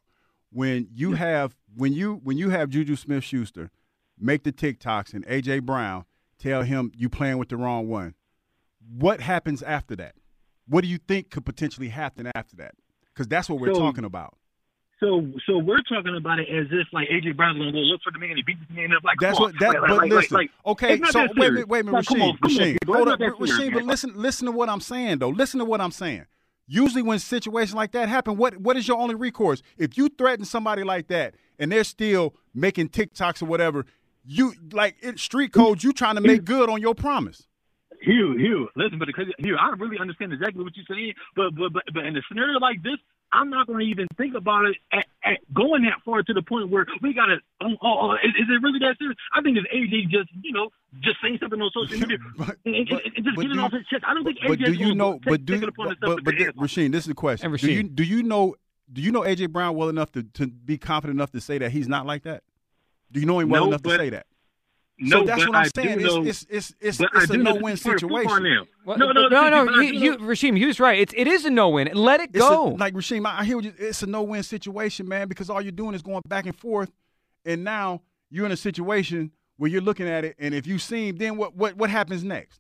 When 0.51 0.87
you 0.93 1.13
have 1.13 1.55
when 1.75 1.93
you 1.93 2.21
when 2.23 2.37
you 2.37 2.49
have 2.49 2.69
Juju 2.69 2.95
Smith 2.95 3.23
Schuster 3.23 3.71
make 4.19 4.43
the 4.43 4.51
TikToks 4.51 5.13
and 5.13 5.25
AJ 5.27 5.63
Brown 5.65 6.05
tell 6.37 6.63
him 6.63 6.91
you 6.95 7.09
playing 7.09 7.37
with 7.37 7.49
the 7.49 7.57
wrong 7.57 7.87
one, 7.87 8.15
what 8.97 9.21
happens 9.21 9.61
after 9.63 9.95
that? 9.97 10.15
What 10.67 10.81
do 10.81 10.87
you 10.87 10.97
think 10.97 11.29
could 11.31 11.45
potentially 11.45 11.89
happen 11.89 12.31
after 12.35 12.55
that? 12.57 12.75
Because 13.13 13.27
that's 13.27 13.49
what 13.49 13.59
we're 13.59 13.73
So- 13.73 13.79
talking 13.79 14.05
about. 14.05 14.35
So, 14.99 15.25
so 15.45 15.57
we're 15.57 15.81
talking 15.87 16.13
about 16.17 16.39
it 16.39 16.49
as 16.49 16.67
if 16.71 16.87
like 16.91 17.07
AJ 17.07 17.31
Brown's 17.37 17.57
gonna 17.57 17.71
go 17.71 17.77
look 17.77 18.01
for 18.03 18.11
the 18.11 18.19
man 18.19 18.31
and 18.31 18.37
he 18.39 18.43
beat 18.43 18.57
the 18.67 18.73
man 18.73 18.91
up. 18.91 19.01
Like, 19.01 19.17
That's 19.21 19.39
what 19.39 19.53
on. 19.53 19.57
that. 19.61 19.79
Like, 19.81 19.89
but 19.89 19.97
like, 19.97 20.11
listen, 20.11 20.35
like, 20.35 20.51
okay. 20.65 20.99
So 21.09 21.21
wait 21.21 21.35
minute, 21.37 21.67
wait 21.69 21.79
a 21.79 21.83
minute, 21.85 22.05
Rasheed, 22.05 22.21
on, 22.21 22.37
come 22.37 22.51
on, 22.51 22.57
Rasheed, 22.57 22.77
hold 22.85 23.07
up, 23.07 23.19
Rasheed. 23.21 23.73
But 23.73 23.83
listen, 23.85 24.11
listen 24.15 24.45
to 24.47 24.51
what 24.51 24.67
I'm 24.67 24.81
saying 24.81 25.19
though. 25.19 25.29
Listen 25.29 25.59
to 25.59 25.65
what 25.65 25.79
I'm 25.79 25.91
saying. 25.91 26.25
Usually, 26.67 27.01
when 27.01 27.17
situations 27.17 27.73
like 27.75 27.93
that 27.93 28.09
happen, 28.09 28.35
what 28.35 28.57
what 28.57 28.75
is 28.75 28.89
your 28.89 28.97
only 28.97 29.15
recourse? 29.15 29.61
If 29.77 29.97
you 29.97 30.09
threaten 30.09 30.43
somebody 30.43 30.83
like 30.83 31.07
that 31.07 31.35
and 31.57 31.71
they're 31.71 31.85
still 31.85 32.35
making 32.53 32.89
TikToks 32.89 33.41
or 33.41 33.45
whatever, 33.45 33.85
you 34.29 34.53
like 34.71 34.95
in 35.01 35.17
street 35.17 35.51
codes, 35.51 35.83
you 35.83 35.91
trying 35.91 36.15
to 36.15 36.21
make 36.21 36.45
good 36.45 36.69
on 36.69 36.79
your 36.81 36.93
promise. 36.93 37.47
Hugh, 38.01 38.37
Hugh, 38.37 38.69
listen, 38.75 38.99
but 38.99 39.07
because 39.07 39.25
Hugh, 39.39 39.57
I 39.59 39.73
really 39.77 39.97
understand 39.99 40.31
exactly 40.31 40.63
what 40.63 40.73
you're 40.77 40.85
saying, 40.87 41.13
but 41.35 41.55
but 41.55 41.73
but, 41.73 41.83
but 41.93 42.05
in 42.05 42.15
a 42.15 42.21
scenario 42.29 42.59
like 42.59 42.81
this, 42.83 42.97
I'm 43.31 43.49
not 43.49 43.67
going 43.67 43.79
to 43.79 43.85
even 43.85 44.07
think 44.17 44.35
about 44.35 44.65
it 44.65 44.77
at, 44.93 45.05
at 45.25 45.53
going 45.53 45.81
that 45.83 46.01
far 46.05 46.23
to 46.23 46.33
the 46.33 46.41
point 46.43 46.69
where 46.69 46.85
we 47.01 47.13
got 47.13 47.25
to. 47.25 47.37
Oh, 47.61 47.75
oh, 47.81 48.11
oh, 48.11 48.13
is, 48.13 48.33
is 48.39 48.47
it 48.49 48.61
really 48.61 48.79
that 48.79 48.97
serious? 48.99 49.17
I 49.33 49.41
think 49.41 49.57
it's 49.57 49.67
AJ 49.73 50.09
just 50.09 50.29
you 50.41 50.53
know 50.53 50.69
just 51.01 51.17
saying 51.21 51.39
something 51.41 51.59
on 51.59 51.71
social 51.73 51.99
media 51.99 52.17
and, 52.65 52.75
and, 52.75 52.89
and 52.89 53.25
just 53.25 53.35
but 53.35 53.41
getting 53.41 53.57
do- 53.57 53.61
off 53.61 53.73
his 53.73 53.85
chest. 53.87 54.03
I 54.07 54.13
don't 54.13 54.23
think 54.23 54.37
But 54.45 54.59
AJ 54.59 54.65
do 54.65 54.73
you 54.73 54.95
know? 54.95 55.19
But 55.21 55.45
do 55.45 55.53
taking 55.53 55.69
upon 55.69 55.87
but, 55.89 55.97
but, 55.99 56.23
but 56.23 56.31
to 56.31 56.37
th- 56.37 56.55
Rasheed, 56.55 56.91
this 56.91 57.03
is 57.03 57.07
the 57.07 57.15
question. 57.15 57.51
And 57.51 57.59
Do 57.59 57.71
you 57.71 57.83
do 57.83 58.03
you 58.03 58.21
know? 58.23 58.55
Do 58.91 59.01
you 59.01 59.11
know 59.11 59.21
AJ 59.21 59.51
Brown 59.51 59.75
well 59.75 59.89
enough 59.89 60.11
to, 60.13 60.23
to 60.23 60.47
be 60.47 60.77
confident 60.77 61.17
enough 61.17 61.31
to 61.31 61.41
say 61.41 61.57
that 61.57 61.71
he's 61.71 61.87
not 61.87 62.05
like 62.05 62.23
that? 62.23 62.43
Do 63.11 63.19
you 63.19 63.25
know 63.25 63.39
him 63.39 63.49
well 63.49 63.63
No, 63.63 63.67
enough 63.69 63.81
to 63.83 63.89
say 63.97 64.09
that? 64.11 64.25
No, 65.01 65.19
so 65.21 65.25
that's 65.25 65.39
but 65.43 65.49
what 65.49 65.55
I'm 65.55 65.61
I 65.63 65.67
saying. 65.83 66.01
know- 66.01 66.23
it's 66.25 66.45
it's 66.49 66.71
it's 66.81 66.99
it's, 66.99 66.99
it's 66.99 67.11
I 67.15 67.23
a 67.23 67.27
do 67.27 67.37
know 67.37 67.53
no-win 67.53 67.71
this 67.71 67.79
is 67.79 67.83
part 67.85 68.03
of 68.03 68.09
football 68.09 68.19
situation. 68.35 68.67
Well, 68.85 68.97
No, 68.97 69.11
no, 69.13 69.27
no, 69.29 69.49
no. 69.49 69.65
but 69.65 69.75
You, 69.77 69.93
you, 69.93 70.17
Rasheem, 70.17 70.57
he 70.57 70.65
was 70.65 70.79
right. 70.79 70.99
It's 70.99 71.13
it 71.15 71.25
is 71.27 71.45
a 71.45 71.49
no 71.49 71.69
win. 71.69 71.89
Let 71.93 72.19
it 72.19 72.31
It's 72.33 72.43
a- 72.45 72.49
go. 72.49 72.65
like 72.77 72.93
Rasheem, 72.93 73.25
I 73.25 73.39
I 73.39 73.45
hear 73.45 73.55
what 73.55 73.65
you, 73.65 73.73
it's 73.79 74.03
a 74.03 74.07
no-win 74.07 74.43
situation, 74.43 75.07
man, 75.07 75.27
because 75.29 75.49
all 75.49 75.61
you're 75.61 75.71
doing 75.71 75.95
is 75.95 76.01
going 76.01 76.21
back 76.27 76.45
and 76.47 76.55
forth, 76.55 76.91
and 77.45 77.63
now 77.63 78.01
you're 78.29 78.45
in 78.45 78.51
a 78.51 78.57
situation 78.57 79.31
where 79.55 79.69
you're 79.71 79.81
looking 79.81 80.07
at 80.07 80.25
it, 80.25 80.35
and 80.37 80.53
if 80.53 80.67
you 80.67 80.77
see 80.79 81.07
him, 81.09 81.15
then 81.17 81.37
what 81.37 81.55
what 81.55 81.77
what 81.77 81.89
happens 81.89 82.23
next? 82.23 82.59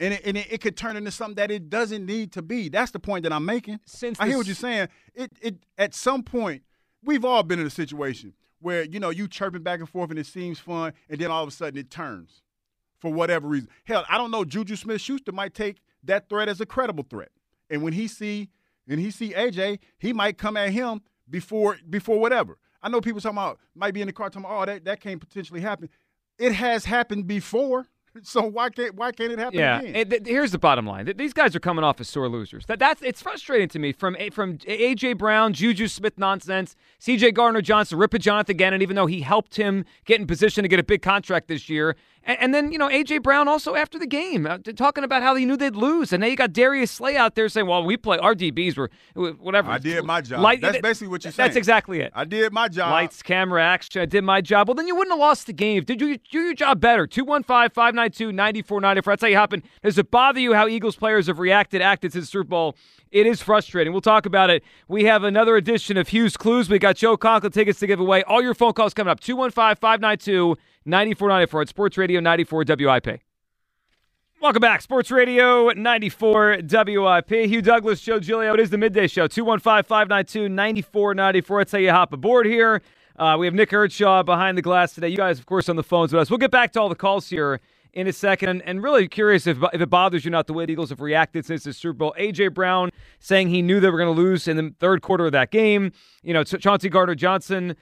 And 0.00 0.14
it, 0.14 0.22
and 0.24 0.36
it, 0.36 0.46
it 0.52 0.60
could 0.60 0.76
turn 0.76 0.96
into 0.96 1.10
something 1.12 1.36
that 1.36 1.50
it 1.52 1.70
doesn't 1.70 2.04
need 2.06 2.32
to 2.32 2.42
be. 2.42 2.68
That's 2.68 2.90
the 2.92 3.00
point 3.00 3.22
that 3.24 3.32
I'm 3.32 3.44
making. 3.44 3.78
Since 3.84 4.18
I 4.20 4.26
hear 4.28 4.36
what 4.38 4.46
you're 4.46 4.54
saying. 4.56 4.88
It 5.14 5.30
it 5.40 5.56
at 5.76 5.94
some 5.94 6.24
point 6.24 6.62
we've 7.04 7.24
all 7.24 7.44
been 7.44 7.60
in 7.60 7.66
a 7.66 7.70
situation 7.70 8.34
where 8.60 8.84
you 8.84 9.00
know 9.00 9.10
you 9.10 9.28
chirping 9.28 9.62
back 9.62 9.80
and 9.80 9.88
forth 9.88 10.10
and 10.10 10.18
it 10.18 10.26
seems 10.26 10.58
fun, 10.58 10.92
and 11.08 11.20
then 11.20 11.30
all 11.30 11.42
of 11.42 11.48
a 11.48 11.52
sudden 11.52 11.78
it 11.78 11.90
turns 11.90 12.42
for 12.98 13.12
whatever 13.12 13.46
reason. 13.48 13.68
Hell, 13.84 14.04
I 14.08 14.18
don't 14.18 14.30
know. 14.30 14.44
Juju 14.44 14.76
Smith 14.76 15.00
Schuster 15.00 15.32
might 15.32 15.54
take 15.54 15.80
that 16.04 16.28
threat 16.28 16.48
as 16.48 16.60
a 16.60 16.66
credible 16.66 17.04
threat, 17.08 17.30
and 17.70 17.82
when 17.82 17.92
he 17.92 18.08
see 18.08 18.50
and 18.88 18.98
he 19.00 19.10
see 19.10 19.32
AJ, 19.32 19.78
he 19.98 20.12
might 20.12 20.38
come 20.38 20.56
at 20.56 20.70
him 20.70 21.02
before 21.28 21.78
before 21.88 22.18
whatever. 22.18 22.58
I 22.82 22.88
know 22.88 23.00
people 23.00 23.20
talking 23.20 23.36
about 23.36 23.58
might 23.74 23.94
be 23.94 24.00
in 24.00 24.06
the 24.06 24.12
car 24.12 24.30
talking 24.30 24.44
about, 24.44 24.62
oh 24.62 24.66
that 24.66 24.84
that 24.84 25.00
can't 25.00 25.20
potentially 25.20 25.60
happen. 25.60 25.88
It 26.38 26.52
has 26.52 26.84
happened 26.84 27.26
before, 27.26 27.86
so 28.24 28.42
why 28.42 28.70
can't 28.70 28.94
why 28.94 29.12
can't 29.12 29.32
it 29.32 29.38
happen 29.38 29.58
Yeah, 29.58 29.80
again? 29.80 30.08
th- 30.10 30.22
here's 30.26 30.52
the 30.52 30.58
bottom 30.58 30.86
line: 30.86 31.04
Th- 31.06 31.16
these 31.16 31.32
guys 31.32 31.54
are 31.56 31.60
coming 31.60 31.84
off 31.84 32.00
as 32.00 32.08
sore 32.08 32.28
losers. 32.28 32.66
That 32.66 32.78
that's 32.78 33.02
it's 33.02 33.22
frustrating 33.22 33.68
to 33.68 33.78
me 33.78 33.92
from 33.92 34.16
A- 34.18 34.30
from 34.30 34.58
AJ 34.58 35.18
Brown, 35.18 35.52
Juju 35.52 35.88
Smith 35.88 36.18
nonsense, 36.18 36.76
CJ 37.00 37.34
Gardner 37.34 37.62
Johnson, 37.62 37.98
Ripper 37.98 38.18
Jonathan 38.18 38.56
Gannon. 38.56 38.82
Even 38.82 38.96
though 38.96 39.06
he 39.06 39.20
helped 39.20 39.56
him 39.56 39.84
get 40.04 40.20
in 40.20 40.26
position 40.26 40.62
to 40.62 40.68
get 40.68 40.78
a 40.80 40.84
big 40.84 41.02
contract 41.02 41.48
this 41.48 41.68
year, 41.68 41.96
and, 42.28 42.38
and 42.40 42.54
then 42.54 42.70
you 42.70 42.78
know 42.78 42.88
AJ 42.88 43.22
Brown 43.24 43.48
also 43.48 43.74
after 43.74 43.98
the 43.98 44.06
game 44.06 44.46
uh, 44.46 44.58
talking 44.76 45.02
about 45.02 45.22
how 45.22 45.34
he 45.34 45.44
knew 45.44 45.56
they'd 45.56 45.74
lose, 45.74 46.12
and 46.12 46.20
now 46.20 46.28
you 46.28 46.36
got 46.36 46.52
Darius 46.52 46.92
Slay 46.92 47.16
out 47.16 47.34
there 47.34 47.48
saying, 47.48 47.66
"Well, 47.66 47.82
we 47.82 47.96
play 47.96 48.18
our 48.18 48.34
DBs 48.34 48.76
were 48.76 48.90
whatever." 49.14 49.70
I 49.72 49.78
did 49.78 50.04
my 50.04 50.20
job. 50.20 50.40
Light- 50.40 50.60
That's 50.60 50.74
th- 50.74 50.82
basically 50.82 51.08
what 51.08 51.24
you're 51.24 51.32
saying. 51.32 51.46
That's 51.48 51.56
exactly 51.56 52.00
it. 52.00 52.12
I 52.14 52.24
did 52.24 52.52
my 52.52 52.68
job. 52.68 52.92
Lights, 52.92 53.22
camera, 53.22 53.64
action. 53.64 54.02
I 54.02 54.06
did 54.06 54.22
my 54.22 54.40
job. 54.40 54.68
Well, 54.68 54.76
then 54.76 54.86
you 54.86 54.94
wouldn't 54.94 55.12
have 55.12 55.18
lost 55.18 55.46
the 55.48 55.52
game. 55.52 55.82
Did 55.82 56.00
you 56.00 56.18
do 56.18 56.38
your 56.40 56.54
job 56.54 56.80
better? 56.80 57.06
215 57.06 57.70
592 57.70 58.30
9494. 58.32 59.12
That's 59.12 59.22
how 59.22 59.28
you 59.28 59.36
happen. 59.36 59.62
Does 59.82 59.98
it 59.98 60.10
bother 60.10 60.38
you 60.38 60.52
how 60.54 60.68
Eagles 60.68 60.94
players 60.96 61.26
have 61.26 61.38
reacted, 61.38 61.80
acted 61.82 62.12
since 62.12 62.26
the 62.26 62.30
Super 62.30 62.44
Bowl? 62.48 62.76
It 63.10 63.26
is 63.26 63.40
frustrating. 63.40 63.92
We'll 63.94 64.02
talk 64.02 64.26
about 64.26 64.50
it. 64.50 64.62
We 64.86 65.04
have 65.04 65.24
another 65.24 65.56
edition 65.56 65.96
of 65.96 66.08
Hugh's 66.08 66.36
Clues. 66.36 66.68
We 66.68 66.78
got 66.78 66.96
Joe 66.96 67.16
Conklin 67.16 67.52
tickets 67.52 67.78
to 67.80 67.86
give 67.86 68.00
away. 68.00 68.22
All 68.24 68.42
your 68.42 68.52
phone 68.52 68.74
calls 68.74 68.92
coming 68.92 69.10
up 69.10 69.20
215 69.20 69.76
592 69.80 70.56
9494 70.88 71.62
at 71.62 71.68
Sports 71.68 71.98
Radio 71.98 72.18
94 72.18 72.64
WIP. 72.66 73.20
Welcome 74.40 74.60
back. 74.60 74.80
Sports 74.80 75.10
Radio 75.10 75.68
94 75.70 76.60
WIP. 76.62 77.30
Hugh 77.30 77.60
Douglas, 77.60 78.00
Joe 78.00 78.18
Giglio. 78.18 78.54
It 78.54 78.60
is 78.60 78.70
the 78.70 78.78
midday 78.78 79.06
show. 79.06 79.26
215 79.26 79.82
592 79.82 80.48
9494. 80.48 81.60
That's 81.60 81.72
how 81.72 81.78
you 81.78 81.90
hop 81.90 82.12
aboard 82.14 82.46
here. 82.46 82.80
Uh, 83.18 83.36
we 83.38 83.46
have 83.46 83.54
Nick 83.54 83.70
Erdshaw 83.70 84.24
behind 84.24 84.56
the 84.56 84.62
glass 84.62 84.94
today. 84.94 85.08
You 85.08 85.16
guys, 85.16 85.38
of 85.38 85.44
course, 85.44 85.68
on 85.68 85.76
the 85.76 85.82
phones 85.82 86.12
with 86.12 86.22
us. 86.22 86.30
We'll 86.30 86.38
get 86.38 86.52
back 86.52 86.72
to 86.72 86.80
all 86.80 86.88
the 86.88 86.94
calls 86.94 87.28
here 87.28 87.60
in 87.92 88.06
a 88.06 88.12
second. 88.12 88.48
And, 88.48 88.62
and 88.62 88.82
really 88.82 89.08
curious 89.08 89.46
if, 89.46 89.58
if 89.72 89.80
it 89.80 89.90
bothers 89.90 90.24
you 90.24 90.30
not 90.30 90.46
the 90.46 90.52
way 90.54 90.64
the 90.64 90.72
Eagles 90.72 90.90
have 90.90 91.00
reacted 91.00 91.44
since 91.44 91.64
the 91.64 91.72
Super 91.72 91.94
Bowl. 91.94 92.14
A.J. 92.16 92.48
Brown 92.48 92.90
saying 93.18 93.48
he 93.48 93.60
knew 93.60 93.80
they 93.80 93.90
were 93.90 93.98
going 93.98 94.14
to 94.14 94.18
lose 94.18 94.48
in 94.48 94.56
the 94.56 94.72
third 94.78 95.02
quarter 95.02 95.26
of 95.26 95.32
that 95.32 95.50
game. 95.50 95.92
You 96.22 96.32
know, 96.32 96.44
Chauncey 96.44 96.88
Gardner 96.88 97.14
Johnson 97.16 97.76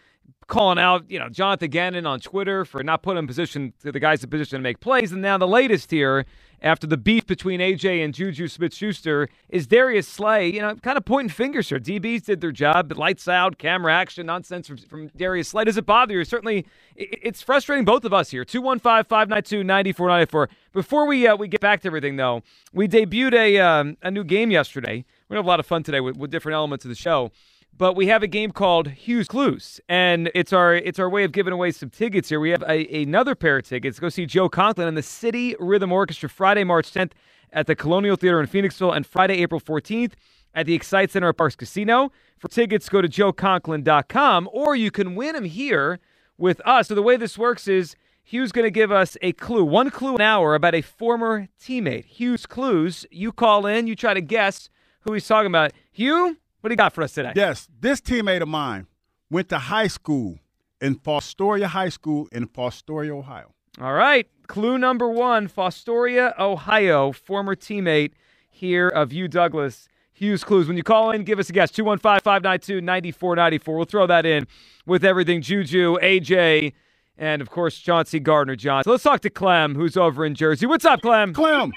calling 0.47 0.79
out, 0.79 1.05
you 1.11 1.19
know, 1.19 1.29
Jonathan 1.29 1.71
Gannon 1.71 2.07
on 2.07 2.21
Twitter 2.21 2.65
for 2.65 2.83
not 2.83 3.03
putting 3.03 3.19
in 3.19 3.27
position 3.27 3.73
to 3.83 3.91
the 3.91 3.99
guys 3.99 4.23
in 4.23 4.31
position 4.31 4.59
to 4.59 4.62
make 4.62 4.79
plays. 4.81 5.11
And 5.11 5.21
now 5.21 5.37
the 5.39 5.47
latest 5.49 5.91
here, 5.91 6.25
after 6.62 6.87
the 6.87 6.97
beef 6.97 7.27
between 7.27 7.59
AJ 7.61 8.05
and 8.05 8.15
Juju 8.15 8.47
Smith 8.47 8.73
Schuster, 8.73 9.29
is 9.49 9.67
Darius 9.67 10.07
Slay, 10.07 10.49
you 10.53 10.61
know, 10.61 10.77
kind 10.77 10.97
of 10.97 11.05
pointing 11.05 11.31
fingers 11.31 11.69
here. 11.69 11.81
DBs 11.81 12.25
did 12.27 12.41
their 12.41 12.53
job, 12.53 12.89
but 12.89 12.97
lights 12.97 13.27
out, 13.27 13.59
camera 13.59 13.93
action, 13.93 14.27
nonsense 14.27 14.69
from, 14.69 14.77
from 14.77 15.09
Darius 15.17 15.49
Slay. 15.49 15.65
Does 15.65 15.77
it 15.77 15.85
bother 15.85 16.15
you? 16.15 16.25
Certainly, 16.25 16.67
it- 16.95 17.19
it's 17.23 17.43
frustrating 17.43 17.85
both 17.85 18.05
of 18.05 18.15
us 18.15 18.31
here. 18.31 18.45
215 18.45 19.05
592 19.09 19.65
9494. 19.65 20.49
Before 20.73 21.07
we, 21.07 21.27
uh, 21.27 21.35
we 21.37 21.49
get 21.49 21.61
back 21.61 21.81
to 21.83 21.89
everything, 21.89 22.17
though, 22.17 22.43
we 22.73 22.87
debuted 22.87 23.35
a, 23.35 23.59
um, 23.59 23.97
a 24.03 24.11
new 24.12 24.23
game 24.25 24.51
yesterday. 24.53 25.05
We're 25.29 25.35
going 25.35 25.39
to 25.39 25.39
have 25.39 25.47
a 25.47 25.49
lot 25.49 25.61
of 25.61 25.67
fun 25.67 25.83
today 25.83 26.01
with, 26.01 26.17
with 26.17 26.31
different 26.31 26.55
elements 26.55 26.85
of 26.85 26.89
the 26.91 26.95
show 26.95 27.33
but 27.79 27.95
we 27.95 28.07
have 28.07 28.23
a 28.23 28.27
game 28.27 28.51
called 28.53 28.89
Hugh's 28.89 29.29
Clues, 29.29 29.81
and 29.89 30.31
it's 30.35 30.53
our 30.53 30.75
it's 30.75 30.99
our 30.99 31.09
way 31.11 31.25
of 31.25 31.33
giving 31.33 31.53
away 31.53 31.71
some 31.71 31.91
tickets 31.91 32.29
here. 32.29 32.41
We 32.41 32.51
have 32.51 32.62
a, 32.62 33.03
another 33.03 33.35
pair 33.35 33.59
of 33.59 33.67
tickets. 33.67 33.99
Go 33.99 34.09
see 34.09 34.27
Joe 34.27 34.49
Conklin 34.49 34.89
and 34.89 34.97
the 34.97 35.03
City 35.03 35.55
Rhythm 35.59 35.93
Orchestra 35.93 36.29
Friday, 36.29 36.65
March 36.65 36.93
10th 36.93 37.12
at 37.53 37.67
the 37.67 37.75
Colonial 37.75 38.17
Theater 38.17 38.41
in 38.41 38.47
Phoenixville, 38.47 38.97
and 38.97 39.07
Friday, 39.07 39.43
April 39.43 39.61
14th 39.61 40.12
at 40.55 40.67
the 40.67 40.79
Xcite 40.79 41.11
Center 41.11 41.29
at 41.29 41.37
Parx 41.37 41.57
Casino. 41.57 42.11
For 42.39 42.49
tickets, 42.49 42.89
go 42.89 43.03
to 43.03 43.09
joeconklin.com, 43.09 44.49
or 44.53 44.77
you 44.77 44.91
can 44.91 45.15
win 45.15 45.35
them 45.35 45.45
here 45.45 46.01
with 46.39 46.61
us. 46.65 46.89
So 46.89 46.95
the 46.95 47.03
way 47.03 47.17
this 47.17 47.39
works 47.39 47.69
is 47.69 47.97
Hugh's 48.23 48.53
going 48.53 48.67
to 48.67 48.71
give 48.71 48.91
us 48.91 49.17
a 49.23 49.33
clue, 49.33 49.65
one 49.65 49.91
clue 49.91 50.17
an 50.17 50.21
hour 50.21 50.55
about 50.55 50.75
a 50.75 50.83
former 50.83 51.49
teammate. 51.61 52.07
Hugh's 52.07 52.47
Clues. 52.47 53.07
You 53.11 53.33
call 53.33 53.67
in, 53.67 53.87
you 53.87 53.95
try 53.95 54.15
to 54.15 54.21
guess 54.21 54.69
who 55.03 55.12
he's 55.12 55.27
talking 55.29 55.47
about. 55.47 55.73
Hugh, 55.93 56.37
what 56.66 56.70
do 56.70 56.72
you 56.72 56.79
got 56.79 56.92
for 56.92 57.05
us 57.05 57.12
today? 57.12 57.33
Yes, 57.37 57.68
this 57.79 58.00
teammate 58.00 58.42
of 58.42 58.48
mine 58.48 58.88
went 59.31 59.48
to 59.50 59.59
high 59.59 59.87
school 59.87 60.40
in 60.81 60.96
Fostoria 60.96 61.66
High 61.66 61.90
School 61.90 62.26
in 62.33 62.48
Fostoria, 62.48 63.11
Ohio. 63.11 63.55
All 63.81 63.92
right. 63.92 64.26
Clue 64.48 64.76
number 64.76 65.09
one 65.09 65.46
Fostoria, 65.46 66.37
Ohio, 66.40 67.12
former 67.12 67.55
teammate 67.55 68.14
here 68.50 68.88
of 68.88 69.12
Hugh, 69.12 69.29
Douglas. 69.29 69.87
Hugh's 70.12 70.42
Clues. 70.42 70.66
When 70.66 70.76
you 70.76 70.83
call 70.83 71.12
in, 71.12 71.22
give 71.22 71.38
us 71.38 71.48
a 71.50 71.52
guess. 71.52 71.70
215 71.70 72.22
592 72.24 72.81
9494. 72.81 73.76
We'll 73.76 73.85
throw 73.85 74.09
that 74.09 74.26
in 74.26 74.48
with 74.87 75.05
everything 75.05 75.42
Juju, 75.42 75.98
AJ, 76.02 76.72
and 77.16 77.40
of 77.40 77.48
course, 77.48 77.79
Chauncey 77.79 78.18
Gardner 78.18 78.57
Johnson. 78.57 78.88
So 78.88 78.90
let's 78.90 79.05
talk 79.05 79.20
to 79.20 79.31
Clem, 79.31 79.76
who's 79.76 79.96
over 79.96 80.24
in 80.24 80.35
Jersey. 80.35 80.66
What's 80.66 80.85
up, 80.85 81.00
Clem? 81.00 81.33
Clem, 81.33 81.70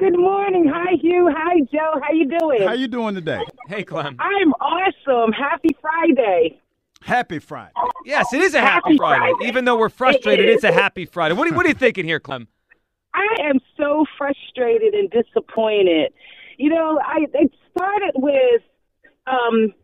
good 0.00 0.18
morning. 0.18 0.66
Hi, 0.72 0.94
Hugh. 1.00 1.30
Hi, 1.36 1.60
Joe. 1.70 2.00
How 2.02 2.12
you 2.12 2.26
doing? 2.38 2.62
how 2.66 2.72
you 2.72 2.88
doing 2.88 3.14
today? 3.14 3.40
Hey, 3.68 3.84
Clem. 3.84 4.16
I'm 4.18 4.52
awesome. 4.54 5.30
Happy 5.32 5.68
Friday. 5.80 6.58
Happy 7.02 7.38
Friday. 7.38 7.72
Yes, 8.06 8.32
it 8.32 8.40
is 8.40 8.54
a 8.54 8.60
happy, 8.60 8.92
Happy 8.92 8.96
Friday. 8.96 9.32
Friday. 9.32 9.48
Even 9.48 9.64
though 9.66 9.76
we're 9.78 9.90
frustrated, 9.90 10.46
It 10.46 10.48
is. 10.50 10.54
it's 10.56 10.64
a 10.64 10.72
happy 10.72 11.04
Friday. 11.04 11.34
What 11.34 11.50
are, 11.50 11.54
what 11.54 11.66
are 11.66 11.68
you 11.68 11.74
thinking 11.74 12.04
here, 12.06 12.18
Clem? 12.18 12.48
I 13.14 13.26
am 13.42 13.60
so 13.76 14.06
frustrated 14.16 14.94
and 14.94 15.10
disappointed. 15.10 16.12
You 16.56 16.70
know, 16.70 16.98
I 17.04 17.26
it 17.34 17.52
started 17.76 18.12
with 18.16 18.62
um 19.26 19.74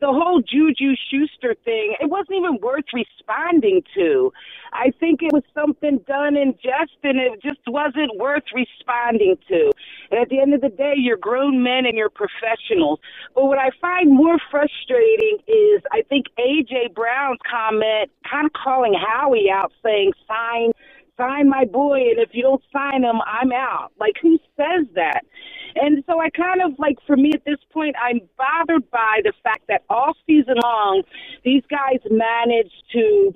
the 0.00 0.08
whole 0.08 0.42
Juju 0.42 0.94
Schuster 1.08 1.54
thing. 1.64 1.94
It 2.00 2.10
wasn't 2.10 2.38
even 2.38 2.58
worth 2.62 2.84
responding 2.92 3.82
to. 3.94 4.32
I 4.72 4.92
think 5.00 5.22
it 5.22 5.32
was 5.32 5.42
something 5.54 5.98
done 6.06 6.36
in 6.36 6.54
jest 6.62 6.98
and 7.02 7.18
it 7.18 7.42
just 7.42 7.60
wasn't 7.66 8.16
worth 8.18 8.44
responding 8.54 9.36
to. 9.48 9.72
And 10.10 10.20
at 10.20 10.28
the 10.28 10.40
end 10.40 10.54
of 10.54 10.60
the 10.60 10.68
day, 10.68 10.94
you're 10.96 11.16
grown 11.16 11.62
men 11.62 11.86
and 11.86 11.96
you're 11.96 12.10
professionals. 12.10 13.00
But 13.34 13.46
what 13.46 13.58
I 13.58 13.70
find 13.80 14.12
more 14.12 14.38
frustrating 14.50 15.38
is 15.46 15.82
I 15.92 16.02
think 16.08 16.26
AJ 16.38 16.94
Brown's 16.94 17.38
comment 17.50 18.10
kind 18.30 18.46
of 18.46 18.52
calling 18.52 18.94
Howie 18.94 19.50
out 19.50 19.72
saying 19.82 20.12
sign 20.28 20.72
sign 21.16 21.48
my 21.48 21.64
boy, 21.64 21.98
and 22.10 22.18
if 22.18 22.30
you 22.32 22.42
don't 22.42 22.62
sign 22.72 23.04
him, 23.04 23.20
I'm 23.26 23.52
out. 23.52 23.92
Like, 23.98 24.14
who 24.20 24.38
says 24.56 24.86
that? 24.94 25.22
And 25.74 26.02
so 26.06 26.20
I 26.20 26.30
kind 26.30 26.62
of 26.62 26.78
like, 26.78 26.96
for 27.06 27.16
me 27.16 27.32
at 27.34 27.44
this 27.44 27.58
point, 27.72 27.96
I'm 28.02 28.20
bothered 28.38 28.90
by 28.90 29.20
the 29.24 29.32
fact 29.42 29.66
that 29.68 29.82
all 29.90 30.14
season 30.26 30.56
long, 30.62 31.02
these 31.44 31.62
guys 31.70 32.00
managed 32.10 32.82
to 32.92 33.34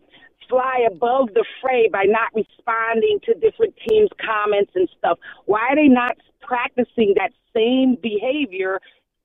fly 0.48 0.86
above 0.90 1.28
the 1.34 1.44
fray 1.60 1.88
by 1.88 2.04
not 2.04 2.28
responding 2.34 3.20
to 3.24 3.34
different 3.34 3.74
teams' 3.88 4.10
comments 4.24 4.72
and 4.74 4.88
stuff. 4.98 5.18
Why 5.46 5.68
are 5.70 5.76
they 5.76 5.88
not 5.88 6.16
practicing 6.40 7.14
that 7.16 7.32
same 7.54 7.96
behavior 8.02 8.80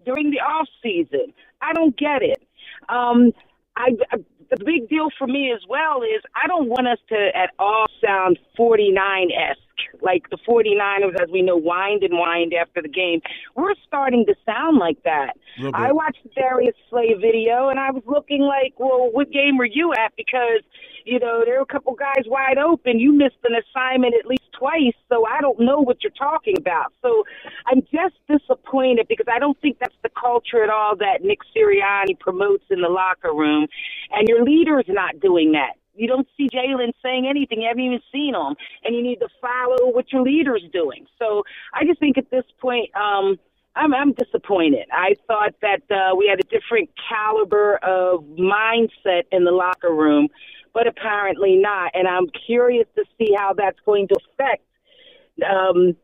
during 0.06 0.30
the 0.32 0.40
off 0.40 0.68
season? 0.84 1.34
I 1.62 1.74
don't 1.74 1.98
get 1.98 2.22
it. 2.22 2.42
Um, 2.90 3.32
I, 3.78 3.90
the 4.50 4.64
big 4.64 4.90
deal 4.90 5.10
for 5.18 5.28
me 5.28 5.52
as 5.52 5.62
well 5.68 6.02
is 6.04 6.22
I 6.36 6.48
don't 6.48 6.68
want 6.70 6.88
us 6.88 7.00
to 7.10 7.30
at 7.36 7.52
all 7.60 7.86
sound 8.04 8.40
49 8.58 9.30
esque. 9.32 9.60
Like 10.02 10.30
the 10.30 10.38
49ers, 10.48 11.22
as 11.22 11.30
we 11.32 11.42
know, 11.42 11.60
whined 11.60 12.04
and 12.04 12.14
whined 12.14 12.54
after 12.54 12.82
the 12.82 12.90
game. 12.90 13.22
We're 13.56 13.76
starting 13.88 14.26
to 14.28 14.36
sound 14.46 14.78
like 14.78 15.02
that. 15.04 15.38
I 15.74 15.92
watched 15.92 16.24
the 16.24 16.30
Darius 16.36 16.76
Slay 16.90 17.14
video 17.14 17.70
and 17.70 17.80
I 17.80 17.92
was 17.92 18.04
looking 18.06 18.42
like, 18.42 18.74
well, 18.78 19.10
what 19.12 19.32
game 19.32 19.58
were 19.58 19.66
you 19.66 19.94
at? 19.94 20.14
Because, 20.18 20.62
you 21.06 21.20
know, 21.20 21.44
there 21.46 21.56
were 21.56 21.62
a 21.62 21.66
couple 21.66 21.94
guys 21.96 22.26
wide 22.26 22.58
open. 22.58 23.00
You 23.00 23.14
missed 23.14 23.40
an 23.44 23.56
assignment 23.56 24.16
at 24.20 24.26
least 24.26 24.44
twice, 24.58 24.96
so 25.10 25.26
I 25.26 25.42
don't 25.42 25.60
know 25.60 25.80
what 25.80 25.98
you're 26.04 26.12
talking 26.12 26.56
about. 26.58 26.94
So 27.02 27.24
I'm 27.68 27.82
just 27.92 28.16
disappointed 28.28 29.08
because 29.08 29.28
I 29.34 29.40
don't 29.40 29.60
think 29.62 29.78
that's 29.80 29.96
the 30.04 30.10
culture 30.10 30.64
at 30.64 30.70
all 30.70 30.96
that 30.98 31.24
Nick 31.24 31.40
Sirianni 31.56 32.20
promotes 32.20 32.66
in 32.70 32.82
the 32.82 32.90
locker 32.90 33.34
room. 33.34 33.68
And 34.12 34.28
your 34.28 34.44
leader's 34.44 34.86
not 34.88 35.20
doing 35.20 35.54
that. 35.54 35.76
You 35.96 36.08
don't 36.08 36.28
see 36.38 36.48
Jalen 36.50 36.92
saying 37.04 37.28
anything. 37.28 37.62
You 37.62 37.68
haven't 37.68 37.84
even 37.84 38.02
seen 38.12 38.36
him. 38.36 38.56
And 38.84 38.96
you 38.96 39.02
need 39.02 39.20
to 39.20 39.28
follow 39.42 39.92
what 39.92 40.12
your 40.12 40.22
leader's 40.22 40.64
doing. 40.74 41.06
So 41.20 41.44
I 41.74 41.86
just 41.86 42.00
think 42.00 42.18
at 42.18 42.30
this 42.32 42.46
point, 42.62 42.90
um, 42.96 43.38
I'm, 43.76 43.94
I'm 43.94 44.14
disappointed. 44.14 44.88
I 44.92 45.16
thought 45.28 45.54
that 45.62 45.82
uh, 45.92 46.16
we 46.16 46.28
had 46.28 46.40
a 46.40 46.48
different 46.48 46.90
caliber 47.10 47.78
of 47.78 48.24
mindset 48.40 49.24
in 49.32 49.44
the 49.44 49.52
locker 49.52 49.94
room, 49.94 50.30
but 50.74 50.88
apparently 50.88 51.58
not. 51.58 51.92
And 51.94 52.08
I'm 52.08 52.28
curious 52.46 52.88
to 52.96 53.04
see 53.18 53.34
how 53.38 53.54
that's 53.54 53.80
going 53.86 54.08
to 54.10 54.16
affect 54.34 54.64
um, 55.44 55.96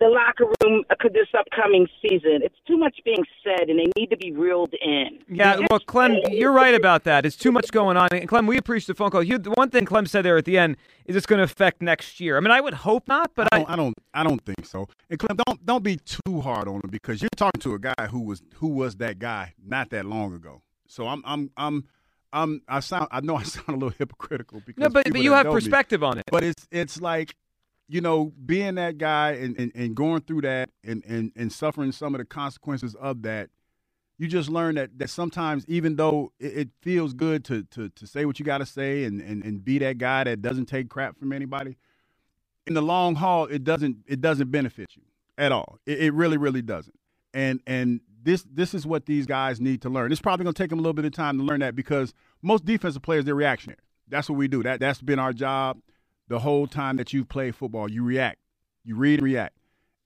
the 0.00 0.08
locker 0.08 0.44
room 0.62 0.84
uh, 0.90 0.94
this 1.12 1.26
upcoming 1.36 1.88
season. 2.00 2.40
It's 2.42 2.54
too 2.66 2.76
much 2.76 2.98
being 3.04 3.24
said, 3.42 3.68
and 3.68 3.78
they 3.78 3.90
need 3.96 4.10
to 4.10 4.16
be 4.16 4.32
reeled 4.32 4.74
in. 4.80 5.18
Yeah, 5.28 5.60
well, 5.70 5.80
Clem, 5.80 6.16
you're 6.30 6.52
right 6.52 6.74
about 6.74 7.04
that. 7.04 7.26
It's 7.26 7.36
too 7.36 7.50
much 7.50 7.72
going 7.72 7.96
on. 7.96 8.08
And 8.12 8.28
Clem, 8.28 8.46
we 8.46 8.58
appreciate 8.58 8.88
the 8.88 8.94
phone 8.94 9.10
call. 9.10 9.22
You, 9.22 9.38
the 9.38 9.50
one 9.50 9.70
thing 9.70 9.84
Clem 9.84 10.06
said 10.06 10.24
there 10.24 10.36
at 10.36 10.44
the 10.44 10.58
end 10.58 10.76
is 11.06 11.16
it's 11.16 11.26
going 11.26 11.38
to 11.38 11.44
affect 11.44 11.82
next 11.82 12.20
year. 12.20 12.36
I 12.36 12.40
mean, 12.40 12.50
I 12.50 12.60
would 12.60 12.74
hope 12.74 13.08
not, 13.08 13.32
but 13.34 13.48
I 13.52 13.58
don't, 13.58 13.70
I, 13.70 13.72
I 13.72 13.76
don't, 13.76 13.94
I 14.14 14.22
don't 14.22 14.44
think 14.44 14.66
so. 14.66 14.88
And 15.10 15.18
Clem, 15.18 15.36
don't 15.46 15.66
don't 15.66 15.84
be 15.84 15.96
too 15.96 16.40
hard 16.40 16.68
on 16.68 16.76
him 16.76 16.90
because 16.90 17.20
you're 17.20 17.28
talking 17.36 17.60
to 17.62 17.74
a 17.74 17.78
guy 17.78 18.06
who 18.10 18.20
was 18.20 18.42
who 18.56 18.68
was 18.68 18.96
that 18.96 19.18
guy 19.18 19.54
not 19.64 19.90
that 19.90 20.04
long 20.06 20.34
ago. 20.34 20.62
So 20.86 21.06
I'm 21.08 21.22
I'm 21.24 21.50
I'm. 21.56 21.84
I'm, 22.30 22.60
I 22.68 22.80
sound. 22.80 23.08
I 23.10 23.22
know 23.22 23.36
I 23.36 23.42
sound 23.42 23.68
a 23.70 23.72
little 23.72 23.88
hypocritical 23.88 24.60
because 24.60 24.82
no, 24.82 24.90
but 24.90 25.10
but 25.10 25.22
you 25.22 25.32
have 25.32 25.46
know 25.46 25.52
me- 25.52 25.60
perspective 25.62 26.04
on 26.04 26.18
it. 26.18 26.26
But 26.30 26.44
it's 26.44 26.66
it's 26.70 27.00
like 27.00 27.34
you 27.88 28.00
know, 28.00 28.32
being 28.44 28.74
that 28.76 28.98
guy 28.98 29.32
and, 29.32 29.58
and, 29.58 29.72
and 29.74 29.94
going 29.96 30.20
through 30.22 30.42
that 30.42 30.70
and, 30.84 31.02
and, 31.06 31.32
and 31.36 31.52
suffering 31.52 31.92
some 31.92 32.14
of 32.14 32.18
the 32.18 32.24
consequences 32.24 32.94
of 32.96 33.22
that, 33.22 33.48
you 34.18 34.26
just 34.26 34.50
learn 34.50 34.74
that, 34.74 34.98
that 34.98 35.10
sometimes 35.10 35.64
even 35.68 35.96
though 35.96 36.32
it, 36.38 36.58
it 36.58 36.68
feels 36.82 37.14
good 37.14 37.44
to, 37.46 37.62
to, 37.64 37.88
to 37.90 38.06
say 38.06 38.24
what 38.24 38.38
you 38.38 38.44
got 38.44 38.58
to 38.58 38.66
say 38.66 39.04
and, 39.04 39.20
and, 39.20 39.44
and 39.44 39.64
be 39.64 39.78
that 39.78 39.98
guy 39.98 40.24
that 40.24 40.42
doesn't 40.42 40.66
take 40.66 40.88
crap 40.88 41.18
from 41.18 41.32
anybody, 41.32 41.76
in 42.68 42.74
the 42.74 42.82
long 42.82 43.14
haul, 43.14 43.46
it 43.46 43.64
doesn't 43.64 43.96
it 44.06 44.20
doesn't 44.20 44.50
benefit 44.50 44.90
you 44.94 45.02
at 45.38 45.50
all. 45.50 45.78
It, 45.86 46.00
it 46.00 46.14
really 46.14 46.36
really 46.36 46.62
doesn't. 46.62 46.98
And 47.32 47.60
and 47.66 48.00
this 48.22 48.44
this 48.52 48.74
is 48.74 48.86
what 48.86 49.06
these 49.06 49.26
guys 49.26 49.60
need 49.60 49.82
to 49.82 49.88
learn. 49.88 50.12
It's 50.12 50.20
probably 50.20 50.44
going 50.44 50.54
to 50.54 50.62
take 50.62 50.70
them 50.70 50.78
a 50.78 50.82
little 50.82 50.92
bit 50.92 51.06
of 51.06 51.12
time 51.12 51.38
to 51.38 51.44
learn 51.44 51.60
that 51.60 51.74
because 51.74 52.12
most 52.42 52.64
defensive 52.64 53.02
players 53.02 53.24
they're 53.24 53.34
reactionary. 53.34 53.78
That's 54.08 54.28
what 54.28 54.36
we 54.36 54.48
do. 54.48 54.62
That 54.62 54.80
that's 54.80 55.00
been 55.00 55.18
our 55.18 55.32
job 55.32 55.78
the 56.28 56.38
whole 56.40 56.66
time 56.66 56.96
that 56.96 57.12
you've 57.12 57.28
played 57.28 57.54
football. 57.54 57.90
You 57.90 58.04
react, 58.04 58.38
you 58.84 58.96
read 58.96 59.18
and 59.18 59.24
react, 59.24 59.56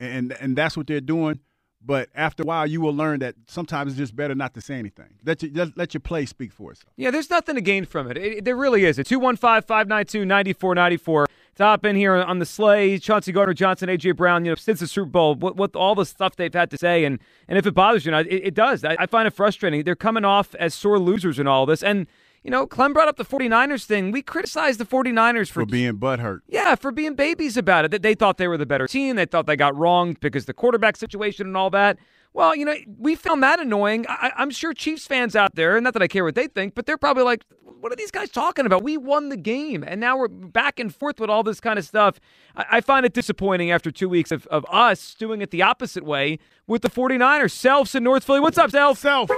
and 0.00 0.32
and 0.32 0.56
that's 0.56 0.76
what 0.76 0.87
they're 0.87 1.00
doing. 1.00 1.40
But 1.85 2.11
after 2.14 2.44
a 2.44 2.46
while, 2.46 2.66
you 2.66 2.80
will 2.80 2.94
learn 2.94 3.20
that 3.20 3.35
sometimes 3.48 3.92
it's 3.92 3.98
just 3.98 4.14
better 4.14 4.37
not 4.37 4.54
to 4.54 4.61
say 4.61 4.76
anything. 4.76 5.14
Let 5.24 5.42
you, 5.42 5.72
let, 5.74 5.94
your 5.94 6.00
play 6.00 6.26
speak 6.26 6.52
for 6.52 6.70
itself. 6.70 6.92
Yeah, 6.96 7.11
there's 7.11 7.28
nothing 7.28 7.56
to 7.56 7.61
gain 7.61 7.87
from 7.87 8.08
it. 8.08 8.16
it 8.16 8.44
there 8.44 8.54
really 8.54 8.85
is. 8.85 8.96
215 8.96 9.62
592 9.62 10.24
9494. 10.24 11.26
Top 11.56 11.85
in 11.85 11.96
here 11.96 12.14
on 12.14 12.38
the 12.38 12.46
sleigh, 12.46 12.98
Chauncey 12.98 13.32
Gardner 13.32 13.52
Johnson, 13.52 13.88
AJ 13.88 14.16
Brown, 14.16 14.44
you 14.44 14.52
know, 14.52 14.54
since 14.54 14.80
the 14.80 14.87
Super 14.87 15.11
Bowl, 15.11 15.35
what, 15.35 15.56
what 15.56 15.74
all 15.74 15.94
the 15.94 16.06
stuff 16.06 16.37
they've 16.37 16.54
had 16.54 16.70
to 16.70 16.78
say. 16.78 17.04
And, 17.04 17.18
and 17.48 17.58
if 17.58 17.66
it 17.66 17.74
bothers 17.74 18.06
you, 18.06 18.14
it, 18.14 18.26
it 18.28 18.54
does. 18.54 18.85
I, 18.85 18.96
I 19.00 19.06
find 19.06 19.26
it 19.26 19.32
frustrating. 19.32 19.82
They're 19.82 19.96
coming 19.96 20.24
off 20.24 20.54
as 20.54 20.74
sore 20.74 21.00
losers 21.00 21.38
in 21.38 21.48
all 21.48 21.66
this. 21.66 21.82
And, 21.82 22.06
you 22.42 22.50
know, 22.50 22.66
Clem 22.66 22.92
brought 22.92 23.09
up 23.09 23.16
the 23.16 23.24
49ers 23.24 23.85
thing. 23.85 24.11
We 24.11 24.22
criticized 24.22 24.81
the 24.81 24.85
49ers 24.85 25.48
for, 25.48 25.61
For 25.62 25.66
being 25.66 25.94
butthurt. 25.98 26.40
yeah, 26.48 26.74
for 26.74 26.90
being 26.90 27.14
babies 27.14 27.57
about 27.57 27.85
it. 27.85 27.90
That 27.90 28.02
they 28.02 28.14
thought 28.14 28.37
they 28.38 28.48
were 28.48 28.59
the 28.59 28.66
better 28.66 28.87
team. 28.87 29.16
They 29.16 29.26
thought 29.26 29.46
they 29.46 29.57
got 29.57 29.76
wronged 29.76 30.20
because 30.20 30.46
the 30.46 30.55
quarterback 30.55 30.96
situation 30.96 31.46
and 31.46 31.57
all 31.57 31.70
that. 31.70 31.98
Well, 32.35 32.57
you 32.57 32.64
know, 32.64 32.74
we 32.98 33.14
found 33.14 33.42
that 33.42 33.61
annoying. 33.61 34.07
I, 34.09 34.33
I'm 34.38 34.50
sure 34.50 34.72
Chiefs 34.72 35.07
fans 35.07 35.37
out 35.37 35.55
there, 35.55 35.76
and 35.76 35.85
not 35.85 35.92
that 35.92 36.02
I 36.02 36.09
care 36.09 36.24
what 36.24 36.35
they 36.35 36.46
think, 36.46 36.74
but 36.74 36.87
they're 36.87 36.96
probably 36.96 37.24
like, 37.24 37.44
what 37.61 37.92
are 37.92 37.96
these 37.96 38.11
guys 38.11 38.31
talking 38.31 38.64
about? 38.64 38.83
We 38.83 38.96
won 38.96 39.28
the 39.28 39.37
game, 39.37 39.85
and 39.87 40.00
now 40.00 40.16
we're 40.16 40.28
back 40.28 40.81
and 40.81 40.94
forth 40.94 41.20
with 41.20 41.28
all 41.28 41.42
this 41.42 41.61
kind 41.61 41.78
of 41.78 41.85
stuff. 41.85 42.18
I, 42.57 42.64
I 42.70 42.81
find 42.81 43.05
it 43.05 43.12
disappointing 43.12 43.70
after 43.70 43.90
two 43.90 44.09
weeks 44.09 44.33
of, 44.33 44.46
of 44.46 44.64
us 44.70 45.14
doing 45.14 45.42
it 45.42 45.50
the 45.50 45.61
opposite 45.62 46.05
way 46.05 46.38
with 46.66 46.81
the 46.81 46.88
49ers. 46.88 47.52
Selfs 47.52 47.94
in 47.94 48.02
North 48.02 48.24
Philly. 48.24 48.40
What's 48.40 48.57
up, 48.57 48.70
Self? 48.70 48.98
Self. 48.98 49.31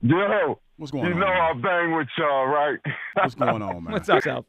Yo, 0.00 0.58
what's 0.82 0.90
going 0.90 1.06
you 1.06 1.12
on? 1.12 1.20
know 1.20 1.26
I 1.26 1.52
bang 1.54 1.96
with 1.96 2.08
y'all, 2.18 2.46
right? 2.46 2.78
What's 3.14 3.36
going 3.36 3.62
on, 3.62 3.84
man? 3.84 3.92
What's 3.92 4.08
up, 4.08 4.22
Self? 4.22 4.44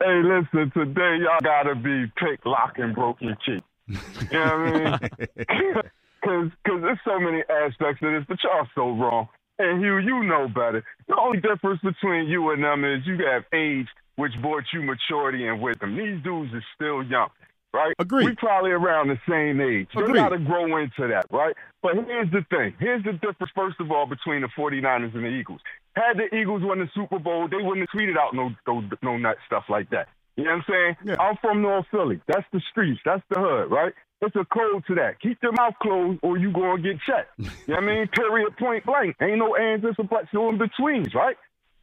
Hey, 0.00 0.22
listen, 0.22 0.70
today 0.70 1.18
y'all 1.20 1.40
gotta 1.42 1.74
be 1.74 2.06
pick, 2.16 2.46
lock, 2.46 2.74
and 2.76 2.94
broken 2.94 3.36
cheek. 3.44 3.62
You 3.88 3.96
know 4.32 4.44
what 4.44 5.02
I 5.02 5.10
mean? 5.36 5.82
Cause, 6.24 6.50
cause 6.64 6.80
there's 6.82 7.00
so 7.04 7.18
many 7.18 7.42
aspects 7.50 8.00
of 8.00 8.12
this, 8.12 8.22
but 8.28 8.38
y'all 8.44 8.68
so 8.76 8.90
wrong. 8.92 9.26
And 9.58 9.82
Hugh, 9.82 9.98
you 9.98 10.22
know 10.22 10.46
better. 10.46 10.84
The 11.08 11.16
only 11.20 11.40
difference 11.40 11.80
between 11.82 12.28
you 12.28 12.50
and 12.50 12.62
them 12.62 12.84
is 12.84 13.04
you 13.04 13.18
have 13.26 13.42
age, 13.52 13.88
which 14.14 14.30
brought 14.40 14.62
you 14.72 14.82
maturity 14.82 15.48
and 15.48 15.60
wisdom. 15.60 15.96
These 15.96 16.22
dudes 16.22 16.54
are 16.54 16.64
still 16.76 17.02
young, 17.02 17.30
right? 17.72 17.94
Agreed. 17.98 18.26
We 18.26 18.34
probably 18.36 18.70
around 18.70 19.08
the 19.08 19.18
same 19.28 19.60
age. 19.60 19.88
They 19.94 20.02
Agreed. 20.02 20.16
gotta 20.16 20.38
grow 20.38 20.76
into 20.76 21.08
that, 21.08 21.26
right? 21.30 21.54
But 21.82 21.94
here's 21.94 22.30
the 22.30 22.44
thing. 22.50 22.74
Here's 22.78 23.02
the 23.04 23.12
difference, 23.12 23.52
first 23.54 23.80
of 23.80 23.90
all, 23.90 24.06
between 24.06 24.42
the 24.42 24.48
49ers 24.56 25.14
and 25.14 25.24
the 25.24 25.28
Eagles. 25.28 25.60
Had 25.94 26.16
the 26.16 26.34
Eagles 26.34 26.62
won 26.62 26.78
the 26.78 26.88
Super 26.94 27.18
Bowl, 27.18 27.48
they 27.48 27.56
wouldn't 27.56 27.88
have 27.88 28.00
tweeted 28.00 28.16
out 28.16 28.34
no 28.34 28.50
no, 28.66 28.82
no 29.02 29.16
nut 29.16 29.36
stuff 29.46 29.64
like 29.68 29.90
that. 29.90 30.08
You 30.36 30.44
know 30.44 30.56
what 30.56 30.74
I'm 30.74 30.96
saying? 31.04 31.16
I'm 31.20 31.36
from 31.42 31.60
North 31.60 31.86
Philly. 31.90 32.20
That's 32.26 32.46
the 32.52 32.60
streets. 32.70 33.00
That's 33.04 33.22
the 33.28 33.38
hood, 33.38 33.70
right? 33.70 33.92
It's 34.22 34.34
a 34.36 34.44
code 34.46 34.84
to 34.86 34.94
that. 34.94 35.20
Keep 35.20 35.42
your 35.42 35.52
mouth 35.52 35.74
closed 35.82 36.20
or 36.22 36.38
you 36.38 36.52
going 36.52 36.82
to 36.82 36.92
get 36.92 37.00
checked. 37.02 37.32
you 37.38 37.44
know 37.68 37.74
what 37.74 37.82
I 37.82 37.86
mean? 37.86 38.08
Period, 38.08 38.56
point 38.56 38.86
blank. 38.86 39.16
Ain't 39.20 39.38
no 39.38 39.56
ands, 39.56 39.84
ifs, 39.84 39.98
or 39.98 40.04
buts, 40.04 40.28
no 40.32 40.48
in-betweens, 40.48 41.12
right? 41.14 41.36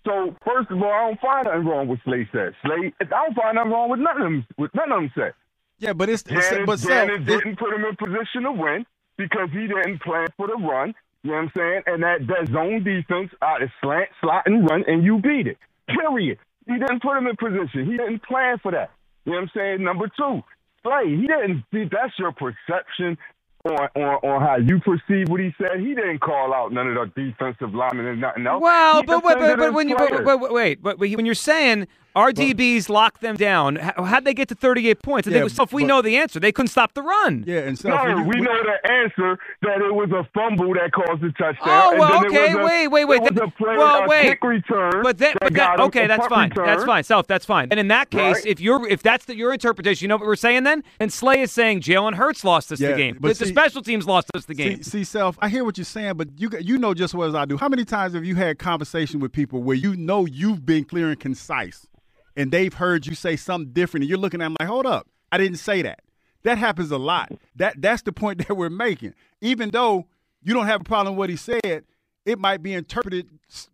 So, 0.08 0.34
first 0.45 0.71
of 0.71 0.82
all, 0.82 0.91
I 0.91 1.08
don't 1.08 1.19
find 1.19 1.45
nothing 1.45 1.65
wrong 1.65 1.88
with 1.89 1.99
Slay 2.06 2.28
said. 2.32 2.56
Slay, 2.65 2.93
I 3.02 3.04
don't 3.04 3.36
find 3.36 3.56
nothing 3.56 3.71
wrong 3.71 3.89
with 3.89 3.99
none 3.99 4.17
of 4.17 4.23
them, 4.23 4.47
with 4.58 4.71
none 4.73 4.91
of 4.91 5.02
them 5.02 5.12
said. 5.13 5.34
Yeah, 5.80 5.94
but 5.94 6.10
it's, 6.10 6.24
Janet, 6.24 6.65
but 6.65 6.80
it- 6.84 7.26
didn't 7.26 7.58
put 7.58 7.74
him 7.74 7.86
in 7.86 7.96
position 7.96 8.44
to 8.44 8.52
win 8.52 8.86
because 9.18 9.50
he 9.52 9.68
didn't 9.68 10.02
plan 10.02 10.28
for 10.38 10.48
the 10.48 10.56
run. 10.56 10.94
You 11.24 11.32
know 11.32 11.38
what 11.38 11.44
I'm 11.44 11.52
saying? 11.56 11.82
And 11.88 12.04
that, 12.04 12.28
that 12.28 12.48
zone 12.52 12.84
defense 12.84 13.32
out 13.42 13.62
is 13.62 13.70
slant, 13.82 14.10
slot, 14.22 14.44
and 14.46 14.70
run, 14.70 14.84
and 14.88 15.04
you 15.04 15.20
beat 15.20 15.48
it. 15.48 15.58
Period. 15.88 16.38
He 16.65 16.74
didn't 16.74 17.02
put 17.02 17.18
him 17.18 17.28
in 17.28 17.36
position. 17.36 17.86
He 17.86 17.98
didn't 17.98 18.24
plan 18.24 18.58
for 18.62 18.72
that. 18.72 18.92
You 19.26 19.34
know 19.34 19.39
what 19.39 19.44
I'm 19.44 19.52
saying? 19.56 19.84
Number 19.84 20.10
two, 20.15 20.42
Slay, 20.84 21.10
he 21.10 21.28
didn't 21.28 21.63
see 21.74 21.86
that's 21.92 22.13
your 22.18 22.32
perception 22.32 23.18
on, 23.65 23.89
on, 23.96 24.15
on 24.24 24.42
how 24.42 24.58
you 24.58 24.80
perceive 24.80 25.28
what 25.30 25.42
he 25.42 25.54
said. 25.58 25.80
He 25.80 25.94
didn't 25.94 26.20
call 26.20 26.54
out 26.54 26.72
none 26.72 26.88
of 26.88 26.96
the 26.96 27.22
defensive 27.22 27.74
linemen 27.74 28.06
and 28.06 28.22
nothing 28.22 28.48
else. 28.48 28.62
Well, 28.62 29.04
but 29.04 29.22
but, 29.22 29.39
but 29.39 29.60
his 29.60 29.74
when 29.74 29.89
you 29.89 29.98
but, 29.98 30.24
but, 30.24 30.39
but 30.39 30.54
wait, 30.54 30.82
but 30.82 30.99
when 30.99 31.26
you're 31.26 31.36
saying 31.36 31.88
our 32.16 32.32
DBs 32.32 32.89
locked 32.89 33.22
them 33.22 33.36
down, 33.36 33.76
how, 33.78 34.03
how'd 34.03 34.26
they 34.26 34.34
get 34.34 34.47
to 34.49 34.55
38 34.55 35.01
points? 35.01 35.28
I 35.28 35.32
Yeah, 35.32 35.47
think 35.47 35.60
if 35.60 35.74
we 35.74 35.84
but- 35.84 35.88
know 35.88 36.01
the 36.01 36.18
answer, 36.18 36.39
they 36.39 36.51
couldn't 36.51 36.70
stop 36.70 36.93
the 36.93 37.01
run. 37.01 37.43
Yeah, 37.47 37.60
and 37.60 37.84
No, 37.84 38.24
we 38.28 38.39
know 38.41 38.57
the 38.64 38.91
answer 38.91 39.38
that 39.62 39.82
it 39.82 39.93
was 39.93 40.10
a 40.12 40.28
fumble 40.34 40.74
that 40.74 40.91
caused 40.91 41.22
the 41.22 41.32
touchdown. 41.32 41.55
Oh, 41.68 41.95
well, 41.97 42.22
then 42.22 42.26
okay, 42.32 42.51
a- 42.53 42.57
wait, 42.57 42.88
wait, 42.88 43.05
wait. 43.05 43.18
It 43.18 43.22
was 43.22 43.30
Then- 43.36 43.47
a 43.47 43.51
play, 43.51 43.78
well, 43.78 44.03
a 44.03 44.07
wait. 44.07 44.24
kick 44.24 44.43
return. 44.43 45.01
But 45.03 45.18
then, 45.18 45.34
that 45.34 45.39
but 45.41 45.53
got 45.53 45.78
that, 45.78 45.84
him 45.84 45.88
okay, 45.88 46.05
a 46.05 46.07
that's 46.07 46.20
punt 46.22 46.32
fine. 46.32 46.49
return. 46.49 46.66
That's 46.66 46.84
fine. 46.86 47.03
Self, 47.03 47.28
that's 47.28 47.45
fine. 47.45 47.68
And 47.72 47.80
in 47.80 47.88
that 47.89 48.10
case, 48.10 48.38
Right. 48.38 48.45
if 48.45 48.60
you're 48.60 48.88
if 48.88 49.01
that's 49.03 49.26
the, 49.26 49.36
your 49.36 49.53
interpretation, 49.53 50.03
you 50.03 50.07
know 50.10 50.18
what 50.18 50.26
we're 50.28 50.36
saying 50.36 50.64
then? 50.64 50.84
And 50.99 51.12
Slay 51.14 51.41
is 51.41 51.51
saying 51.51 51.82
Jalen 51.82 52.16
Hurts 52.16 52.43
lost 52.43 52.72
us 52.72 52.80
Yeah, 52.80 52.91
the 52.91 52.97
game. 52.97 53.18
but 53.20 53.30
the, 53.30 53.39
the 53.39 53.45
see- 53.45 53.51
special 53.51 53.82
teams 53.82 54.05
lost 54.07 54.30
us 54.36 54.45
the 54.45 54.53
game. 54.55 54.78
See, 54.84 54.89
see, 54.89 55.03
self. 55.03 55.38
I 55.41 55.49
hear 55.49 55.64
what 55.64 55.78
you're 55.78 55.86
saying, 55.86 56.16
but 56.16 56.30
you 56.38 56.49
you 56.62 56.78
know 56.78 56.93
just 56.93 57.14
as 57.14 57.16
well 57.18 57.30
as 57.30 57.36
I 57.36 57.45
do. 57.45 57.57
How 57.57 57.70
many 57.70 57.86
times 57.86 58.14
have 58.14 58.26
you 58.26 58.36
had 58.36 58.57
conversation 58.60 59.20
with 59.20 59.32
people 59.32 59.62
where 59.64 59.76
you 59.76 59.95
know 59.95 60.26
you've 60.26 60.66
been 60.66 60.84
clear 60.86 61.10
and 61.10 61.20
concise, 61.20 61.88
and 62.36 62.51
they've 62.51 62.73
heard 62.73 63.05
you 63.05 63.15
say 63.15 63.36
something 63.36 63.71
different, 63.73 64.03
and 64.03 64.09
you're 64.09 64.19
looking 64.19 64.41
at 64.41 64.45
them 64.45 64.55
like, 64.59 64.69
hold 64.69 64.86
up, 64.86 65.07
I 65.32 65.38
didn't 65.38 65.57
say 65.57 65.82
that. 65.82 66.01
That 66.43 66.57
happens 66.57 66.91
a 66.91 66.97
lot. 66.97 67.32
That 67.55 67.82
that's 67.82 68.01
the 68.03 68.11
point 68.11 68.38
that 68.47 68.55
we're 68.55 68.69
making. 68.69 69.13
Even 69.41 69.69
though 69.71 70.07
you 70.41 70.53
don't 70.53 70.67
have 70.67 70.82
a 70.82 70.86
problem 70.86 71.15
with 71.15 71.19
what 71.19 71.30
he 71.30 71.36
said, 71.36 71.84
it 72.25 72.39
might 72.39 72.61
be 72.61 72.73
interpreted 72.73 73.27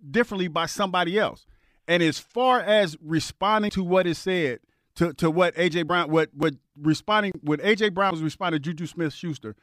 differently 0.09 0.47
by 0.47 0.65
somebody 0.65 1.19
else. 1.19 1.45
And 1.87 2.01
as 2.01 2.17
far 2.17 2.61
as 2.61 2.97
responding 3.01 3.71
to 3.71 3.83
what 3.83 4.07
is 4.07 4.17
said, 4.17 4.59
to, 4.95 5.13
to 5.13 5.29
what 5.29 5.55
AJ 5.55 5.87
Brown, 5.87 6.09
what 6.09 6.29
what 6.33 6.55
responding 6.81 7.33
when 7.41 7.59
AJ 7.59 7.93
Brown 7.93 8.11
was 8.11 8.23
responding 8.23 8.61
to 8.61 8.69
Juju 8.69 8.87
Smith 8.87 9.13
Schuster, 9.13 9.55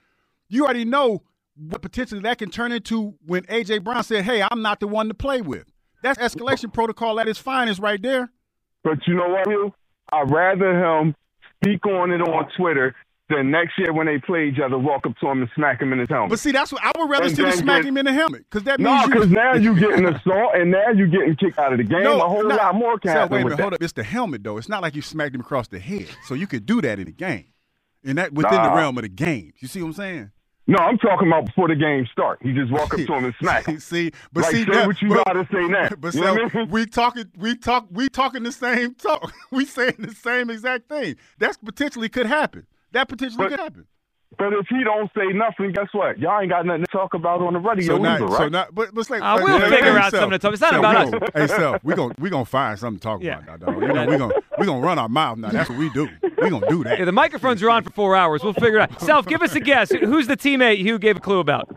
you 0.48 0.64
already 0.64 0.84
know 0.84 1.22
what 1.56 1.82
potentially 1.82 2.20
that 2.20 2.38
can 2.38 2.50
turn 2.50 2.72
into 2.72 3.14
when 3.26 3.42
AJ 3.44 3.82
Brown 3.82 4.04
said, 4.04 4.24
"Hey, 4.24 4.42
I'm 4.42 4.62
not 4.62 4.80
the 4.80 4.86
one 4.86 5.08
to 5.08 5.14
play 5.14 5.40
with." 5.40 5.64
That's 6.02 6.18
escalation 6.18 6.72
protocol 6.72 7.18
at 7.20 7.28
its 7.28 7.38
finest, 7.38 7.80
right 7.80 8.00
there. 8.00 8.30
But 8.84 8.98
you 9.06 9.14
know 9.14 9.28
what? 9.28 9.72
I'd 10.12 10.30
rather 10.30 10.72
him 11.00 11.14
speak 11.62 11.86
on 11.86 12.10
it 12.10 12.20
on 12.20 12.48
Twitter 12.56 12.94
than 13.28 13.50
next 13.50 13.78
year 13.78 13.92
when 13.94 14.06
they 14.06 14.18
play 14.18 14.48
each 14.48 14.58
other, 14.62 14.76
walk 14.76 15.06
up 15.06 15.16
to 15.18 15.26
him 15.28 15.40
and 15.40 15.50
smack 15.54 15.80
him 15.80 15.92
in 15.92 16.00
his 16.00 16.08
helmet. 16.08 16.30
But 16.30 16.38
see, 16.40 16.50
that's 16.52 16.70
what 16.72 16.82
I 16.84 16.92
would 16.98 17.08
rather 17.08 17.26
And 17.26 17.36
see 17.36 17.42
him 17.42 17.48
then 17.50 17.58
smack 17.58 17.84
him 17.84 17.96
in 17.96 18.04
the 18.04 18.12
helmet 18.12 18.44
because 18.50 18.64
that 18.64 18.78
No, 18.80 18.90
means 18.92 19.06
you. 19.06 19.12
because 19.14 19.30
now 19.30 19.54
you're 19.54 19.74
getting 19.74 20.04
assault 20.14 20.54
and 20.54 20.70
now 20.70 20.90
you're 20.94 21.06
getting 21.06 21.34
kicked 21.36 21.58
out 21.58 21.72
of 21.72 21.78
the 21.78 21.84
game. 21.84 22.02
No, 22.02 22.20
a 22.20 22.28
whole 22.28 22.42
no. 22.46 22.54
lot 22.56 22.74
more 22.74 22.98
can 22.98 23.10
So, 23.12 23.14
happen 23.14 23.32
wait 23.36 23.40
a 23.40 23.44
minute, 23.44 23.60
hold 23.60 23.74
up. 23.74 23.82
It's 23.82 23.92
the 23.94 24.02
helmet 24.02 24.42
though. 24.44 24.58
It's 24.58 24.68
not 24.68 24.82
like 24.82 24.94
you 24.94 25.00
smacked 25.02 25.34
him 25.34 25.40
across 25.40 25.68
the 25.68 25.78
head, 25.78 26.08
so 26.26 26.34
you 26.34 26.46
could 26.46 26.66
do 26.66 26.82
that 26.82 26.98
in 26.98 27.06
the 27.06 27.12
game, 27.12 27.46
and 28.04 28.18
that 28.18 28.32
within 28.34 28.62
the 28.62 28.70
realm 28.72 28.98
of 28.98 29.02
the 29.02 29.08
game. 29.08 29.52
You 29.60 29.68
see 29.68 29.80
what 29.80 29.88
I'm 29.88 29.92
saying? 29.94 30.30
No, 30.68 30.78
I'm 30.78 30.96
talking 30.98 31.26
about 31.26 31.46
before 31.46 31.66
the 31.68 31.74
game 31.74 32.06
start. 32.12 32.38
He 32.40 32.52
just 32.52 32.70
walk 32.70 32.94
up 32.94 33.00
to 33.00 33.12
him 33.14 33.24
and 33.24 33.34
smack 33.40 33.66
him. 33.66 33.80
see, 33.80 34.12
but 34.32 34.42
like, 34.44 34.52
see, 34.52 34.64
say 34.64 34.70
that- 34.72 34.86
what 34.86 35.02
you 35.02 35.08
but- 35.08 35.24
gotta 35.26 35.48
say 35.52 35.66
now. 35.66 35.88
But 35.98 36.14
you 36.14 36.22
so 36.22 36.26
I 36.38 36.54
mean? 36.54 36.70
we 36.70 36.86
talking, 36.86 37.24
we 37.36 37.56
talk, 37.56 37.86
we 37.90 38.08
talking 38.08 38.42
the 38.44 38.52
same 38.52 38.94
talk. 38.94 39.32
we 39.50 39.64
saying 39.64 39.96
the 39.98 40.14
same 40.14 40.50
exact 40.50 40.88
thing. 40.88 41.16
That's 41.38 41.56
potentially 41.56 42.08
could 42.08 42.26
happen. 42.26 42.66
That 42.92 43.08
potentially 43.08 43.44
But- 43.44 43.50
could 43.50 43.60
happen. 43.60 43.86
But 44.38 44.52
if 44.54 44.66
he 44.68 44.82
don't 44.82 45.10
say 45.16 45.26
nothing, 45.34 45.72
guess 45.72 45.88
what? 45.92 46.18
Y'all 46.18 46.40
ain't 46.40 46.50
got 46.50 46.64
nothing 46.66 46.84
to 46.84 46.90
talk 46.90 47.14
about 47.14 47.40
on 47.42 47.52
the 47.52 47.58
radio 47.58 47.96
So 47.96 48.02
now, 48.02 48.14
either, 48.16 48.24
right? 48.26 48.36
so 48.38 48.48
now, 48.48 48.66
but, 48.72 48.94
but 48.94 49.00
it's 49.02 49.10
like 49.10 49.22
Uh, 49.22 49.38
we'll 49.42 49.58
hey, 49.60 49.70
figure 49.70 49.92
hey, 49.92 49.98
out 49.98 50.10
Sel, 50.10 50.20
something 50.20 50.38
to 50.38 50.38
talk- 50.38 50.42
about. 50.42 50.52
it's 50.54 50.60
not 50.62 50.70
Sel, 50.70 50.78
about 50.80 50.94
we 50.94 51.02
us. 51.04 51.10
gonna- 51.10 51.30
Hey, 51.34 51.46
Sel, 51.46 51.78
we 51.82 51.94
gonna 51.94 52.14
we 52.18 52.30
gonna 52.30 52.44
find 52.44 52.78
something 52.78 52.98
to 52.98 53.02
talk 53.02 53.22
Yeah. 53.22 53.38
about, 53.40 53.60
now, 53.60 53.66
dog. 53.72 53.82
You 53.82 53.88
know, 53.92 54.06
we 54.06 54.16
gonna 54.16 54.34
we 54.58 54.66
gonna 54.66 54.80
run 54.80 54.98
our 54.98 55.08
mouth 55.08 55.38
now. 55.38 55.48
That's 55.50 55.68
what 55.70 55.78
we 55.78 55.90
do. 55.90 56.08
We 56.40 56.50
gonna 56.50 56.68
do 56.68 56.82
that. 56.84 56.98
Yeah, 56.98 57.04
the 57.04 57.12
microphones 57.12 57.62
are 57.62 57.70
on 57.70 57.82
for 57.84 57.90
four 57.90 58.16
hours. 58.16 58.42
We'll 58.42 58.52
figure 58.54 58.78
it 58.78 58.82
out. 58.90 59.00
Self, 59.00 59.26
give 59.26 59.42
us 59.42 59.54
a 59.54 59.60
guess. 59.60 59.90
Who's 59.90 60.26
the 60.26 60.36
teammate 60.36 60.78
Hugh 60.78 60.98
gave 60.98 61.16
a 61.16 61.20
clue 61.20 61.38
about? 61.38 61.68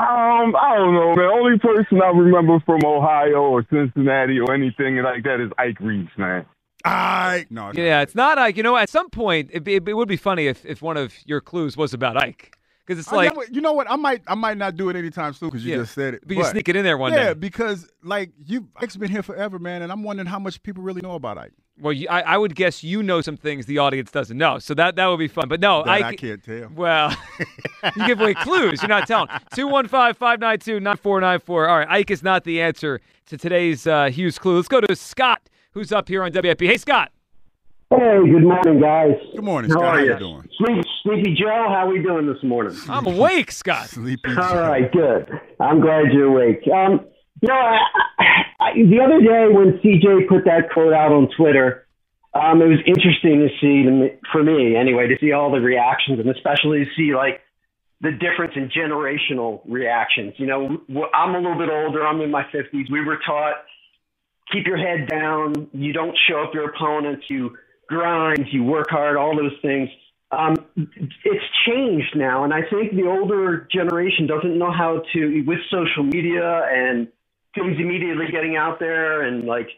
Um, 0.00 0.54
I 0.56 0.76
don't 0.76 0.94
know, 0.94 1.14
The 1.16 1.24
Only 1.24 1.58
person 1.58 2.00
I 2.00 2.08
remember 2.10 2.60
from 2.64 2.78
Ohio 2.84 3.42
or 3.42 3.64
Cincinnati 3.68 4.38
or 4.38 4.54
anything 4.54 4.96
like 5.02 5.24
that 5.24 5.40
is 5.40 5.50
Ike 5.58 5.80
Reese, 5.80 6.08
man. 6.16 6.46
I 6.88 7.46
no. 7.50 7.72
Yeah, 7.74 8.02
it's 8.02 8.14
not 8.14 8.38
Ike. 8.38 8.56
You 8.56 8.62
know, 8.62 8.76
at 8.76 8.88
some 8.88 9.10
point, 9.10 9.50
it, 9.52 9.66
it, 9.68 9.88
it 9.88 9.94
would 9.94 10.08
be 10.08 10.16
funny 10.16 10.46
if, 10.46 10.64
if 10.64 10.82
one 10.82 10.96
of 10.96 11.14
your 11.26 11.40
clues 11.40 11.76
was 11.76 11.92
about 11.94 12.16
Ike. 12.16 12.54
Because 12.86 13.00
it's 13.00 13.12
like, 13.12 13.34
know 13.34 13.44
you 13.50 13.60
know 13.60 13.74
what? 13.74 13.90
I 13.90 13.96
might 13.96 14.22
I 14.26 14.34
might 14.34 14.56
not 14.56 14.76
do 14.76 14.88
it 14.88 14.96
anytime 14.96 15.34
soon 15.34 15.50
because 15.50 15.62
you 15.64 15.72
Yeah. 15.72 15.80
just 15.82 15.94
said 15.94 16.14
it. 16.14 16.22
But 16.26 16.38
you 16.38 16.44
sneak 16.44 16.70
it 16.70 16.76
in 16.76 16.84
there 16.84 16.96
one 16.96 17.12
yeah, 17.12 17.18
day. 17.18 17.24
Yeah, 17.26 17.34
because 17.34 17.86
like 18.02 18.30
you, 18.46 18.68
Ike's 18.76 18.96
been 18.96 19.10
here 19.10 19.22
forever, 19.22 19.58
man, 19.58 19.82
and 19.82 19.92
I'm 19.92 20.02
wondering 20.02 20.26
how 20.26 20.38
much 20.38 20.62
people 20.62 20.82
really 20.82 21.02
know 21.02 21.12
about 21.14 21.36
Ike. 21.36 21.52
well, 21.80 21.92
you, 21.92 22.08
I, 22.08 22.20
I 22.22 22.36
would 22.38 22.54
guess 22.54 22.82
you 22.82 23.02
know 23.02 23.20
some 23.20 23.36
things 23.36 23.66
the 23.66 23.76
audience 23.76 24.10
doesn't 24.10 24.38
know. 24.38 24.58
So 24.58 24.72
that, 24.72 24.96
that 24.96 25.06
would 25.06 25.18
be 25.18 25.28
fun. 25.28 25.48
But 25.50 25.60
no, 25.60 25.84
Ike. 25.84 26.04
I 26.04 26.14
can't 26.16 26.42
tell. 26.42 26.70
Well, 26.74 27.14
you 27.96 28.06
give 28.06 28.20
away 28.22 28.32
clues. 28.32 28.80
You're 28.80 28.88
not 28.88 29.06
telling. 29.06 29.28
215 29.54 30.14
592 30.14 30.80
9494. 30.80 31.68
All 31.68 31.78
right, 31.78 31.88
Ike 31.90 32.10
is 32.10 32.22
not 32.22 32.44
the 32.44 32.62
answer 32.62 33.02
to 33.26 33.36
today's 33.36 33.86
uh, 33.86 34.08
Hugh's 34.08 34.38
clue. 34.38 34.56
Let's 34.56 34.66
go 34.68 34.80
to 34.80 34.96
Scott, 34.96 35.42
who's 35.78 35.92
up 35.92 36.08
here 36.08 36.24
on 36.24 36.32
WIP. 36.32 36.60
Hey, 36.60 36.76
Scott. 36.76 37.12
Hey, 37.90 38.18
good 38.30 38.42
morning, 38.42 38.80
guys. 38.80 39.12
Good 39.32 39.44
morning, 39.44 39.70
How 39.70 39.78
Scott. 39.78 39.94
are 39.94 39.98
How 39.98 40.04
you? 40.04 40.12
you 40.12 40.18
doing? 40.18 40.48
Sleep, 40.58 40.84
Sleepy 41.04 41.34
Joe, 41.40 41.66
how 41.68 41.86
are 41.86 41.88
we 41.88 42.02
doing 42.02 42.26
this 42.26 42.42
morning? 42.42 42.76
I'm 42.88 43.06
awake, 43.06 43.52
Scott. 43.52 43.88
Sleepy 43.88 44.28
All 44.36 44.56
right, 44.60 44.90
good. 44.92 45.30
I'm 45.60 45.80
glad 45.80 46.12
you're 46.12 46.26
awake. 46.26 46.60
Um, 46.66 47.06
you 47.40 47.48
know, 47.48 47.54
I, 47.54 47.78
I, 48.60 48.72
the 48.74 49.00
other 49.02 49.20
day 49.20 49.46
when 49.54 49.78
CJ 49.78 50.28
put 50.28 50.44
that 50.44 50.68
quote 50.74 50.92
out 50.92 51.12
on 51.12 51.28
Twitter, 51.36 51.86
um, 52.34 52.60
it 52.60 52.66
was 52.66 52.80
interesting 52.84 53.46
to 53.46 53.48
see, 53.60 54.18
for 54.32 54.42
me 54.42 54.76
anyway, 54.76 55.06
to 55.06 55.14
see 55.20 55.32
all 55.32 55.50
the 55.52 55.60
reactions 55.60 56.18
and 56.18 56.28
especially 56.28 56.84
to 56.84 56.90
see 56.96 57.14
like 57.14 57.40
the 58.00 58.10
difference 58.10 58.52
in 58.56 58.68
generational 58.68 59.60
reactions. 59.66 60.34
You 60.36 60.46
know, 60.46 60.82
I'm 61.14 61.34
a 61.34 61.38
little 61.38 61.56
bit 61.58 61.70
older. 61.70 62.04
I'm 62.04 62.20
in 62.20 62.30
my 62.30 62.42
50s. 62.52 62.90
We 62.90 63.04
were 63.04 63.18
taught 63.24 63.54
keep 64.52 64.66
your 64.66 64.76
head 64.76 65.08
down. 65.08 65.68
You 65.72 65.92
don't 65.92 66.16
show 66.28 66.42
up 66.42 66.54
your 66.54 66.70
opponents. 66.70 67.26
You 67.28 67.56
grind. 67.88 68.46
You 68.50 68.64
work 68.64 68.90
hard. 68.90 69.16
All 69.16 69.36
those 69.36 69.56
things. 69.62 69.88
Um, 70.30 70.56
it's 70.76 71.44
changed 71.66 72.14
now, 72.14 72.44
and 72.44 72.52
I 72.52 72.60
think 72.60 72.94
the 72.94 73.06
older 73.06 73.66
generation 73.72 74.26
doesn't 74.26 74.58
know 74.58 74.70
how 74.70 75.02
to 75.14 75.42
with 75.46 75.58
social 75.70 76.02
media 76.02 76.68
and 76.70 77.08
things 77.54 77.78
immediately 77.78 78.26
getting 78.30 78.56
out 78.56 78.78
there 78.78 79.22
and 79.22 79.44
like. 79.44 79.68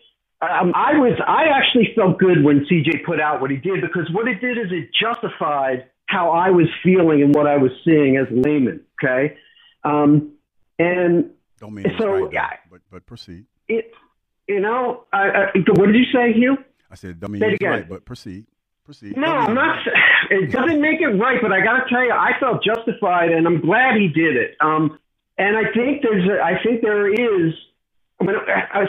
Um, 0.42 0.72
I 0.74 0.94
was 0.94 1.20
I 1.24 1.44
actually 1.54 1.92
felt 1.94 2.18
good 2.18 2.42
when 2.42 2.64
CJ 2.64 3.04
put 3.04 3.20
out 3.20 3.42
what 3.42 3.50
he 3.50 3.58
did 3.58 3.82
because 3.82 4.08
what 4.10 4.26
it 4.26 4.40
did 4.40 4.56
is 4.56 4.72
it 4.72 4.88
justified 4.98 5.84
how 6.06 6.30
I 6.30 6.50
was 6.50 6.66
feeling 6.82 7.22
and 7.22 7.34
what 7.34 7.46
I 7.46 7.58
was 7.58 7.70
seeing 7.84 8.16
as 8.16 8.26
a 8.32 8.34
layman. 8.34 8.80
Okay, 9.04 9.36
um, 9.84 10.32
and 10.78 11.30
Don't 11.58 11.74
mean 11.74 11.84
so 11.98 12.24
right, 12.24 12.32
yeah, 12.32 12.48
but 12.70 12.80
but 12.90 13.06
proceed. 13.06 13.44
it 13.68 13.92
you 14.48 14.60
know 14.60 15.04
I, 15.12 15.28
I, 15.28 15.44
what 15.74 15.86
did 15.86 15.96
you 15.96 16.06
say, 16.12 16.32
Hugh? 16.32 16.58
I 16.90 16.94
said 16.94 17.20
don't 17.20 17.32
mean 17.32 17.42
it's 17.42 17.62
right, 17.62 17.88
but 17.88 18.04
proceed. 18.04 18.46
Proceed. 18.84 19.16
No, 19.16 19.28
I'm 19.28 19.54
not. 19.54 19.78
It 20.30 20.50
doesn't 20.50 20.80
make 20.80 21.00
it 21.00 21.06
right, 21.06 21.38
but 21.40 21.52
I 21.52 21.60
got 21.60 21.84
to 21.84 21.88
tell 21.88 22.04
you, 22.04 22.12
I 22.12 22.32
felt 22.40 22.64
justified, 22.64 23.30
and 23.30 23.46
I'm 23.46 23.60
glad 23.60 23.96
he 23.96 24.08
did 24.08 24.36
it. 24.36 24.56
Um, 24.60 24.98
and 25.38 25.56
I 25.56 25.72
think 25.72 26.02
there's, 26.02 26.28
a, 26.28 26.42
I 26.42 26.62
think 26.62 26.82
there 26.82 27.08
is, 27.08 27.54
I 28.20 28.24
mean, 28.24 28.36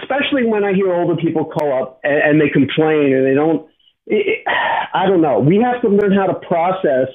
especially 0.01 0.45
when 0.45 0.63
I 0.63 0.73
hear 0.73 0.91
older 0.93 1.15
people 1.21 1.45
call 1.45 1.81
up 1.81 1.99
and, 2.03 2.13
and 2.13 2.41
they 2.41 2.49
complain 2.49 3.13
and 3.13 3.25
they 3.25 3.33
don't. 3.33 3.67
It, 4.07 4.43
I 4.47 5.05
don't 5.05 5.21
know. 5.21 5.39
We 5.39 5.57
have 5.57 5.81
to 5.83 5.89
learn 5.89 6.13
how 6.13 6.25
to 6.25 6.35
process 6.47 7.09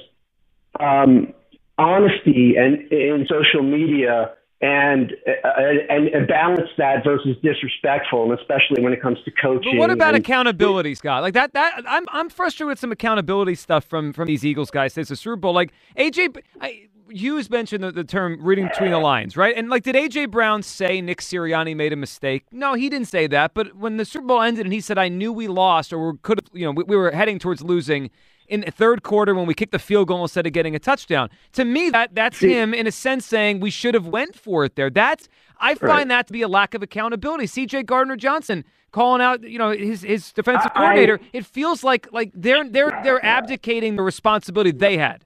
um, 0.79 1.35
honesty 1.77 2.55
and 2.57 2.91
in 2.93 3.27
social 3.29 3.63
media 3.63 4.35
and, 4.63 5.13
uh, 5.45 5.49
and 5.91 6.09
and 6.09 6.27
balance 6.27 6.71
that 6.79 7.05
versus 7.05 7.37
disrespectful, 7.43 8.31
and 8.31 8.39
especially 8.39 8.83
when 8.83 8.93
it 8.93 9.03
comes 9.03 9.19
to 9.25 9.31
coaching. 9.31 9.73
But 9.73 9.79
what 9.79 9.91
about 9.91 10.15
and- 10.15 10.25
accountability, 10.25 10.95
Scott? 10.95 11.23
Like 11.23 11.35
that 11.35 11.53
that 11.53 11.83
I'm 11.87 12.07
I'm 12.11 12.31
frustrated 12.31 12.69
with 12.69 12.79
some 12.79 12.91
accountability 12.91 13.55
stuff 13.55 13.85
from 13.85 14.13
from 14.15 14.27
these 14.27 14.47
Eagles 14.47 14.71
guys 14.71 14.95
since 14.95 15.09
the 15.11 15.17
Super 15.17 15.37
Bowl. 15.37 15.53
Like 15.53 15.73
AJ 15.99 16.39
I, 16.61 16.89
Hugh's 17.11 17.51
mentioned 17.51 17.85
the, 17.85 17.93
the 17.93 18.05
term 18.05 18.39
reading 18.41 18.69
between 18.69 18.91
the 18.91 18.99
lines, 18.99 19.37
right? 19.37 19.55
And 19.55 19.69
like 19.69 19.83
did 19.83 19.95
AJ 19.95 20.31
Brown 20.31 20.63
say 20.63 21.03
Nick 21.03 21.21
Sirianni 21.21 21.77
made 21.77 21.93
a 21.93 21.97
mistake? 21.97 22.45
No, 22.51 22.75
he 22.75 22.89
didn't 22.89 23.09
say 23.09 23.27
that. 23.27 23.53
But 23.53 23.77
when 23.77 23.99
the 23.99 24.07
Super 24.07 24.27
Bowl 24.27 24.41
ended 24.41 24.65
and 24.65 24.73
he 24.73 24.81
said 24.81 24.97
I 24.97 25.09
knew 25.09 25.33
we 25.33 25.49
lost 25.49 25.93
or 25.93 26.13
we 26.13 26.19
could 26.23 26.41
have, 26.41 26.49
you 26.59 26.65
know, 26.65 26.73
we, 26.73 26.85
we 26.85 26.97
were 26.97 27.11
heading 27.11 27.39
towards 27.39 27.63
losing 27.63 28.11
in 28.49 28.61
the 28.63 28.71
third 28.71 29.03
quarter 29.03 29.35
when 29.35 29.47
we 29.47 29.55
kicked 29.55 29.73
the 29.73 29.79
field 29.79 30.09
goal 30.09 30.23
instead 30.23 30.47
of 30.47 30.53
getting 30.53 30.75
a 30.75 30.79
touchdown. 30.79 31.29
To 31.53 31.65
me, 31.65 31.91
that 31.91 32.15
that's 32.15 32.39
him 32.41 32.73
in 32.75 32.87
a 32.87 32.93
sense 32.93 33.27
saying 33.27 33.61
we 33.61 33.71
should 33.71 33.95
have 33.95 34.07
went 34.07 34.37
for 34.37 34.65
it 34.65 34.77
there. 34.77 34.91
That's 34.91 35.29
I 35.59 35.75
find 35.75 35.83
Right. 35.91 36.09
that 36.09 36.27
to 36.27 36.33
be 36.33 36.43
a 36.43 36.49
lack 36.49 36.75
of 36.75 36.83
accountability. 36.83 37.47
C.J. 37.47 37.85
Gardner 37.85 38.17
Johnson 38.17 38.65
calling 38.93 39.23
out, 39.23 39.43
you 39.43 39.59
know, 39.59 39.71
his 39.71 40.03
his 40.03 40.33
defensive 40.33 40.71
I- 40.75 40.79
coordinator. 40.81 41.21
it 41.33 41.47
feels 41.47 41.83
like 41.85 42.13
like 42.13 42.31
they're 42.35 42.69
they're 42.69 42.99
they're 43.03 43.25
abdicating 43.25 43.97
the 43.97 44.03
responsibility 44.03 44.71
they 44.73 44.99
had. 44.99 45.25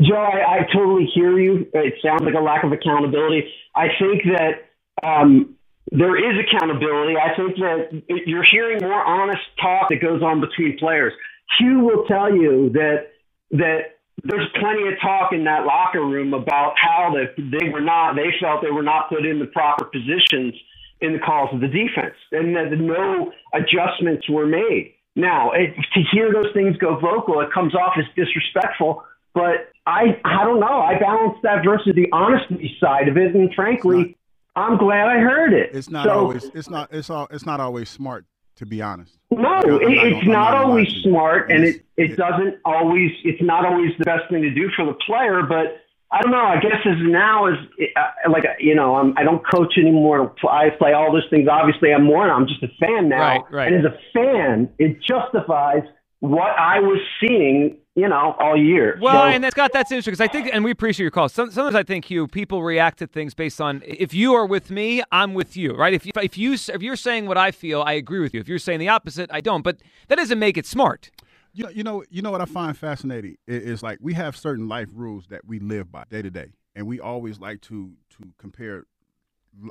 Joe, 0.00 0.14
I, 0.16 0.58
I 0.58 0.66
totally 0.74 1.06
hear 1.14 1.38
you. 1.38 1.66
It 1.72 1.94
sounds 2.02 2.22
like 2.22 2.34
a 2.34 2.40
lack 2.42 2.64
of 2.64 2.72
accountability. 2.72 3.50
I 3.74 3.88
think 3.98 4.22
that 4.36 4.68
um, 5.02 5.54
there 5.90 6.16
is 6.18 6.44
accountability. 6.46 7.14
I 7.16 7.34
think 7.34 7.56
that 7.56 8.02
you're 8.26 8.44
hearing 8.50 8.78
more 8.82 9.02
honest 9.04 9.40
talk 9.60 9.88
that 9.88 10.02
goes 10.02 10.22
on 10.22 10.40
between 10.42 10.76
players. 10.78 11.12
Hugh 11.58 11.80
will 11.80 12.04
tell 12.06 12.34
you 12.34 12.70
that 12.70 13.12
that 13.52 13.96
there's 14.24 14.48
plenty 14.58 14.88
of 14.88 14.94
talk 15.00 15.32
in 15.32 15.44
that 15.44 15.66
locker 15.66 16.04
room 16.04 16.34
about 16.34 16.74
how 16.76 17.14
that 17.14 17.34
they 17.36 17.68
were 17.68 17.80
not 17.80 18.16
they 18.16 18.34
felt 18.40 18.62
they 18.62 18.70
were 18.70 18.82
not 18.82 19.08
put 19.08 19.24
in 19.24 19.38
the 19.38 19.46
proper 19.46 19.84
positions 19.84 20.54
in 21.00 21.12
the 21.12 21.18
calls 21.18 21.50
of 21.52 21.60
the 21.60 21.68
defense 21.68 22.16
and 22.32 22.56
that 22.56 22.72
no 22.72 23.30
adjustments 23.52 24.28
were 24.28 24.46
made. 24.46 24.94
Now, 25.14 25.52
it, 25.52 25.74
to 25.94 26.00
hear 26.12 26.32
those 26.32 26.52
things 26.52 26.76
go 26.76 26.98
vocal, 26.98 27.40
it 27.40 27.52
comes 27.52 27.74
off 27.74 27.94
as 27.98 28.04
disrespectful. 28.14 29.02
But 29.34 29.72
I, 29.86 30.18
I 30.24 30.44
don't 30.44 30.60
know. 30.60 30.80
I 30.80 30.98
balance 30.98 31.38
that 31.42 31.64
versus 31.64 31.92
the 31.94 32.06
honesty 32.12 32.76
side 32.80 33.08
of 33.08 33.16
it, 33.16 33.34
and 33.34 33.52
frankly, 33.54 34.16
I'm 34.56 34.78
glad 34.78 35.08
I 35.08 35.18
heard 35.18 35.52
it. 35.52 35.70
It's 35.74 35.90
not 35.90 36.06
so, 36.06 36.12
always. 36.12 36.50
It's 36.54 36.70
not. 36.70 36.92
It's 36.92 37.10
all. 37.10 37.28
It's 37.30 37.44
not 37.44 37.60
always 37.60 37.90
smart, 37.90 38.24
to 38.56 38.66
be 38.66 38.82
honest. 38.82 39.18
No, 39.30 39.48
I'm 39.48 39.68
it, 39.68 39.68
not 39.70 40.06
it's 40.06 40.20
gonna- 40.20 40.32
not 40.32 40.54
always 40.54 40.88
smart, 41.02 41.50
and 41.50 41.64
It's- 41.64 41.82
it, 41.96 42.12
it 42.12 42.16
doesn't 42.16 42.56
always. 42.64 43.10
It's 43.24 43.42
not 43.42 43.64
always 43.64 43.92
the 43.98 44.04
best 44.04 44.28
thing 44.30 44.42
to 44.42 44.50
do 44.50 44.68
for 44.76 44.84
the 44.84 44.94
player. 44.94 45.42
But 45.42 45.80
I 46.10 46.22
don't 46.22 46.30
know. 46.30 46.38
I 46.44 46.60
guess 46.60 46.80
as 46.84 46.96
now 47.00 47.46
as 47.46 47.54
uh, 47.96 48.30
like 48.30 48.44
you 48.60 48.74
know, 48.74 48.96
I'm, 48.96 49.14
I 49.16 49.22
don't 49.24 49.42
coach 49.46 49.76
anymore. 49.78 50.34
I 50.48 50.70
play 50.70 50.92
all 50.92 51.12
those 51.12 51.26
things. 51.30 51.48
Obviously, 51.50 51.92
I'm 51.92 52.04
more. 52.04 52.30
I'm 52.30 52.46
just 52.46 52.62
a 52.62 52.68
fan 52.80 53.08
now. 53.08 53.18
Right, 53.20 53.42
right. 53.50 53.72
And 53.72 53.84
as 53.86 53.92
a 53.92 53.98
fan, 54.12 54.68
it 54.78 55.00
justifies 55.02 55.82
what 56.20 56.50
I 56.58 56.80
was 56.80 57.00
seeing. 57.20 57.78
You 57.98 58.10
know, 58.10 58.36
all 58.38 58.58
year. 58.58 58.98
Well, 59.00 59.22
So- 59.22 59.28
and 59.28 59.42
that's 59.42 59.54
got 59.54 59.72
that's 59.72 59.90
interesting 59.90 60.12
because 60.12 60.20
I 60.20 60.28
think, 60.30 60.50
and 60.52 60.62
we 60.62 60.70
appreciate 60.70 61.04
your 61.04 61.10
call. 61.10 61.30
Some, 61.30 61.50
sometimes 61.50 61.74
I 61.74 61.82
think, 61.82 62.04
Hugh, 62.04 62.28
people 62.28 62.62
react 62.62 62.98
to 62.98 63.06
things 63.06 63.32
based 63.32 63.58
on 63.58 63.82
if 63.86 64.12
you 64.12 64.34
are 64.34 64.44
with 64.44 64.70
me, 64.70 65.02
I'm 65.10 65.32
with 65.32 65.56
you, 65.56 65.72
right? 65.74 65.94
If 65.94 66.04
you, 66.04 66.12
if 66.20 66.36
you 66.36 66.52
if 66.52 66.82
you're 66.82 66.96
saying 66.96 67.24
what 67.24 67.38
I 67.38 67.52
feel, 67.52 67.80
I 67.80 67.94
agree 67.94 68.20
with 68.20 68.34
you. 68.34 68.40
If 68.40 68.48
you're 68.48 68.58
saying 68.58 68.80
the 68.80 68.90
opposite, 68.90 69.30
I 69.32 69.40
don't. 69.40 69.62
But 69.62 69.78
that 70.08 70.16
doesn't 70.16 70.38
make 70.38 70.58
it 70.58 70.66
smart. 70.66 71.10
You 71.54 71.64
know, 71.64 71.70
you 71.70 71.82
know, 71.82 72.04
you 72.10 72.20
know 72.20 72.30
what 72.30 72.42
I 72.42 72.44
find 72.44 72.76
fascinating 72.76 73.38
is 73.48 73.82
like 73.82 73.96
we 74.02 74.12
have 74.12 74.36
certain 74.36 74.68
life 74.68 74.88
rules 74.92 75.28
that 75.28 75.46
we 75.46 75.58
live 75.58 75.90
by 75.90 76.04
day 76.10 76.20
to 76.20 76.30
day, 76.30 76.48
and 76.74 76.86
we 76.86 77.00
always 77.00 77.40
like 77.40 77.62
to 77.62 77.92
to 78.10 78.28
compare 78.36 78.84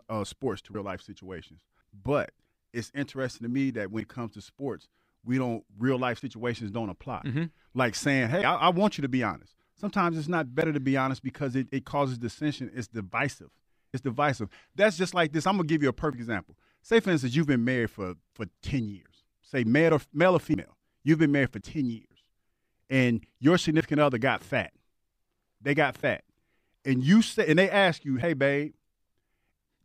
uh, 0.10 0.24
sports 0.24 0.64
to 0.64 0.74
real 0.74 0.84
life 0.84 1.02
situations. 1.04 1.60
But 1.94 2.32
it's 2.74 2.92
interesting 2.96 3.46
to 3.46 3.54
me 3.54 3.70
that 3.70 3.92
when 3.92 4.02
it 4.02 4.08
comes 4.08 4.34
to 4.34 4.42
sports, 4.42 4.90
we 5.26 5.38
don't 5.38 5.64
real 5.78 5.98
life 5.98 6.20
situations 6.20 6.72
don't 6.72 6.90
apply. 6.90 7.22
Mhm. 7.26 7.50
Like 7.74 7.96
saying, 7.96 8.30
"Hey, 8.30 8.44
I, 8.44 8.56
I 8.56 8.70
want 8.70 8.98
you 8.98 9.02
to 9.02 9.08
be 9.10 9.24
honest." 9.24 9.54
Sometimes 9.76 10.18
it's 10.18 10.28
not 10.30 10.56
better 10.56 10.72
to 10.72 10.80
be 10.80 10.96
honest 10.96 11.22
because 11.24 11.56
it, 11.56 11.68
it 11.72 11.84
causes 11.86 12.18
dissension. 12.18 12.72
It's 12.74 12.88
divisive. 12.88 13.50
It's 13.94 14.02
divisive. 14.02 14.50
That's 14.76 14.98
just 14.98 15.14
like 15.14 15.34
this. 15.34 15.46
I'm 15.48 15.56
gonna 15.58 15.68
give 15.68 15.84
you 15.84 15.90
a 15.90 15.94
perfect 15.94 16.20
example. 16.22 16.56
Say, 16.82 17.00
for 17.00 17.10
instance, 17.10 17.36
you've 17.36 17.48
been 17.48 17.66
married 17.66 17.90
for 17.92 18.16
for 18.34 18.46
ten 18.62 18.88
years. 18.88 19.24
Say 19.42 19.64
male 19.64 19.94
or 19.96 20.02
male 20.14 20.34
or 20.36 20.40
female. 20.40 20.78
You've 21.04 21.20
been 21.20 21.32
married 21.32 21.52
for 21.52 21.60
ten 21.60 21.86
years, 21.90 22.24
and 22.90 23.26
your 23.40 23.58
significant 23.58 24.00
other 24.02 24.18
got 24.18 24.44
fat. 24.44 24.72
They 25.62 25.74
got 25.74 25.98
fat, 25.98 26.24
and 26.84 27.04
you 27.04 27.22
say, 27.22 27.46
and 27.48 27.58
they 27.58 27.70
ask 27.70 28.06
you, 28.06 28.18
"Hey, 28.18 28.34
babe, 28.34 28.74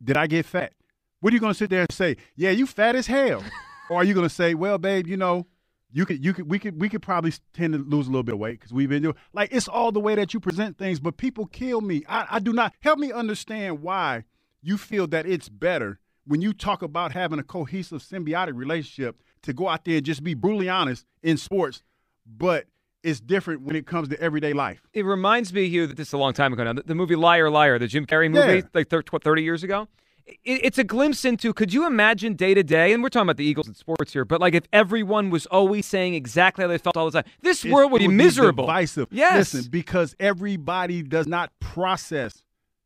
did 0.03 0.17
I 0.17 0.27
get 0.27 0.45
fat?" 0.45 0.73
What 1.19 1.31
are 1.31 1.35
you 1.35 1.39
gonna 1.39 1.53
sit 1.53 1.69
there 1.69 1.81
and 1.81 1.91
say? 1.91 2.17
Yeah, 2.35 2.49
you 2.51 2.65
fat 2.65 2.95
as 2.95 3.07
hell, 3.07 3.43
or 3.91 3.97
are 4.01 4.03
you 4.03 4.13
gonna 4.13 4.29
say, 4.29 4.53
"Well, 4.55 4.77
babe, 4.77 5.07
you 5.07 5.17
know." 5.17 5.45
You 5.93 6.05
could, 6.05 6.23
you 6.23 6.31
could, 6.33 6.49
we 6.49 6.57
could, 6.57 6.79
we 6.79 6.87
could 6.87 7.01
probably 7.01 7.33
tend 7.53 7.73
to 7.73 7.79
lose 7.79 8.07
a 8.07 8.09
little 8.11 8.23
bit 8.23 8.35
of 8.35 8.39
weight 8.39 8.61
because 8.61 8.71
we've 8.71 8.87
been 8.87 9.03
doing 9.03 9.15
like 9.33 9.49
it's 9.51 9.67
all 9.67 9.91
the 9.91 9.99
way 9.99 10.15
that 10.15 10.33
you 10.33 10.39
present 10.39 10.77
things. 10.77 11.01
But 11.01 11.17
people 11.17 11.47
kill 11.47 11.81
me. 11.81 12.03
I, 12.07 12.27
I 12.31 12.39
do 12.39 12.53
not 12.53 12.71
help 12.79 12.97
me 12.97 13.11
understand 13.11 13.81
why 13.81 14.23
you 14.61 14.77
feel 14.77 15.05
that 15.07 15.25
it's 15.25 15.49
better 15.49 15.99
when 16.25 16.39
you 16.41 16.53
talk 16.53 16.81
about 16.81 17.11
having 17.11 17.39
a 17.39 17.43
cohesive 17.43 18.01
symbiotic 18.01 18.55
relationship 18.55 19.21
to 19.41 19.51
go 19.51 19.67
out 19.67 19.83
there 19.83 19.97
and 19.97 20.05
just 20.05 20.23
be 20.23 20.33
brutally 20.33 20.69
honest 20.69 21.05
in 21.23 21.35
sports, 21.35 21.83
but 22.25 22.67
it's 23.03 23.19
different 23.19 23.63
when 23.63 23.75
it 23.75 23.85
comes 23.85 24.07
to 24.07 24.21
everyday 24.21 24.53
life. 24.53 24.81
It 24.93 25.03
reminds 25.03 25.51
me, 25.51 25.67
Hugh, 25.67 25.87
that 25.87 25.97
this 25.97 26.07
is 26.07 26.13
a 26.13 26.17
long 26.17 26.31
time 26.31 26.53
ago 26.53 26.63
now. 26.63 26.71
The, 26.71 26.83
the 26.83 26.95
movie 26.95 27.17
Liar 27.17 27.49
Liar, 27.49 27.77
the 27.79 27.87
Jim 27.87 28.05
Carrey 28.05 28.31
movie, 28.31 28.59
Yeah. 28.59 28.61
like 28.73 28.87
thir- 28.89 29.03
what, 29.09 29.25
30 29.25 29.43
years 29.43 29.61
ago. 29.61 29.89
It, 30.25 30.39
it's 30.43 30.77
a 30.77 30.83
glimpse 30.83 31.25
into. 31.25 31.53
Could 31.53 31.73
you 31.73 31.85
imagine 31.85 32.35
day 32.35 32.53
to 32.53 32.63
day? 32.63 32.93
And 32.93 33.01
we're 33.03 33.09
talking 33.09 33.27
about 33.27 33.37
the 33.37 33.45
Eagles 33.45 33.67
and 33.67 33.75
sports 33.75 34.13
here, 34.13 34.25
but 34.25 34.41
like 34.41 34.53
if 34.53 34.63
everyone 34.73 35.29
was 35.29 35.45
always 35.47 35.85
saying 35.85 36.13
exactly 36.15 36.63
how 36.63 36.67
they 36.67 36.77
felt 36.77 36.97
all 36.97 37.09
the 37.09 37.21
time, 37.21 37.31
this 37.41 37.63
It's- 37.63 37.73
world 37.73 37.91
would 37.91 37.99
be 37.99 38.07
miserable. 38.07 38.65
divisive. 38.65 39.07
Yes. 39.11 39.53
Listen, 39.53 39.71
because 39.71 40.15
everybody 40.19 41.03
does 41.03 41.27
not 41.27 41.51
process 41.59 42.43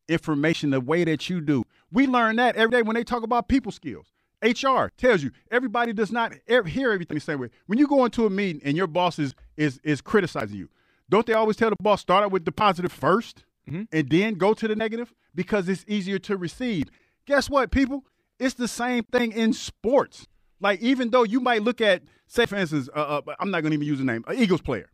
information 0.08 0.70
the 0.70 0.82
way 0.82 1.04
that 1.04 1.30
you 1.30 1.42
do. 1.42 1.64
We 1.92 2.08
learn 2.08 2.36
that 2.38 2.56
every 2.56 2.72
day 2.72 2.82
when 2.82 2.96
they 2.96 3.04
talk 3.04 3.24
about 3.24 3.48
people 3.48 3.72
skills. 3.72 4.12
HR 4.44 4.92
tells 4.98 5.24
you 5.24 5.32
everybody 5.50 5.94
does 5.94 6.12
not 6.12 6.34
hear 6.48 6.92
everything 6.92 7.16
the 7.16 7.22
same 7.22 7.40
way. 7.40 7.50
When 7.66 7.80
you 7.80 7.88
go 7.88 8.06
into 8.06 8.26
a 8.26 8.30
meeting 8.30 8.62
and 8.64 8.78
your 8.78 8.88
boss 8.88 9.18
is 9.18 9.34
is 9.58 9.80
is 9.84 10.02
criticizing 10.02 10.58
you, 10.58 10.70
don't 11.10 11.26
they 11.26 11.34
always 11.34 11.56
tell 11.56 11.70
the 11.70 11.76
boss 11.82 12.02
start 12.02 12.24
out 12.24 12.32
with 12.32 12.46
the 12.46 12.52
positive 12.52 12.94
1st 12.94 13.44
mm-hmm. 13.70 13.84
and 13.92 14.10
then 14.10 14.36
go 14.36 14.54
to 14.54 14.68
the 14.68 14.76
negative 14.76 15.14
because 15.34 15.68
it's 15.70 15.86
easier 15.88 16.20
to 16.20 16.38
receive. 16.38 16.90
Guess 17.26 17.50
what, 17.50 17.72
people? 17.72 18.06
It's 18.40 18.56
the 18.56 18.68
same 18.68 19.04
thing 19.06 19.32
in 19.32 19.54
sports. 19.54 20.28
Like 20.60 20.82
even 20.82 21.10
though 21.10 21.24
you 21.24 21.40
might 21.40 21.64
look 21.64 21.82
at, 21.82 22.04
say 22.28 22.46
for 22.46 22.56
instance, 22.56 22.90
uh, 22.96 23.22
uh, 23.28 23.36
I'm 23.40 23.52
not 23.52 23.62
going 23.62 23.72
to 23.72 23.76
even 23.76 23.88
use 23.88 24.00
the 24.00 24.06
name, 24.06 24.24
an 24.28 24.38
Eagles 24.38 24.62
player, 24.62 24.92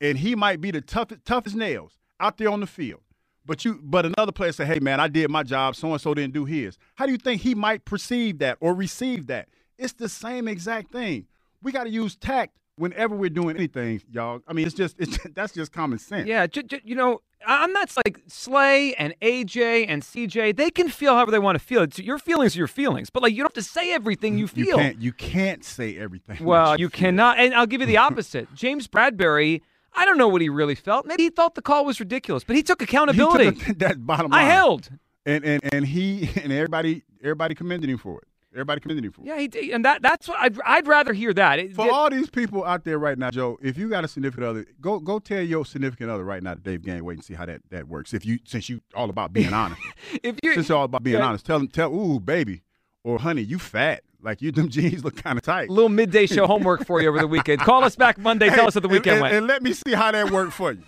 and 0.00 0.18
he 0.18 0.34
might 0.34 0.60
be 0.60 0.70
the 0.70 0.80
toughest, 0.80 1.24
toughest 1.24 1.56
nails 1.56 1.98
out 2.20 2.38
there 2.38 2.48
on 2.50 2.60
the 2.60 2.66
field. 2.66 3.00
But 3.46 3.64
you, 3.64 3.78
but 3.82 4.06
another 4.06 4.32
player 4.32 4.52
say, 4.52 4.64
"Hey 4.64 4.78
man, 4.80 5.00
I 5.00 5.08
did 5.08 5.30
my 5.30 5.42
job. 5.42 5.76
So 5.76 5.92
and 5.92 6.00
so 6.00 6.14
didn't 6.14 6.32
do 6.32 6.46
his." 6.46 6.78
How 6.94 7.04
do 7.06 7.12
you 7.12 7.18
think 7.18 7.42
he 7.42 7.54
might 7.54 7.84
perceive 7.84 8.38
that 8.38 8.56
or 8.60 8.74
receive 8.74 9.26
that? 9.26 9.48
It's 9.76 9.92
the 9.92 10.08
same 10.08 10.48
exact 10.48 10.92
thing. 10.92 11.26
We 11.62 11.70
got 11.70 11.84
to 11.84 11.90
use 11.90 12.16
tact 12.16 12.56
whenever 12.76 13.14
we're 13.14 13.30
doing 13.30 13.56
anything, 13.56 14.02
y'all. 14.10 14.40
I 14.48 14.52
mean, 14.54 14.66
it's 14.66 14.74
just 14.74 14.96
it's 14.98 15.18
that's 15.34 15.52
just 15.52 15.72
common 15.72 15.98
sense. 15.98 16.26
Yeah, 16.26 16.46
j- 16.46 16.62
j- 16.62 16.82
you 16.84 16.94
know, 16.94 17.20
I'm 17.46 17.72
not 17.72 17.92
like 18.04 18.20
Slay 18.26 18.94
and 18.94 19.14
AJ 19.20 19.86
and 19.88 20.02
CJ. 20.02 20.56
They 20.56 20.70
can 20.70 20.88
feel 20.88 21.14
however 21.14 21.30
they 21.30 21.38
want 21.38 21.58
to 21.58 21.64
feel. 21.64 21.82
It's, 21.82 21.98
your 21.98 22.18
feelings 22.18 22.54
are 22.56 22.58
your 22.58 22.66
feelings, 22.68 23.10
but 23.10 23.22
like 23.22 23.32
you 23.32 23.38
don't 23.38 23.54
have 23.54 23.64
to 23.64 23.70
say 23.70 23.92
everything 23.92 24.34
you 24.38 24.48
You 24.54 24.64
feel. 24.64 24.76
can't 24.78 25.00
you 25.00 25.12
can't 25.12 25.64
say 25.64 25.96
everything. 25.98 26.44
Well, 26.44 26.78
you 26.78 26.88
cannot. 26.88 27.38
And 27.38 27.54
I'll 27.54 27.66
give 27.66 27.80
you 27.80 27.86
the 27.86 27.96
opposite. 28.08 28.52
James 28.54 28.88
Bradberry, 28.88 29.60
I 29.94 30.04
don't 30.04 30.18
know 30.18 30.28
what 30.28 30.40
he 30.42 30.48
really 30.48 30.74
felt. 30.74 31.06
Maybe 31.06 31.24
he 31.24 31.30
thought 31.30 31.54
the 31.54 31.62
call 31.62 31.84
was 31.84 32.00
ridiculous, 32.00 32.44
but 32.44 32.56
he 32.56 32.62
took 32.62 32.82
accountability. 32.82 33.44
He 33.58 33.64
took 33.66 33.78
that 33.78 34.04
bottom 34.06 34.30
line. 34.30 34.44
I 34.44 34.48
held. 34.48 34.90
and 35.26 35.44
and 35.44 35.60
and 35.72 35.86
he 35.86 36.28
and 36.42 36.52
everybody 36.52 37.02
everybody 37.22 37.54
commended 37.54 37.88
him 37.90 37.98
for 37.98 38.18
it. 38.20 38.28
Everybody 38.54 38.80
commended 38.80 39.04
him 39.04 39.12
for 39.12 39.20
it. 39.22 39.26
Yeah, 39.26 39.38
he 39.38 39.48
did. 39.48 39.70
And 39.70 39.84
that 39.84 40.00
that's 40.00 40.28
what 40.28 40.38
I'd, 40.40 40.56
I'd 40.64 40.86
rather 40.86 41.12
hear 41.12 41.34
that. 41.34 41.58
It- 41.58 41.74
For 41.74 41.86
it- 41.86 41.92
all 41.92 42.08
these 42.08 42.30
people 42.30 42.64
out 42.64 42.84
there 42.84 42.98
right 42.98 43.18
now, 43.18 43.30
Joe, 43.30 43.58
if 43.60 43.76
you 43.76 43.88
got 43.88 44.04
a 44.04 44.08
significant 44.08 44.46
other, 44.46 44.64
go 44.80 45.00
go 45.00 45.18
tell 45.18 45.42
your 45.42 45.66
significant 45.66 46.08
other 46.10 46.24
right 46.24 46.42
now 46.42 46.54
that 46.54 46.62
they've 46.64 46.80
gained 46.82 47.02
weight 47.02 47.16
and 47.18 47.24
see 47.24 47.34
how 47.34 47.46
that, 47.46 47.62
that 47.70 47.88
works. 47.88 48.14
If 48.14 48.24
you 48.24 48.38
since 48.44 48.68
you 48.68 48.80
all 48.94 49.10
about 49.10 49.32
being 49.32 49.52
honest, 49.52 49.80
if 50.22 50.36
you 50.42 50.54
since 50.54 50.68
you're 50.68 50.78
all 50.78 50.84
about 50.84 51.02
being 51.02 51.18
Yeah. 51.18 51.26
honest, 51.26 51.44
tell 51.44 51.58
them 51.58 51.68
tell 51.68 51.92
ooh 51.92 52.20
baby 52.20 52.62
or 53.02 53.18
honey 53.18 53.42
you 53.42 53.58
fat 53.58 54.02
like 54.22 54.40
you 54.40 54.52
them 54.52 54.68
jeans 54.70 55.04
look 55.04 55.16
kind 55.22 55.36
of 55.36 55.42
tight. 55.44 55.68
little 55.68 55.88
midday 55.88 56.26
show 56.26 56.46
homework 56.46 56.86
for 56.86 57.02
you 57.02 57.08
over 57.08 57.18
the 57.18 57.26
weekend. 57.26 57.60
Call 57.60 57.82
us 57.84 57.96
back 57.96 58.18
Monday. 58.18 58.48
Tell 58.50 58.60
Hey, 58.60 58.66
us 58.68 58.74
how 58.74 58.80
the 58.80 58.88
weekend 58.88 59.14
and, 59.16 59.22
went. 59.22 59.34
and 59.34 59.46
let 59.46 59.62
me 59.62 59.72
see 59.72 59.92
how 59.94 60.12
that 60.12 60.30
worked 60.30 60.52
for 60.52 60.72
you. 60.72 60.82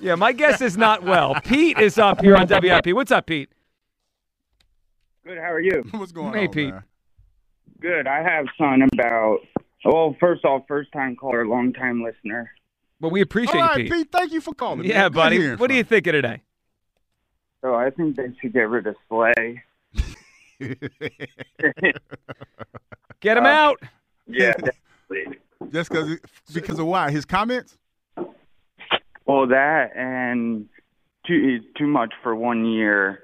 yeah, 0.00 0.14
my 0.14 0.32
guess 0.32 0.60
is 0.60 0.76
not 0.76 1.02
well. 1.04 1.36
Pete 1.44 1.78
is 1.78 1.98
up 1.98 2.20
here 2.22 2.34
on 2.36 2.46
WIP. 2.48 2.88
What's 2.94 3.12
up, 3.12 3.26
Pete? 3.26 3.50
Good. 5.28 5.36
How 5.38 5.52
are 5.52 5.60
you? 5.60 5.84
What's 5.90 6.10
going 6.12 6.28
on? 6.28 6.34
Hey, 6.34 6.46
on, 6.46 6.52
Pete. 6.52 6.70
man? 6.72 6.82
Good. 7.82 8.06
I 8.06 8.22
have 8.22 8.46
son 8.56 8.80
about. 8.94 9.40
Well, 9.84 10.16
first 10.18 10.42
off, 10.46 10.62
first 10.66 10.90
time 10.90 11.16
caller, 11.16 11.46
long 11.46 11.74
time 11.74 12.02
listener. 12.02 12.50
Well, 12.98 13.10
we 13.10 13.20
appreciate 13.20 13.54
All 13.60 13.60
right, 13.68 13.76
you, 13.76 13.84
Pete. 13.84 13.92
Pete. 13.92 14.08
Thank 14.10 14.32
you 14.32 14.40
for 14.40 14.54
calling. 14.54 14.84
Yeah, 14.84 15.02
man. 15.02 15.12
Buddy. 15.12 15.36
hearing 15.36 15.58
What 15.58 15.68
do 15.68 15.74
from 15.74 15.76
you 15.76 15.84
think 15.84 16.06
of 16.06 16.12
today? 16.14 16.42
So 17.60 17.74
I 17.74 17.90
think 17.90 18.16
they 18.16 18.28
should 18.40 18.54
get 18.54 18.70
rid 18.70 18.86
of 18.86 18.96
Slay. 19.08 19.62
Get 23.20 23.36
him 23.36 23.44
Uh, 23.44 23.48
out. 23.48 23.82
Yeah, 24.26 24.52
definitely. 25.10 25.38
Just 25.70 25.90
because 25.90 26.18
because 26.54 26.78
of 26.78 26.86
why 26.86 27.10
his 27.10 27.24
comments. 27.26 27.76
Well, 29.26 29.46
that 29.48 29.90
and 29.94 30.68
too 31.26 31.60
too 31.76 31.86
much 31.86 32.14
for 32.22 32.34
one 32.34 32.64
year 32.64 33.20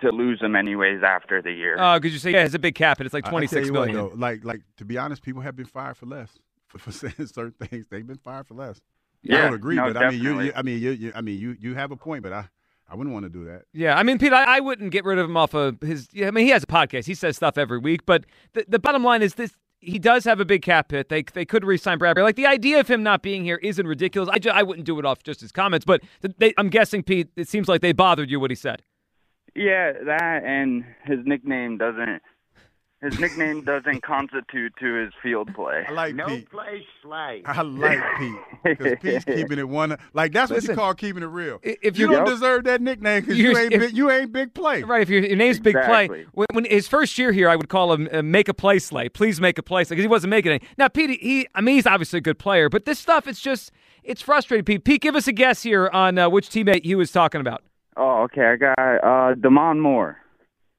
to 0.00 0.10
lose 0.10 0.40
them 0.40 0.54
anyways 0.56 1.02
after 1.02 1.42
the 1.42 1.52
year. 1.52 1.76
Oh, 1.78 1.98
because 1.98 2.12
you 2.12 2.18
say 2.18 2.32
yeah, 2.32 2.44
it's 2.44 2.54
a 2.54 2.58
big 2.58 2.74
cap 2.74 2.98
and 3.00 3.06
it's 3.06 3.14
like 3.14 3.26
I- 3.26 3.28
I 3.28 3.30
twenty 3.30 3.46
tell 3.46 3.58
six 3.58 3.66
you 3.68 3.74
what, 3.74 3.92
though, 3.92 4.12
like, 4.14 4.44
like 4.44 4.60
to 4.76 4.84
be 4.84 4.96
honest, 4.98 5.22
people 5.22 5.42
have 5.42 5.56
been 5.56 5.66
fired 5.66 5.96
for 5.96 6.06
less 6.06 6.30
for, 6.68 6.78
for 6.78 6.92
saying 6.92 7.14
certain 7.26 7.52
things. 7.68 7.86
They've 7.90 8.06
been 8.06 8.18
fired 8.18 8.46
for 8.46 8.54
less. 8.54 8.80
Yeah, 9.22 9.38
I 9.38 9.40
don't 9.46 9.54
agree, 9.54 9.74
no, 9.76 9.92
but 9.92 9.96
I 9.96 10.10
mean, 10.10 10.22
you, 10.22 10.40
you, 10.40 10.52
I 10.54 10.62
mean, 10.62 10.80
you, 10.80 10.90
you, 10.92 11.12
I 11.14 11.20
mean, 11.22 11.40
you, 11.40 11.56
you 11.58 11.74
have 11.74 11.90
a 11.90 11.96
point, 11.96 12.22
but 12.22 12.32
I, 12.32 12.48
I 12.88 12.94
wouldn't 12.94 13.12
want 13.12 13.24
to 13.24 13.28
do 13.28 13.44
that. 13.46 13.62
Yeah, 13.72 13.98
I 13.98 14.04
mean, 14.04 14.16
Pete, 14.18 14.32
I, 14.32 14.58
I 14.58 14.60
wouldn't 14.60 14.92
get 14.92 15.04
rid 15.04 15.18
of 15.18 15.28
him 15.28 15.36
off 15.36 15.54
of 15.54 15.80
his. 15.82 16.08
yeah, 16.12 16.28
I 16.28 16.30
mean, 16.30 16.44
he 16.44 16.52
has 16.52 16.62
a 16.62 16.66
podcast. 16.66 17.04
He 17.06 17.14
says 17.14 17.34
stuff 17.36 17.58
every 17.58 17.78
week, 17.78 18.06
but 18.06 18.24
the, 18.52 18.64
the 18.68 18.78
bottom 18.78 19.02
line 19.02 19.20
is 19.22 19.34
this: 19.34 19.52
he 19.80 19.98
does 19.98 20.22
have 20.24 20.38
a 20.38 20.44
big 20.44 20.62
cap 20.62 20.92
hit. 20.92 21.08
They 21.08 21.22
they 21.22 21.44
could 21.44 21.64
re-sign 21.64 21.98
Bradberry. 21.98 22.22
Like 22.22 22.36
the 22.36 22.46
idea 22.46 22.78
of 22.78 22.86
him 22.88 23.02
not 23.02 23.22
being 23.22 23.42
here 23.44 23.56
isn't 23.56 23.86
ridiculous. 23.86 24.28
I, 24.32 24.38
ju- 24.38 24.50
I 24.50 24.62
wouldn't 24.62 24.86
do 24.86 24.98
it 25.00 25.04
off 25.04 25.22
just 25.24 25.40
his 25.40 25.50
comments, 25.50 25.84
but 25.84 26.00
they, 26.38 26.54
I'm 26.56 26.68
guessing 26.68 27.02
Pete. 27.02 27.28
It 27.36 27.48
seems 27.48 27.66
like 27.66 27.80
they 27.80 27.92
bothered 27.92 28.30
you 28.30 28.38
what 28.38 28.50
he 28.52 28.54
said. 28.54 28.82
Yeah, 29.58 29.92
that 30.04 30.42
and 30.44 30.84
his 31.04 31.18
nickname 31.24 31.78
doesn't. 31.78 32.22
His 33.00 33.16
nickname 33.20 33.62
doesn't 33.62 34.02
constitute 34.02 34.72
to 34.80 34.94
his 34.94 35.12
field 35.22 35.54
play. 35.54 35.84
I 35.88 35.92
like 35.92 36.16
No 36.16 36.26
Pete. 36.26 36.50
play 36.50 36.84
slay. 37.00 37.42
I 37.46 37.62
like 37.62 38.00
Pete 38.18 38.34
because 38.64 38.96
Pete's 39.00 39.24
keeping 39.36 39.60
it 39.60 39.68
one. 39.68 39.96
Like 40.14 40.32
that's 40.32 40.50
what 40.50 40.56
Listen, 40.56 40.70
you 40.70 40.76
call 40.76 40.94
keeping 40.94 41.22
it 41.22 41.26
real. 41.26 41.60
if 41.62 41.96
you 41.96 42.06
you- 42.08 42.12
don't 42.12 42.26
Yep. 42.26 42.34
deserve 42.34 42.64
that 42.64 42.80
nickname 42.82 43.20
because 43.20 43.38
you 43.38 43.56
ain't 43.56 43.72
if- 43.72 43.80
big, 43.80 43.96
you 43.96 44.10
ain't 44.10 44.32
big 44.32 44.52
play. 44.52 44.82
Right. 44.82 45.02
If 45.02 45.10
your, 45.10 45.24
your 45.24 45.36
name's 45.36 45.60
Big 45.60 45.74
Play, 45.76 46.06
Exactly. 46.06 46.26
when, 46.32 46.46
when 46.54 46.64
his 46.64 46.88
first 46.88 47.16
year 47.18 47.30
here, 47.30 47.48
I 47.48 47.54
would 47.54 47.68
call 47.68 47.92
him 47.92 48.08
uh, 48.12 48.20
Make 48.22 48.48
a 48.48 48.54
Play 48.54 48.80
Slay. 48.80 49.08
Please 49.08 49.40
make 49.40 49.58
a 49.58 49.62
play 49.62 49.84
slay 49.84 49.94
because 49.94 50.02
he 50.02 50.08
wasn't 50.08 50.30
making 50.30 50.50
any. 50.50 50.64
Now, 50.76 50.88
Pete, 50.88 51.20
he, 51.20 51.46
I 51.54 51.60
mean, 51.60 51.76
he's 51.76 51.86
obviously 51.86 52.18
a 52.18 52.20
good 52.22 52.40
player, 52.40 52.68
but 52.68 52.84
this 52.84 52.98
stuff, 52.98 53.28
it's 53.28 53.40
just, 53.40 53.70
it's 54.02 54.20
frustrating. 54.22 54.64
Pete, 54.64 54.82
Pete, 54.82 55.02
give 55.02 55.14
us 55.14 55.28
a 55.28 55.32
guess 55.32 55.62
here 55.62 55.88
on 55.92 56.18
uh, 56.18 56.28
which 56.28 56.48
teammate 56.48 56.84
he 56.84 56.96
was 56.96 57.12
talking 57.12 57.40
about. 57.40 57.62
Oh, 57.98 58.22
okay. 58.22 58.46
I 58.46 58.56
got 58.56 58.78
uh 58.78 59.34
Damon 59.34 59.80
Moore. 59.80 60.18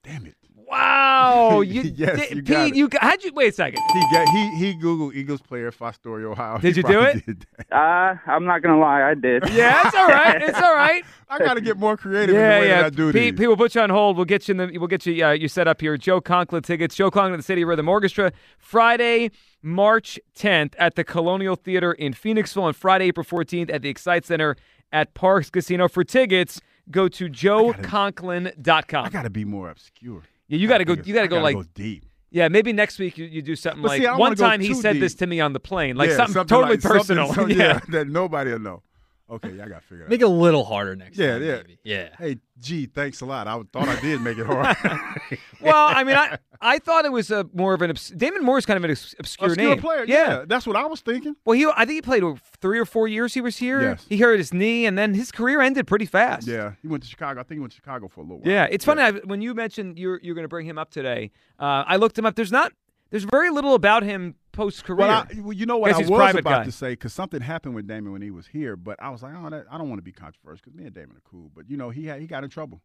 Damn 0.03 0.25
it. 0.25 0.35
Wow, 0.71 1.61
you 1.65 1.81
Yes, 1.81 2.29
did, 2.29 2.35
you 2.37 2.41
got 2.43 2.63
Pete, 2.65 2.73
it. 2.73 2.77
you 2.77 2.87
got, 2.89 3.01
how'd 3.01 3.23
you 3.23 3.33
wait 3.33 3.47
a 3.49 3.51
second? 3.51 3.81
He 3.91 4.01
got 4.13 4.29
he 4.29 4.55
he 4.57 4.73
Googled 4.75 5.15
Eagles 5.15 5.41
player 5.41 5.71
Fostoria, 5.71 6.25
Ohio. 6.31 6.59
Did 6.59 6.75
He 6.75 6.81
you 6.81 6.87
do 6.87 7.01
it? 7.01 7.25
did. 7.25 7.47
Uh, 7.71 8.15
I'm 8.27 8.45
not 8.45 8.61
gonna 8.61 8.79
lie, 8.79 9.01
I 9.01 9.15
did. 9.15 9.49
Yeah, 9.51 9.81
it's 9.87 9.95
all 9.95 10.07
right. 10.07 10.41
It's 10.49 10.59
all 10.59 10.75
right. 10.75 11.03
I 11.27 11.39
got 11.39 11.55
to 11.55 11.61
get 11.61 11.77
more 11.77 11.97
creative 11.97 12.35
yeah, 12.35 12.41
in 12.41 12.55
the 12.55 12.61
way 12.61 12.67
yeah. 12.69 12.77
that 12.81 12.85
I 12.85 12.89
do 12.91 13.11
Pete, 13.11 13.13
these. 13.13 13.39
Pete, 13.39 13.47
we'll 13.47 13.57
put 13.57 13.73
you 13.75 13.81
on 13.81 13.89
hold. 13.89 14.15
We'll 14.15 14.25
get 14.25 14.47
you 14.47 14.53
in 14.53 14.57
the. 14.57 14.77
We'll 14.77 14.87
get 14.87 15.05
you. 15.07 15.25
Uh, 15.25 15.31
you 15.31 15.47
set 15.47 15.67
up 15.67 15.81
here. 15.81 15.97
Joe 15.97 16.21
Conklin 16.21 16.61
tickets. 16.63 16.95
Joe 16.95 17.09
Conklin 17.11 17.33
at 17.33 17.37
the 17.37 17.43
City 17.43 17.63
Rhythm 17.63 17.87
Orchestra. 17.89 18.31
Friday, 18.57 19.31
March 19.63 20.19
10th 20.37 20.73
at 20.77 20.95
the 20.95 21.03
Colonial 21.03 21.55
Theater 21.55 21.93
in 21.93 22.13
Phoenixville, 22.13 22.67
and 22.67 22.75
Friday, 22.75 23.05
April 23.05 23.23
14th 23.25 23.71
at 23.73 23.81
the 23.81 23.91
Xcite 23.93 24.25
Center 24.25 24.55
at 24.91 25.13
Parx 25.15 25.51
Casino. 25.51 25.87
For 25.87 26.03
tickets, 26.03 26.59
go 26.91 27.07
to 27.07 27.29
joeconklin.com. 27.29 29.05
I 29.05 29.09
got 29.09 29.23
to 29.23 29.29
be 29.29 29.45
more 29.45 29.69
obscure. 29.69 30.23
Yeah, 30.47 30.57
you 30.57 30.67
got 30.67 30.79
to 30.79 30.85
go. 30.85 30.93
You 30.93 31.13
got 31.13 31.21
to 31.21 31.27
go 31.27 31.35
gotta 31.37 31.43
like 31.43 31.55
go 31.55 31.63
deep. 31.73 32.05
Yeah, 32.31 32.47
maybe 32.47 32.73
next 32.73 32.99
week 32.99 33.17
you, 33.17 33.25
you 33.25 33.41
do 33.41 33.55
something 33.55 33.81
But 33.81 33.87
like 33.89 34.01
see, 34.03 34.07
one 34.07 34.35
time 34.35 34.61
he 34.61 34.75
said 34.75 34.99
this 34.99 35.15
to 35.15 35.25
me 35.27 35.39
on 35.39 35.53
the 35.53 35.59
plane, 35.59 35.95
like 35.95 36.09
Yeah, 36.11 36.17
something, 36.17 36.45
totally 36.45 36.71
like- 36.73 36.81
something- 36.81 36.99
personal. 36.99 37.33
something, 37.33 37.57
yeah. 37.59 37.79
that 37.89 38.07
nobody 38.07 38.51
will 38.51 38.59
know. 38.59 38.83
Okay, 39.31 39.51
yeah, 39.51 39.65
I 39.65 39.67
got 39.69 39.81
to 39.81 39.87
figure 39.87 40.03
it 40.03 40.05
out. 40.05 40.09
Make 40.09 40.21
it 40.21 40.25
a 40.25 40.27
little 40.27 40.63
harder 40.65 40.95
next 40.95 41.17
Yeah, 41.17 41.33
time. 41.33 41.43
yeah, 41.43 41.55
maybe. 41.57 41.79
Yeah. 41.83 42.09
Hey, 42.17 42.37
gee, 42.59 42.85
thanks 42.87 43.21
a 43.21 43.25
lot. 43.25 43.47
I 43.47 43.61
thought 43.71 43.87
I 43.87 43.99
did 44.01 44.21
make 44.21 44.37
it 44.37 44.45
hard. 44.47 44.75
well, 45.61 45.87
I 45.87 46.03
mean, 46.03 46.15
I 46.15 46.37
I 46.61 46.79
thought 46.79 47.05
it 47.05 47.11
was 47.11 47.29
a 47.31 47.45
more 47.53 47.73
of 47.73 47.81
an 47.81 47.91
obs- 47.91 48.09
Damon 48.09 48.43
Moore's 48.43 48.65
kind 48.65 48.77
of 48.77 48.83
an 48.83 48.91
obs- 48.91 49.15
obscure, 49.19 49.49
Obscure 49.51 49.69
name. 49.69 49.79
player. 49.79 50.03
Yeah. 50.07 50.45
that's 50.47 50.65
what 50.65 50.75
I 50.75 50.85
was 50.85 51.01
thinking. 51.01 51.35
Well, 51.45 51.57
he 51.57 51.65
I 51.67 51.85
think 51.85 51.91
he 51.91 52.01
played 52.01 52.23
three 52.59 52.79
or 52.79 52.85
four 52.85 53.07
years. 53.07 53.33
He 53.33 53.41
was 53.41 53.57
here. 53.57 53.81
Yes. 53.81 54.05
He 54.09 54.17
hurt 54.17 54.37
his 54.39 54.53
knee, 54.53 54.85
and 54.85 54.97
then 54.97 55.13
his 55.13 55.31
career 55.31 55.61
ended 55.61 55.85
pretty 55.87 56.05
fast. 56.05 56.47
Yeah, 56.47 56.73
he 56.81 56.87
went 56.87 57.03
to 57.03 57.09
Chicago. 57.09 57.39
I 57.39 57.43
think 57.43 57.57
he 57.57 57.59
went 57.59 57.71
to 57.73 57.77
Chicago 57.77 58.07
for 58.07 58.21
a 58.21 58.23
little 58.23 58.39
while. 58.39 58.47
Yeah, 58.51 58.67
it's 58.69 58.83
funny 58.85 59.01
I, 59.01 59.11
when 59.11 59.41
you 59.41 59.53
mentioned 59.53 59.99
you're 59.99 60.19
you're 60.23 60.35
going 60.35 60.43
to 60.45 60.49
bring 60.49 60.65
him 60.65 60.77
up 60.77 60.89
today. 60.89 61.31
Uh, 61.59 61.83
I 61.87 61.97
looked 61.97 62.17
him 62.17 62.25
up. 62.25 62.35
There's 62.35 62.51
not. 62.51 62.73
There's 63.11 63.23
very 63.25 63.49
little 63.49 63.73
about 63.73 64.03
him 64.03 64.35
post 64.59 64.83
career. 64.83 65.07
Well, 65.07 65.09
I, 65.09 65.39
well, 65.39 65.53
you 65.53 65.65
know 65.65 65.77
what 65.77 65.93
I 65.93 65.97
was 65.97 66.09
about 66.09 66.43
guy. 66.43 66.63
to 66.65 66.71
say 66.71 66.91
because 66.91 67.13
something 67.13 67.41
happened 67.41 67.75
with 67.75 67.87
Damon 67.87 68.11
when 68.11 68.21
he 68.21 68.31
was 68.31 68.47
here, 68.47 68.75
but 68.75 69.01
I 69.01 69.09
was 69.09 69.23
like, 69.23 69.33
oh, 69.35 69.49
that, 69.49 69.65
I 69.71 69.77
don't 69.77 69.89
want 69.89 69.99
to 69.99 70.03
be 70.03 70.11
controversial 70.11 70.61
because 70.65 70.77
me 70.77 70.85
and 70.85 70.93
Damon 70.93 71.15
are 71.15 71.21
cool. 71.23 71.49
But 71.55 71.69
you 71.69 71.77
know, 71.77 71.89
he 71.89 72.07
had, 72.07 72.19
he 72.19 72.27
got 72.27 72.43
in 72.43 72.49
trouble 72.49 72.81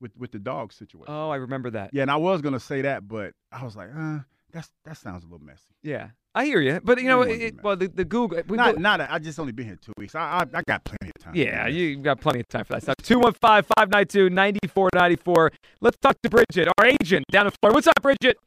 with 0.00 0.16
with 0.16 0.32
the 0.32 0.38
dog 0.38 0.72
situation. 0.72 1.12
Oh, 1.12 1.30
I 1.30 1.36
remember 1.36 1.70
that. 1.70 1.90
Yeah, 1.92 2.02
and 2.02 2.10
I 2.10 2.16
was 2.16 2.40
gonna 2.40 2.60
say 2.60 2.82
that, 2.82 3.06
but 3.06 3.34
I 3.52 3.64
was 3.64 3.76
like, 3.76 3.90
uh, 3.94 4.20
that's 4.52 4.70
that 4.84 4.96
sounds 4.96 5.24
a 5.24 5.26
little 5.26 5.44
messy. 5.44 5.74
Yeah, 5.82 6.08
I 6.34 6.46
hear 6.46 6.60
you, 6.60 6.80
but 6.82 6.98
you 7.00 7.08
know, 7.08 7.22
it, 7.22 7.62
well, 7.62 7.76
the, 7.76 7.88
the 7.88 8.04
Google. 8.04 8.40
We 8.48 8.56
Not, 8.56 8.78
not. 8.78 9.00
I 9.00 9.18
just 9.18 9.38
only 9.38 9.52
been 9.52 9.66
here 9.66 9.78
two 9.80 9.92
weeks. 9.98 10.14
I, 10.14 10.20
I, 10.20 10.58
I 10.58 10.62
got 10.62 10.84
plenty 10.84 11.12
of 11.14 11.22
time. 11.22 11.34
Yeah, 11.34 11.66
you 11.66 11.96
got 11.96 12.20
plenty 12.20 12.40
of 12.40 12.48
time 12.48 12.64
for 12.64 12.74
that 12.74 12.82
stuff. 12.82 12.96
215 13.02 13.64
592 13.76 14.30
9494. 14.30 15.52
Let's 15.80 15.96
talk 15.98 16.16
to 16.22 16.30
Bridget, 16.30 16.68
our 16.78 16.86
agent 16.86 17.26
down 17.30 17.46
in 17.46 17.52
Florida. 17.60 17.74
What's 17.74 17.86
up, 17.88 18.00
Bridget? 18.00 18.38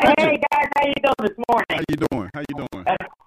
Hey 0.00 0.40
guys, 0.50 0.68
how 0.76 0.86
you 0.86 0.94
doing 1.02 1.14
this 1.20 1.36
morning? 1.48 1.66
How 1.70 1.80
you 1.88 1.96
doing? 2.10 2.30
How 2.32 2.40
you 2.40 2.54
doing? 2.56 2.86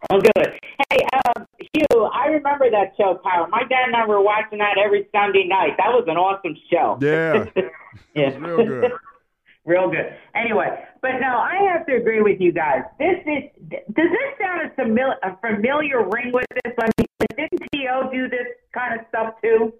I'm 0.10 0.20
good. 0.20 0.60
Hey, 0.90 1.00
um, 1.14 1.46
Hugh, 1.60 2.04
I 2.06 2.26
remember 2.28 2.70
that 2.72 2.94
show, 2.98 3.20
Power. 3.24 3.48
My 3.48 3.64
dad 3.70 3.86
and 3.88 3.96
I 3.96 4.06
were 4.06 4.22
watching 4.22 4.58
that 4.60 4.78
every 4.84 5.08
Sunday 5.12 5.46
night. 5.48 5.78
That 5.78 5.90
was 5.90 6.06
an 6.08 6.18
awesome 6.18 6.56
show. 6.72 6.98
Yeah, 7.02 7.46
yeah, 8.16 8.36
real 8.38 8.66
good. 8.66 8.92
real 9.66 9.90
good. 9.92 10.16
Anyway, 10.34 10.68
but 11.02 11.12
no, 11.22 11.38
I 11.38 11.70
have 11.72 11.86
to 11.86 11.96
agree 11.96 12.22
with 12.22 12.42
you 12.42 12.52
guys. 12.52 12.82
This 12.98 13.18
is 13.26 13.44
does 13.70 13.84
this 13.96 14.38
sound 14.40 14.62
a, 14.66 14.82
famil- 14.82 15.18
a 15.24 15.38
familiar 15.38 16.04
ring 16.10 16.32
with 16.34 16.48
this? 16.64 16.74
I 16.80 16.90
mean, 16.98 17.08
didn't 17.38 17.62
T.O. 17.74 18.10
do 18.12 18.28
this 18.28 18.48
kind 18.74 19.00
of 19.00 19.06
stuff 19.10 19.36
too? 19.42 19.74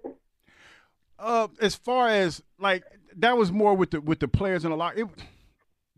Uh, 1.18 1.48
as 1.60 1.74
far 1.74 2.08
as 2.08 2.42
like 2.60 2.84
that 3.16 3.36
was 3.36 3.50
more 3.50 3.74
with 3.74 3.90
the 3.90 4.00
with 4.00 4.20
the 4.20 4.28
players 4.28 4.64
in 4.64 4.70
a 4.70 4.76
lot. 4.76 4.96
It, 4.96 5.08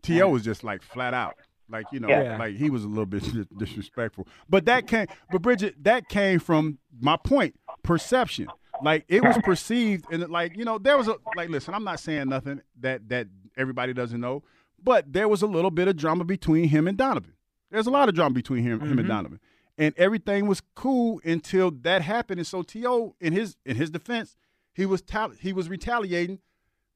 T.O. 0.01 0.29
was 0.29 0.43
just 0.43 0.63
like 0.63 0.81
flat 0.81 1.13
out, 1.13 1.35
like 1.69 1.85
you 1.91 1.99
know, 1.99 2.07
Yeah. 2.09 2.37
like 2.37 2.55
he 2.55 2.69
was 2.69 2.83
a 2.83 2.87
little 2.87 3.05
bit 3.05 3.23
disrespectful. 3.57 4.27
But 4.49 4.65
that 4.65 4.87
came, 4.87 5.07
but 5.31 5.41
Bridget, 5.41 5.83
that 5.83 6.09
came 6.09 6.39
from 6.39 6.79
my 6.99 7.17
point, 7.17 7.55
perception. 7.83 8.47
Like 8.81 9.03
it 9.09 9.23
was 9.23 9.37
perceived, 9.43 10.05
and 10.11 10.27
like 10.29 10.55
you 10.57 10.63
know, 10.65 10.77
there 10.77 10.97
was 10.97 11.07
a 11.09 11.15
like. 11.35 11.49
Listen, 11.49 11.73
I'm 11.73 11.83
not 11.83 11.99
saying 11.99 12.29
nothing 12.29 12.61
that 12.79 13.09
that 13.09 13.27
everybody 13.57 13.91
doesn't 13.93 14.21
know, 14.21 14.43
but 14.81 15.11
there 15.11 15.27
was 15.27 15.41
a 15.41 15.47
little 15.47 15.71
bit 15.71 15.87
of 15.89 15.97
drama 15.97 16.23
between 16.23 16.69
him 16.69 16.87
and 16.87 16.97
Donovan. 16.97 17.33
There's 17.71 17.87
a 17.87 17.91
lot 17.91 18.07
of 18.09 18.15
drama 18.15 18.33
between 18.33 18.63
him, 18.63 18.79
him 18.79 18.97
and 18.97 19.05
Mhm. 19.05 19.07
Donovan, 19.09 19.39
and 19.77 19.93
everything 19.97 20.47
was 20.47 20.61
cool 20.75 21.19
until 21.25 21.71
that 21.71 22.01
happened. 22.03 22.39
And 22.39 22.47
so 22.47 22.61
T.O., 22.63 23.15
in 23.19 23.33
his 23.33 23.57
in 23.65 23.75
his 23.75 23.89
defense, 23.89 24.37
he 24.73 24.85
was 24.85 25.01
tal- 25.01 25.31
he 25.31 25.51
was 25.51 25.67
retaliating 25.67 26.39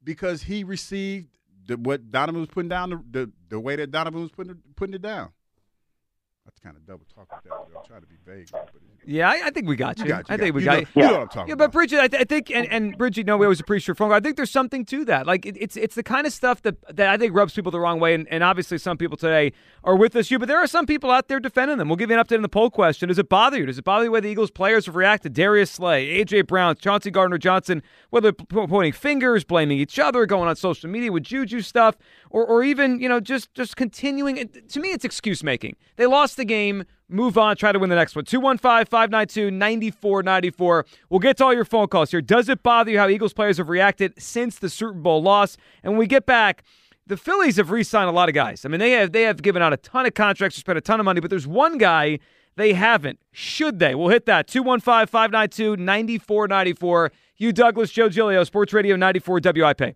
because 0.04 0.44
he 0.44 0.64
received 0.64 1.28
the, 1.66 1.78
what 1.78 2.12
Donovan 2.12 2.42
was 2.42 2.50
putting 2.50 2.70
down, 2.70 2.90
the, 2.90 3.02
the 3.12 3.32
the 3.50 3.60
way 3.60 3.76
that 3.76 3.92
Donovan 3.92 4.22
was 4.22 4.32
putting 4.32 4.52
it, 4.52 4.58
putting 4.76 4.96
it 4.96 5.02
down. 5.02 5.32
That's 6.46 6.60
kind 6.60 6.76
of 6.76 6.86
double 6.86 7.06
talk 7.14 7.32
with 7.34 7.44
that. 7.44 7.54
I'm 7.54 7.86
trying 7.86 8.02
to 8.02 8.08
be 8.08 8.18
vague. 8.26 8.50
But 8.52 8.70
Yeah, 9.06 9.30
I, 9.30 9.48
I 9.48 9.50
think 9.50 9.68
we 9.68 9.76
got 9.76 10.00
you. 10.00 10.06
Got 10.06 10.30
you, 10.30 10.34
I 10.34 10.38
got 10.38 10.44
think 10.44 10.56
we 10.56 10.62
you. 10.62 10.66
got 10.66 10.80
You 10.82 10.88
you. 10.96 11.02
know- 11.02 11.04
you 11.04 11.12
know 11.12 11.14
what 11.14 11.22
I'm 11.24 11.28
talking 11.30 11.50
Yeah, 11.50 11.56
but 11.56 11.72
Bridget, 11.72 12.00
I, 12.00 12.08
th- 12.08 12.22
I 12.22 12.24
think, 12.26 12.50
and, 12.52 12.68
and 12.72 12.98
Bridget, 12.98 13.26
no, 13.28 13.38
we 13.38 13.46
always 13.46 13.60
appreciate 13.60 13.88
your 13.90 13.96
phone 13.96 14.10
call. 14.10 14.18
I 14.18 14.20
think 14.20 14.36
there's 14.38 14.52
something 14.52 14.86
to 14.86 15.06
that. 15.06 15.28
Like 15.28 15.46
it, 15.46 15.58
it's 15.60 15.76
it's 15.78 15.96
the 15.96 16.04
kind 16.04 16.26
of 16.28 16.34
stuff 16.34 16.62
that 16.64 16.76
that 16.96 17.10
I 17.10 17.18
think 17.18 17.36
rubs 17.36 17.54
people 17.54 17.72
the 17.72 17.80
wrong 17.80 18.00
way. 18.00 18.14
And, 18.14 18.28
and 18.30 18.44
obviously, 18.44 18.78
some 18.78 18.98
people 18.98 19.18
today 19.18 19.52
are 19.84 19.96
with 19.96 20.16
us, 20.16 20.32
you, 20.32 20.40
but 20.40 20.48
there 20.48 20.58
are 20.60 20.68
some 20.68 20.86
people 20.86 21.12
out 21.12 21.28
there 21.28 21.40
defending 21.40 21.78
them. 21.78 21.90
We'll 21.90 21.98
give 21.98 22.10
you 22.10 22.18
an 22.18 22.24
update 22.24 22.38
on 22.38 22.42
the 22.42 22.50
poll 22.50 22.70
question. 22.70 23.10
Does 23.10 23.20
it 23.20 23.30
bother 23.30 23.58
you? 23.58 23.66
Does 23.66 23.78
it 23.78 23.84
bother 23.84 24.06
you 24.06 24.08
the 24.10 24.12
way 24.14 24.20
the 24.22 24.30
Eagles 24.30 24.52
players 24.52 24.86
have 24.86 24.96
reacted? 24.96 25.34
Darius 25.34 25.72
Slay, 25.72 26.24
AJ 26.24 26.48
Brown, 26.48 26.76
Chauncey 26.78 27.12
Gardner 27.12 27.38
Johnson, 27.38 27.84
whether 28.12 28.32
pointing 28.32 28.94
fingers, 28.94 29.44
blaming 29.44 29.78
each 29.80 30.00
other, 30.00 30.26
going 30.26 30.48
on 30.48 30.56
social 30.56 30.90
media 30.90 31.12
with 31.12 31.24
Juju 31.24 31.62
stuff, 31.62 31.98
or 32.30 32.46
or 32.46 32.64
even 32.64 33.00
you 33.00 33.10
know 33.10 33.20
just 33.20 33.54
just 33.54 33.76
continuing. 33.76 34.50
To 34.70 34.80
me, 34.80 34.90
it's 34.90 35.04
excuse 35.06 35.44
making. 35.44 35.76
They 35.98 36.06
lost 36.06 36.38
the 36.38 36.46
game. 36.46 36.86
Move 37.14 37.38
on, 37.38 37.56
try 37.56 37.72
to 37.72 37.78
win 37.78 37.92
the 37.92 37.96
next 37.96 38.16
one. 38.16 38.26
215 38.26 38.86
592 38.88 39.52
9494. 39.52 40.86
We'll 41.10 41.20
get 41.20 41.38
to 41.38 41.46
all 41.46 41.54
your 41.54 41.64
phone 41.64 41.88
calls 41.88 42.10
here. 42.10 42.22
Does 42.22 42.50
it 42.50 42.64
bother 42.64 42.90
you 42.90 42.98
how 42.98 43.08
Eagles 43.08 43.34
players 43.34 43.58
have 43.58 43.70
reacted 43.70 44.20
since 44.20 44.58
the 44.58 44.68
Super 44.68 44.94
Bowl 44.94 45.22
loss? 45.22 45.56
And 45.84 45.94
when 45.94 46.00
we 46.00 46.08
get 46.08 46.26
back, 46.26 46.64
the 47.06 47.16
Phillies 47.16 47.58
have 47.58 47.70
re 47.70 47.84
signed 47.84 48.10
a 48.10 48.14
lot 48.14 48.30
of 48.30 48.36
guys. 48.36 48.66
I 48.66 48.70
mean, 48.70 48.80
they 48.80 48.92
have 48.94 49.12
they 49.12 49.22
have 49.24 49.44
given 49.44 49.62
out 49.62 49.74
a 49.74 49.78
ton 49.78 50.08
of 50.08 50.16
contracts, 50.16 50.58
spent 50.58 50.78
a 50.78 50.82
ton 50.82 51.00
of 51.00 51.06
money, 51.06 51.22
but 51.22 51.30
there's 51.30 51.46
one 51.46 51.78
guy 51.78 52.18
they 52.56 52.74
haven't. 52.74 53.20
Should 53.32 53.78
they? 53.78 53.94
We'll 53.94 54.10
hit 54.10 54.26
that. 54.26 54.48
215 54.48 55.06
592 55.06 55.78
9494. 55.78 57.12
Hugh 57.36 57.52
Douglas, 57.52 57.92
Joe 57.92 58.10
Giglio, 58.10 58.44
Sports 58.44 58.74
Radio 58.74 58.96
94 58.96 59.40
WIP. 59.44 59.96